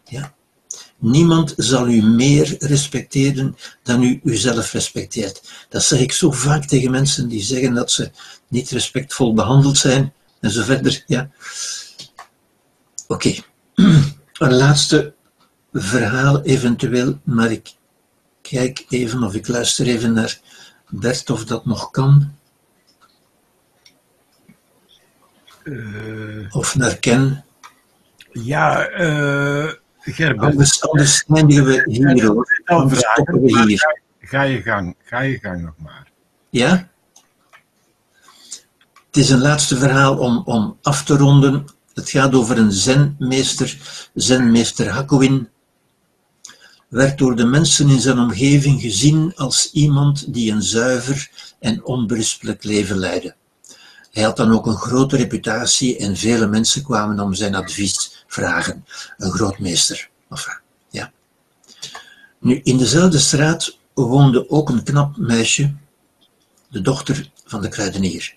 Ja? 0.03 0.33
Niemand 0.97 1.53
zal 1.57 1.87
u 1.87 2.01
meer 2.01 2.55
respecteren 2.59 3.57
dan 3.83 4.03
u 4.03 4.19
uzelf 4.23 4.71
respecteert. 4.71 5.41
Dat 5.69 5.83
zeg 5.83 5.99
ik 5.99 6.11
zo 6.11 6.31
vaak 6.31 6.65
tegen 6.65 6.91
mensen 6.91 7.27
die 7.27 7.43
zeggen 7.43 7.73
dat 7.73 7.91
ze 7.91 8.11
niet 8.47 8.69
respectvol 8.69 9.33
behandeld 9.33 9.77
zijn 9.77 10.13
en 10.39 10.51
zo 10.51 10.63
verder. 10.63 11.03
Ja. 11.07 11.29
Oké, 13.07 13.35
een 13.75 14.53
laatste 14.53 15.13
verhaal 15.73 16.41
eventueel, 16.41 17.19
maar 17.23 17.51
ik 17.51 17.73
kijk 18.41 18.85
even 18.89 19.23
of 19.23 19.33
ik 19.33 19.47
luister 19.47 19.87
even 19.87 20.13
naar 20.13 20.39
Bert 20.89 21.29
of 21.29 21.45
dat 21.45 21.65
nog 21.65 21.91
kan. 21.91 22.33
Uh, 24.57 25.53
of 26.49 26.75
naar 26.75 26.97
Ken. 26.97 27.45
Ja, 28.31 28.91
uh, 28.91 29.71
Gerbert. 29.99 30.51
Anders, 30.51 30.81
anders 30.81 31.25
eindigen 31.27 31.65
we 31.65 31.83
hier 31.85 32.25
hoor. 32.25 32.61
Anders 32.65 32.99
stoppen 32.99 33.41
we 33.41 33.65
hier. 33.65 34.03
Ga 34.19 34.41
je 34.41 34.61
gang, 34.61 34.95
ga 35.03 35.19
je 35.19 35.39
gang 35.39 35.61
nog 35.61 35.73
maar. 35.77 36.11
Ja? 36.49 36.89
Het 39.07 39.23
is 39.23 39.29
een 39.29 39.41
laatste 39.41 39.77
verhaal 39.77 40.17
om, 40.17 40.41
om 40.45 40.77
af 40.81 41.03
te 41.03 41.17
ronden. 41.17 41.65
Het 41.93 42.09
gaat 42.09 42.33
over 42.33 42.57
een 42.57 42.71
zenmeester, 42.71 43.77
zenmeester 44.13 44.89
Hakuin. 44.89 45.49
Werd 46.89 47.17
door 47.17 47.35
de 47.35 47.45
mensen 47.45 47.89
in 47.89 47.99
zijn 47.99 48.19
omgeving 48.19 48.81
gezien 48.81 49.35
als 49.35 49.71
iemand 49.71 50.33
die 50.33 50.51
een 50.51 50.61
zuiver 50.61 51.29
en 51.59 51.85
onberispelijk 51.85 52.63
leven 52.63 52.97
leidde. 52.97 53.35
Hij 54.15 54.23
had 54.23 54.37
dan 54.37 54.51
ook 54.51 54.65
een 54.65 54.77
grote 54.77 55.17
reputatie 55.17 55.97
en 55.97 56.17
vele 56.17 56.47
mensen 56.47 56.83
kwamen 56.83 57.19
om 57.19 57.33
zijn 57.33 57.55
advies 57.55 58.23
vragen. 58.27 58.85
Een 59.17 59.31
grootmeester. 59.31 60.09
Enfin, 60.29 60.57
ja. 60.89 61.11
Nu, 62.39 62.59
in 62.63 62.77
dezelfde 62.77 63.19
straat 63.19 63.77
woonde 63.93 64.49
ook 64.49 64.69
een 64.69 64.83
knap 64.83 65.17
meisje, 65.17 65.73
de 66.69 66.81
dochter 66.81 67.31
van 67.45 67.61
de 67.61 67.67
kruidenier. 67.67 68.35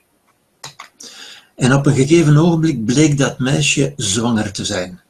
En 1.56 1.74
op 1.74 1.86
een 1.86 1.94
gegeven 1.94 2.36
ogenblik 2.36 2.84
bleek 2.84 3.18
dat 3.18 3.38
meisje 3.38 3.92
zwanger 3.96 4.52
te 4.52 4.64
zijn. 4.64 5.00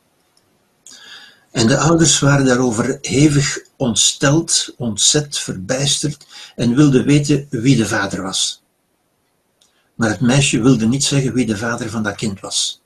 En 1.51 1.67
de 1.67 1.79
ouders 1.79 2.19
waren 2.19 2.47
daarover 2.47 2.99
hevig 3.01 3.59
ontsteld, 3.77 4.75
ontzet, 4.77 5.39
verbijsterd 5.39 6.27
en 6.57 6.75
wilden 6.75 7.05
weten 7.05 7.47
wie 7.51 7.77
de 7.77 7.87
vader 7.87 8.23
was. 8.23 8.63
Maar 9.99 10.11
het 10.11 10.21
meisje 10.21 10.63
wilde 10.63 10.87
niet 10.87 11.05
zeggen 11.05 11.33
wie 11.35 11.47
de 11.47 11.57
vader 11.57 11.91
van 11.91 12.03
dat 12.03 12.15
kind 12.15 12.41
was. 12.41 12.83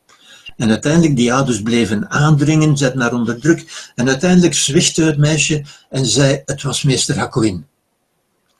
En 0.57 0.69
uiteindelijk, 0.69 1.17
die 1.17 1.33
ouders 1.33 1.63
bleven 1.63 2.11
aandringen, 2.11 2.77
zetten 2.77 3.01
haar 3.01 3.13
onder 3.13 3.41
druk. 3.41 3.93
En 3.95 4.09
uiteindelijk 4.09 4.55
zwichtte 4.55 5.03
het 5.03 5.19
meisje 5.19 5.65
en 5.91 6.07
zei, 6.07 6.43
het 6.45 6.63
was 6.63 6.83
meester 6.83 7.19
Hakuin. 7.19 7.67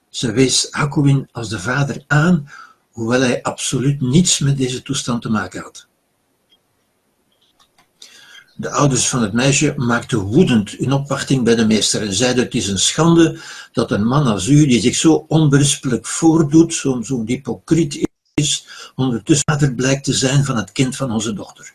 Ze 0.09 0.33
wees 0.33 0.69
Hakuin 0.71 1.29
als 1.33 1.49
de 1.49 1.59
vader 1.59 2.05
aan, 2.07 2.49
hoewel 2.91 3.21
hij 3.21 3.43
absoluut 3.43 4.01
niets 4.01 4.39
met 4.39 4.57
deze 4.57 4.83
toestand 4.83 5.23
te 5.23 5.31
maken 5.31 5.63
had. 5.63 5.87
De 8.55 8.71
ouders 8.71 9.09
van 9.09 9.23
het 9.23 9.33
meisje 9.33 9.75
maakten 9.77 10.19
woedend 10.19 10.71
hun 10.71 10.93
opwachting 10.93 11.45
bij 11.45 11.55
de 11.55 11.67
meester 11.67 12.03
en 12.03 12.13
zeiden: 12.13 12.45
Het 12.45 12.55
is 12.55 12.69
een 12.69 12.79
schande 12.79 13.39
dat 13.73 13.91
een 13.91 14.07
man 14.07 14.27
als 14.27 14.47
u, 14.49 14.67
die 14.67 14.81
zich 14.81 14.95
zo 14.95 15.25
onberispelijk 15.29 16.07
voordoet, 16.07 16.75
zo'n 16.75 17.05
zo 17.05 17.23
hypocriet 17.27 18.11
is, 18.43 18.67
ondertussen 18.95 19.53
vader 19.53 19.75
blijkt 19.75 20.05
te 20.05 20.13
zijn 20.13 20.45
van 20.45 20.57
het 20.57 20.73
kind 20.73 20.97
van 20.97 21.13
onze 21.13 21.33
dochter. 21.33 21.75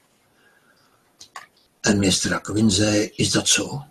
En 1.82 2.00
meester 2.00 2.34
Akewin 2.34 2.72
zei, 2.72 3.12
is 3.16 3.32
dat 3.32 3.48
zo? 3.48 3.86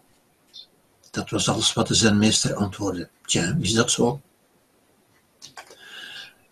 Dat 1.10 1.30
was 1.30 1.48
alles 1.48 1.72
wat 1.72 1.88
de 1.88 1.94
zenmeester 1.94 2.54
antwoordde. 2.54 3.08
Tja, 3.26 3.56
is 3.60 3.72
dat 3.72 3.90
zo? 3.90 4.20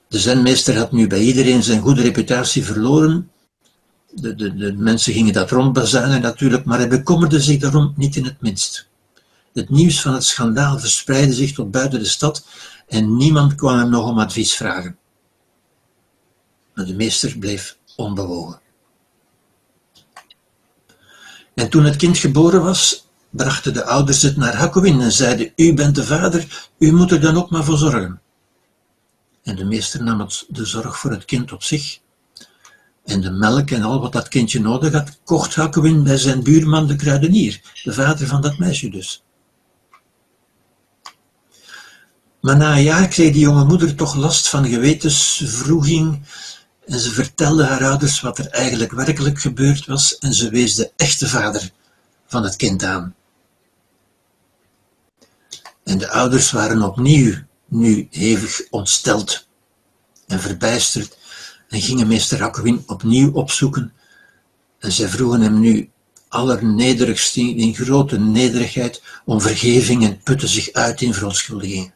De 0.09 0.19
zenmeester 0.19 0.77
had 0.77 0.93
nu 0.93 1.07
bij 1.07 1.21
iedereen 1.21 1.63
zijn 1.63 1.81
goede 1.81 2.03
reputatie 2.03 2.65
verloren. 2.65 3.31
De, 4.11 4.35
de, 4.35 4.55
de 4.55 4.73
mensen 4.73 5.13
gingen 5.13 5.33
dat 5.33 5.51
rondbazuinen 5.51 6.21
natuurlijk, 6.21 6.65
maar 6.65 6.79
hij 6.79 6.89
bekommerde 6.89 7.41
zich 7.41 7.61
daarom 7.61 7.93
niet 7.97 8.17
in 8.17 8.25
het 8.25 8.41
minst. 8.41 8.89
Het 9.53 9.71
nieuws 9.71 10.01
van 10.01 10.15
het 10.15 10.25
schandaal 10.25 10.79
verspreidde 10.79 11.35
zich 11.35 11.53
tot 11.53 11.71
buiten 11.71 11.99
de 11.99 12.05
stad 12.05 12.47
en 12.89 13.17
niemand 13.17 13.55
kwam 13.55 13.79
hem 13.79 13.91
nog 13.91 14.09
om 14.09 14.19
advies 14.19 14.55
vragen 14.55 14.99
maar 16.75 16.85
de 16.85 16.95
meester 16.95 17.39
bleef 17.39 17.79
onbewogen. 17.97 18.61
En 21.55 21.71
toen 21.71 21.85
het 21.85 21.97
kind 21.97 22.19
geboren 22.19 22.63
was, 22.63 23.09
brachten 23.31 23.73
de 23.73 23.85
ouders 23.85 24.23
het 24.23 24.37
naar 24.37 24.55
Hakuin 24.55 25.01
en 25.01 25.13
zeiden, 25.13 25.53
u 25.57 25.75
bent 25.75 25.95
de 25.95 26.05
vader, 26.05 26.69
u 26.79 26.93
moet 26.93 27.11
er 27.11 27.21
dan 27.21 27.37
ook 27.37 27.51
maar 27.51 27.65
voor 27.65 27.79
zorgen. 27.79 28.21
En 29.43 29.57
de 29.57 29.65
meester 29.65 30.03
nam 30.03 30.21
het, 30.21 30.45
de 30.49 30.65
zorg 30.65 30.99
voor 30.99 31.11
het 31.11 31.25
kind 31.25 31.53
op 31.53 31.63
zich. 31.63 31.99
En 33.05 33.21
de 33.21 33.31
melk 33.31 33.71
en 33.71 33.83
al 33.83 34.01
wat 34.01 34.13
dat 34.13 34.29
kindje 34.29 34.61
nodig 34.61 34.93
had, 34.93 35.19
kocht 35.25 35.55
Hakuin 35.55 36.03
bij 36.03 36.17
zijn 36.17 36.43
buurman 36.43 36.87
de 36.87 36.97
kruidenier, 36.97 37.61
de 37.83 37.93
vader 37.93 38.27
van 38.27 38.41
dat 38.41 38.59
meisje 38.59 38.89
dus. 38.89 39.25
Maar 42.41 42.57
na 42.57 42.77
een 42.77 42.83
jaar 42.83 43.09
kreeg 43.09 43.33
die 43.33 43.41
jonge 43.41 43.65
moeder 43.65 43.95
toch 43.95 44.15
last 44.15 44.49
van 44.49 44.67
gewetensvroeging 44.67 46.23
En 46.86 46.98
ze 46.98 47.11
vertelde 47.11 47.65
haar 47.65 47.85
ouders 47.85 48.20
wat 48.20 48.39
er 48.39 48.48
eigenlijk 48.48 48.93
werkelijk 48.93 49.40
gebeurd 49.40 49.86
was 49.86 50.19
en 50.19 50.35
ze 50.35 50.51
wees 50.51 50.74
de 50.74 50.93
echte 50.97 51.28
vader 51.28 51.70
van 52.27 52.43
het 52.43 52.56
kind 52.56 52.82
aan. 52.82 53.15
En 55.85 55.98
de 55.98 56.09
ouders 56.09 56.51
waren 56.51 56.82
opnieuw 56.82 57.35
nu 57.69 58.09
hevig 58.11 58.61
ontsteld 58.70 59.47
en 60.27 60.40
verbijsterd 60.40 61.16
en 61.69 61.81
gingen 61.81 62.06
meester 62.06 62.39
Rakwin 62.39 62.82
opnieuw 62.86 63.32
opzoeken 63.32 63.93
en 64.78 64.93
zij 64.93 65.09
vroegen 65.09 65.40
hem 65.40 65.61
nu 65.61 65.90
allernederigst 66.28 67.36
in 67.36 67.74
grote 67.74 68.19
nederigheid 68.19 69.02
om 69.24 69.40
vergeving 69.40 70.05
en 70.05 70.23
putten 70.23 70.48
zich 70.48 70.73
uit 70.73 71.01
in 71.01 71.15
verontschuldiging. 71.15 71.94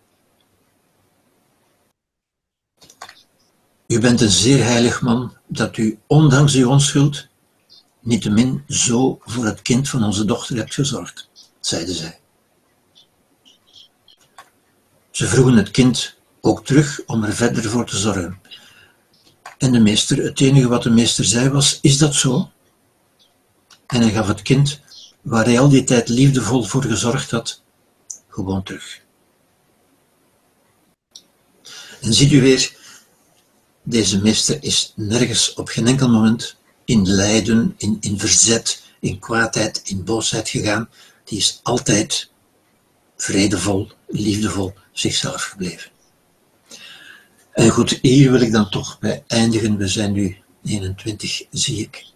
U 3.89 4.01
bent 4.01 4.21
een 4.21 4.31
zeer 4.31 4.65
heilig 4.65 5.01
man, 5.01 5.37
dat 5.47 5.77
u, 5.77 5.99
ondanks 6.07 6.55
uw 6.55 6.69
onschuld, 6.69 7.27
niettemin 8.01 8.65
zo 8.69 9.19
voor 9.25 9.45
het 9.45 9.63
kind 9.63 9.89
van 9.89 10.05
onze 10.05 10.25
dochter 10.25 10.57
hebt 10.57 10.75
gezorgd, 10.75 11.29
zeide 11.61 11.95
zij. 11.95 12.21
Ze 15.11 15.27
vroegen 15.27 15.57
het 15.57 15.71
kind 15.71 16.15
ook 16.41 16.65
terug 16.65 17.01
om 17.07 17.25
er 17.25 17.35
verder 17.35 17.71
voor 17.71 17.87
te 17.87 17.97
zorgen. 17.97 18.41
En 19.59 19.73
de 19.73 19.81
meester, 19.81 20.23
het 20.23 20.41
enige 20.41 20.69
wat 20.69 20.83
de 20.83 20.91
meester 20.91 21.25
zei 21.25 21.49
was, 21.49 21.79
is 21.83 21.99
dat 21.99 22.15
zo? 22.15 22.51
En 23.87 24.01
hij 24.01 24.11
gaf 24.11 24.27
het 24.27 24.43
kind, 24.43 24.81
waar 25.23 25.45
hij 25.45 25.61
al 25.61 25.69
die 25.69 25.85
tijd 25.85 26.09
liefdevol 26.09 26.63
voor 26.63 26.83
gezorgd 26.83 27.31
had, 27.31 27.63
gewoon 28.29 28.63
terug. 28.63 29.01
En 32.01 32.15
ziet 32.15 32.33
u 32.33 32.41
weer, 32.41 32.77
deze 33.89 34.23
meester 34.23 34.59
is 34.61 34.93
nergens 34.97 35.55
op 35.55 35.69
geen 35.69 35.87
enkel 35.87 36.09
moment 36.09 36.57
in 36.85 37.09
lijden, 37.09 37.75
in, 37.77 37.97
in 38.01 38.19
verzet, 38.19 38.83
in 39.01 39.19
kwaadheid, 39.19 39.83
in 39.85 40.05
boosheid 40.05 40.49
gegaan. 40.49 40.89
Die 41.25 41.39
is 41.39 41.61
altijd 41.63 42.31
vredevol, 43.17 43.91
liefdevol 44.07 44.75
zichzelf 44.93 45.43
gebleven. 45.43 45.91
En 47.53 47.71
goed, 47.71 47.99
hier 48.03 48.31
wil 48.31 48.41
ik 48.41 48.53
dan 48.53 48.71
toch 48.71 48.99
bij 48.99 49.25
eindigen. 49.27 49.77
We 49.77 49.89
zijn 49.89 50.13
nu 50.13 50.37
21, 50.65 51.43
zie 51.51 51.81
ik. 51.81 52.07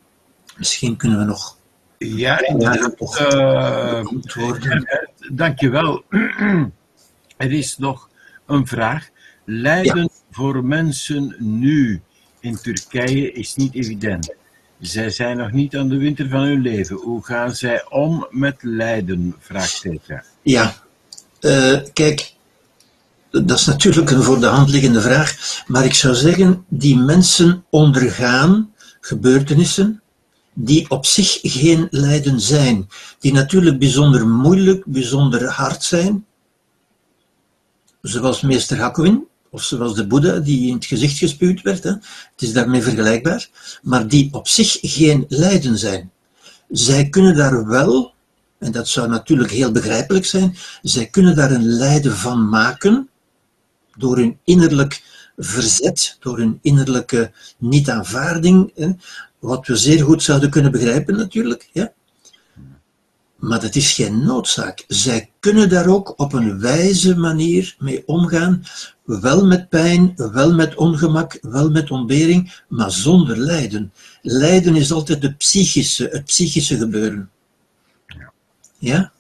Misschien 0.57 0.97
kunnen 0.97 1.19
we 1.19 1.25
nog. 1.25 1.59
Ja, 1.99 2.47
inderdaad. 2.47 3.21
Uh, 3.21 4.05
dankjewel. 5.33 6.05
er 7.37 7.53
is 7.53 7.79
nog 7.79 8.09
een 8.47 8.67
vraag. 8.67 9.11
Lijden 9.45 10.11
voor 10.31 10.65
mensen 10.65 11.37
nu 11.39 12.01
in 12.41 12.57
Turkije 12.57 13.33
is 13.33 13.55
niet 13.55 13.75
evident. 13.75 14.35
Zij 14.81 15.11
zijn 15.11 15.37
nog 15.37 15.53
niet 15.53 15.77
aan 15.77 15.89
de 15.89 15.97
winter 15.97 16.29
van 16.29 16.41
hun 16.41 16.61
leven. 16.61 16.97
Hoe 16.97 17.25
gaan 17.25 17.55
zij 17.55 17.85
om 17.89 18.27
met 18.31 18.57
lijden? 18.61 19.35
Vraagteken. 19.39 20.25
Ja, 20.43 20.75
uh, 21.41 21.79
kijk, 21.93 22.35
dat 23.31 23.59
is 23.59 23.67
natuurlijk 23.67 24.11
een 24.11 24.23
voor 24.23 24.41
de 24.41 24.47
hand 24.47 24.69
liggende 24.69 25.01
vraag, 25.01 25.63
maar 25.67 25.85
ik 25.85 25.95
zou 25.95 26.15
zeggen, 26.15 26.65
die 26.69 26.99
mensen 26.99 27.65
ondergaan 27.71 28.75
gebeurtenissen 29.01 30.03
die 30.55 30.91
op 30.91 31.07
zich 31.07 31.39
geen 31.43 31.87
lijden 31.91 32.41
zijn, 32.41 32.89
die 33.19 33.33
natuurlijk 33.33 33.79
bijzonder 33.79 34.29
moeilijk, 34.29 34.85
bijzonder 34.87 35.49
hard 35.49 35.85
zijn, 35.85 36.27
zoals 38.01 38.41
meester 38.41 38.79
Hakwin, 38.79 39.27
of 39.53 39.63
zoals 39.63 39.95
de 39.95 40.07
Boeddha 40.07 40.39
die 40.39 40.69
in 40.69 40.75
het 40.75 40.85
gezicht 40.85 41.19
gespuwd 41.19 41.63
werd, 41.63 41.85
hè. 41.85 41.91
het 41.91 42.43
is 42.43 42.53
daarmee 42.53 42.83
vergelijkbaar, 42.83 43.49
maar 43.83 44.09
die 44.09 44.29
op 44.33 44.49
zich 44.49 44.79
geen 44.81 45.25
lijden 45.29 45.79
zijn. 45.79 46.11
Zij 46.71 47.09
kunnen 47.09 47.37
daar 47.37 47.67
wel, 47.67 48.15
en 48.59 48.73
dat 48.73 48.89
zou 48.89 49.09
natuurlijk 49.09 49.51
heel 49.51 49.73
begrijpelijk 49.73 50.25
zijn, 50.25 50.57
zij 50.83 51.07
kunnen 51.07 51.37
daar 51.37 51.51
een 51.51 51.67
lijden 51.67 52.17
van 52.17 52.49
maken, 52.49 53.09
door 53.97 54.17
hun 54.17 54.39
innerlijk 54.45 55.03
verzet, 55.37 56.17
door 56.21 56.39
hun 56.39 56.59
innerlijke 56.63 57.33
niet-aanvaarding, 57.59 58.73
wat 59.39 59.67
we 59.67 59.77
zeer 59.77 60.05
goed 60.05 60.23
zouden 60.23 60.51
kunnen 60.51 60.73
begrijpen 60.73 61.17
natuurlijk. 61.17 61.69
Ja? 61.73 61.93
Maar 63.43 63.61
dat 63.61 63.75
is 63.75 63.93
geen 63.93 64.25
noodzaak. 64.25 64.85
Zij 64.87 65.31
kunnen 65.41 65.69
daar 65.69 65.87
ook 65.87 66.19
op 66.21 66.33
een 66.33 66.61
wijze 66.61 67.17
manier 67.17 67.77
mee 67.79 68.03
omgaan, 68.07 68.63
wel 69.05 69.47
met 69.47 69.69
pijn, 69.69 70.13
wel 70.17 70.55
met 70.55 70.75
ongemak, 70.75 71.39
wel 71.41 71.71
met 71.71 71.91
ontbering, 71.91 72.63
maar 72.69 72.91
zonder 72.91 73.37
lijden. 73.37 73.93
Lijden 74.23 74.77
is 74.77 74.93
altijd 74.93 75.21
de 75.21 75.35
psychische, 75.35 76.09
het 76.13 76.25
psychische 76.25 76.77
gebeuren. 76.77 77.31
Ja? 78.79 79.13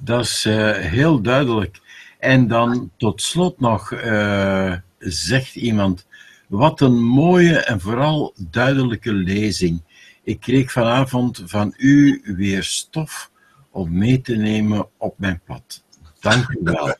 Dat 0.00 0.24
is 0.24 0.44
uh, 0.44 0.72
heel 0.72 1.20
duidelijk. 1.20 1.80
En 2.18 2.48
dan 2.48 2.90
tot 2.96 3.22
slot 3.22 3.60
nog 3.60 3.92
uh, 3.92 4.74
zegt 4.98 5.54
iemand, 5.54 6.06
wat 6.48 6.80
een 6.80 7.04
mooie 7.04 7.58
en 7.58 7.80
vooral 7.80 8.34
duidelijke 8.50 9.12
lezing. 9.12 9.82
Ik 10.26 10.40
kreeg 10.40 10.72
vanavond 10.72 11.42
van 11.44 11.74
u 11.76 12.22
weer 12.24 12.62
stof 12.62 13.30
om 13.70 13.98
mee 13.98 14.20
te 14.20 14.36
nemen 14.36 14.88
op 14.96 15.18
mijn 15.18 15.40
pad. 15.44 15.84
Dank 16.20 16.48
u 16.48 16.58
wel. 16.62 16.96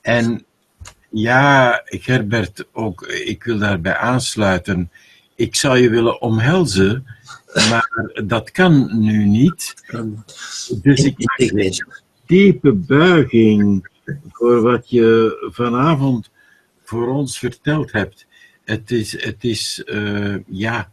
En 0.00 0.44
ja, 1.10 1.82
Gerbert, 1.84 2.66
ook, 2.72 3.06
ik 3.06 3.44
wil 3.44 3.58
daarbij 3.58 3.96
aansluiten. 3.96 4.90
Ik 5.34 5.54
zou 5.54 5.78
je 5.78 5.90
willen 5.90 6.20
omhelzen, 6.20 7.06
maar 7.54 8.10
dat 8.24 8.50
kan 8.50 9.00
nu 9.00 9.24
niet. 9.24 9.74
Dus 10.82 11.04
ik 11.04 11.18
maak 11.18 11.86
diepe 12.26 12.72
buiging 12.72 13.88
voor 14.28 14.62
wat 14.62 14.90
je 14.90 15.36
vanavond 15.52 16.30
voor 16.82 17.08
ons 17.08 17.38
verteld 17.38 17.92
hebt. 17.92 18.26
Het 18.64 18.90
is, 18.90 19.22
het 19.22 19.44
is 19.44 19.82
uh, 19.86 20.36
ja, 20.46 20.90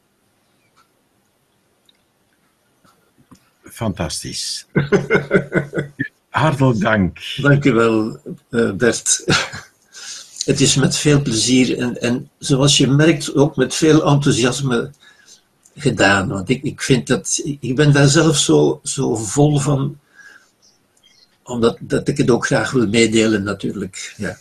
fantastisch. 3.74 4.66
Hartelijk 6.30 6.80
dank. 6.80 7.18
Dank 7.42 7.66
u 7.66 7.74
wel, 7.74 8.20
uh, 8.50 8.72
Bert. 8.72 9.24
Het 10.46 10.62
is 10.62 10.76
met 10.76 10.98
veel 10.98 11.22
plezier 11.22 11.78
en, 11.78 12.02
en 12.02 12.30
zoals 12.38 12.78
je 12.78 12.88
merkt 12.88 13.36
ook 13.36 13.56
met 13.56 13.76
veel 13.76 14.06
enthousiasme 14.06 14.92
gedaan. 15.76 16.28
Want 16.28 16.50
ik, 16.50 16.64
ik 16.64 16.82
vind 16.82 17.08
dat, 17.08 17.42
ik 17.60 17.76
ben 17.76 17.94
daar 17.94 18.08
zelf 18.08 18.38
zo, 18.38 18.80
zo 18.84 19.16
vol 19.16 19.60
van 19.60 19.98
omdat 21.44 21.78
dat 21.80 22.08
ik 22.08 22.18
het 22.18 22.30
ook 22.30 22.46
graag 22.46 22.72
wil 22.72 22.88
meedelen 22.88 23.44
natuurlijk. 23.44 24.14
Ja. 24.18 24.38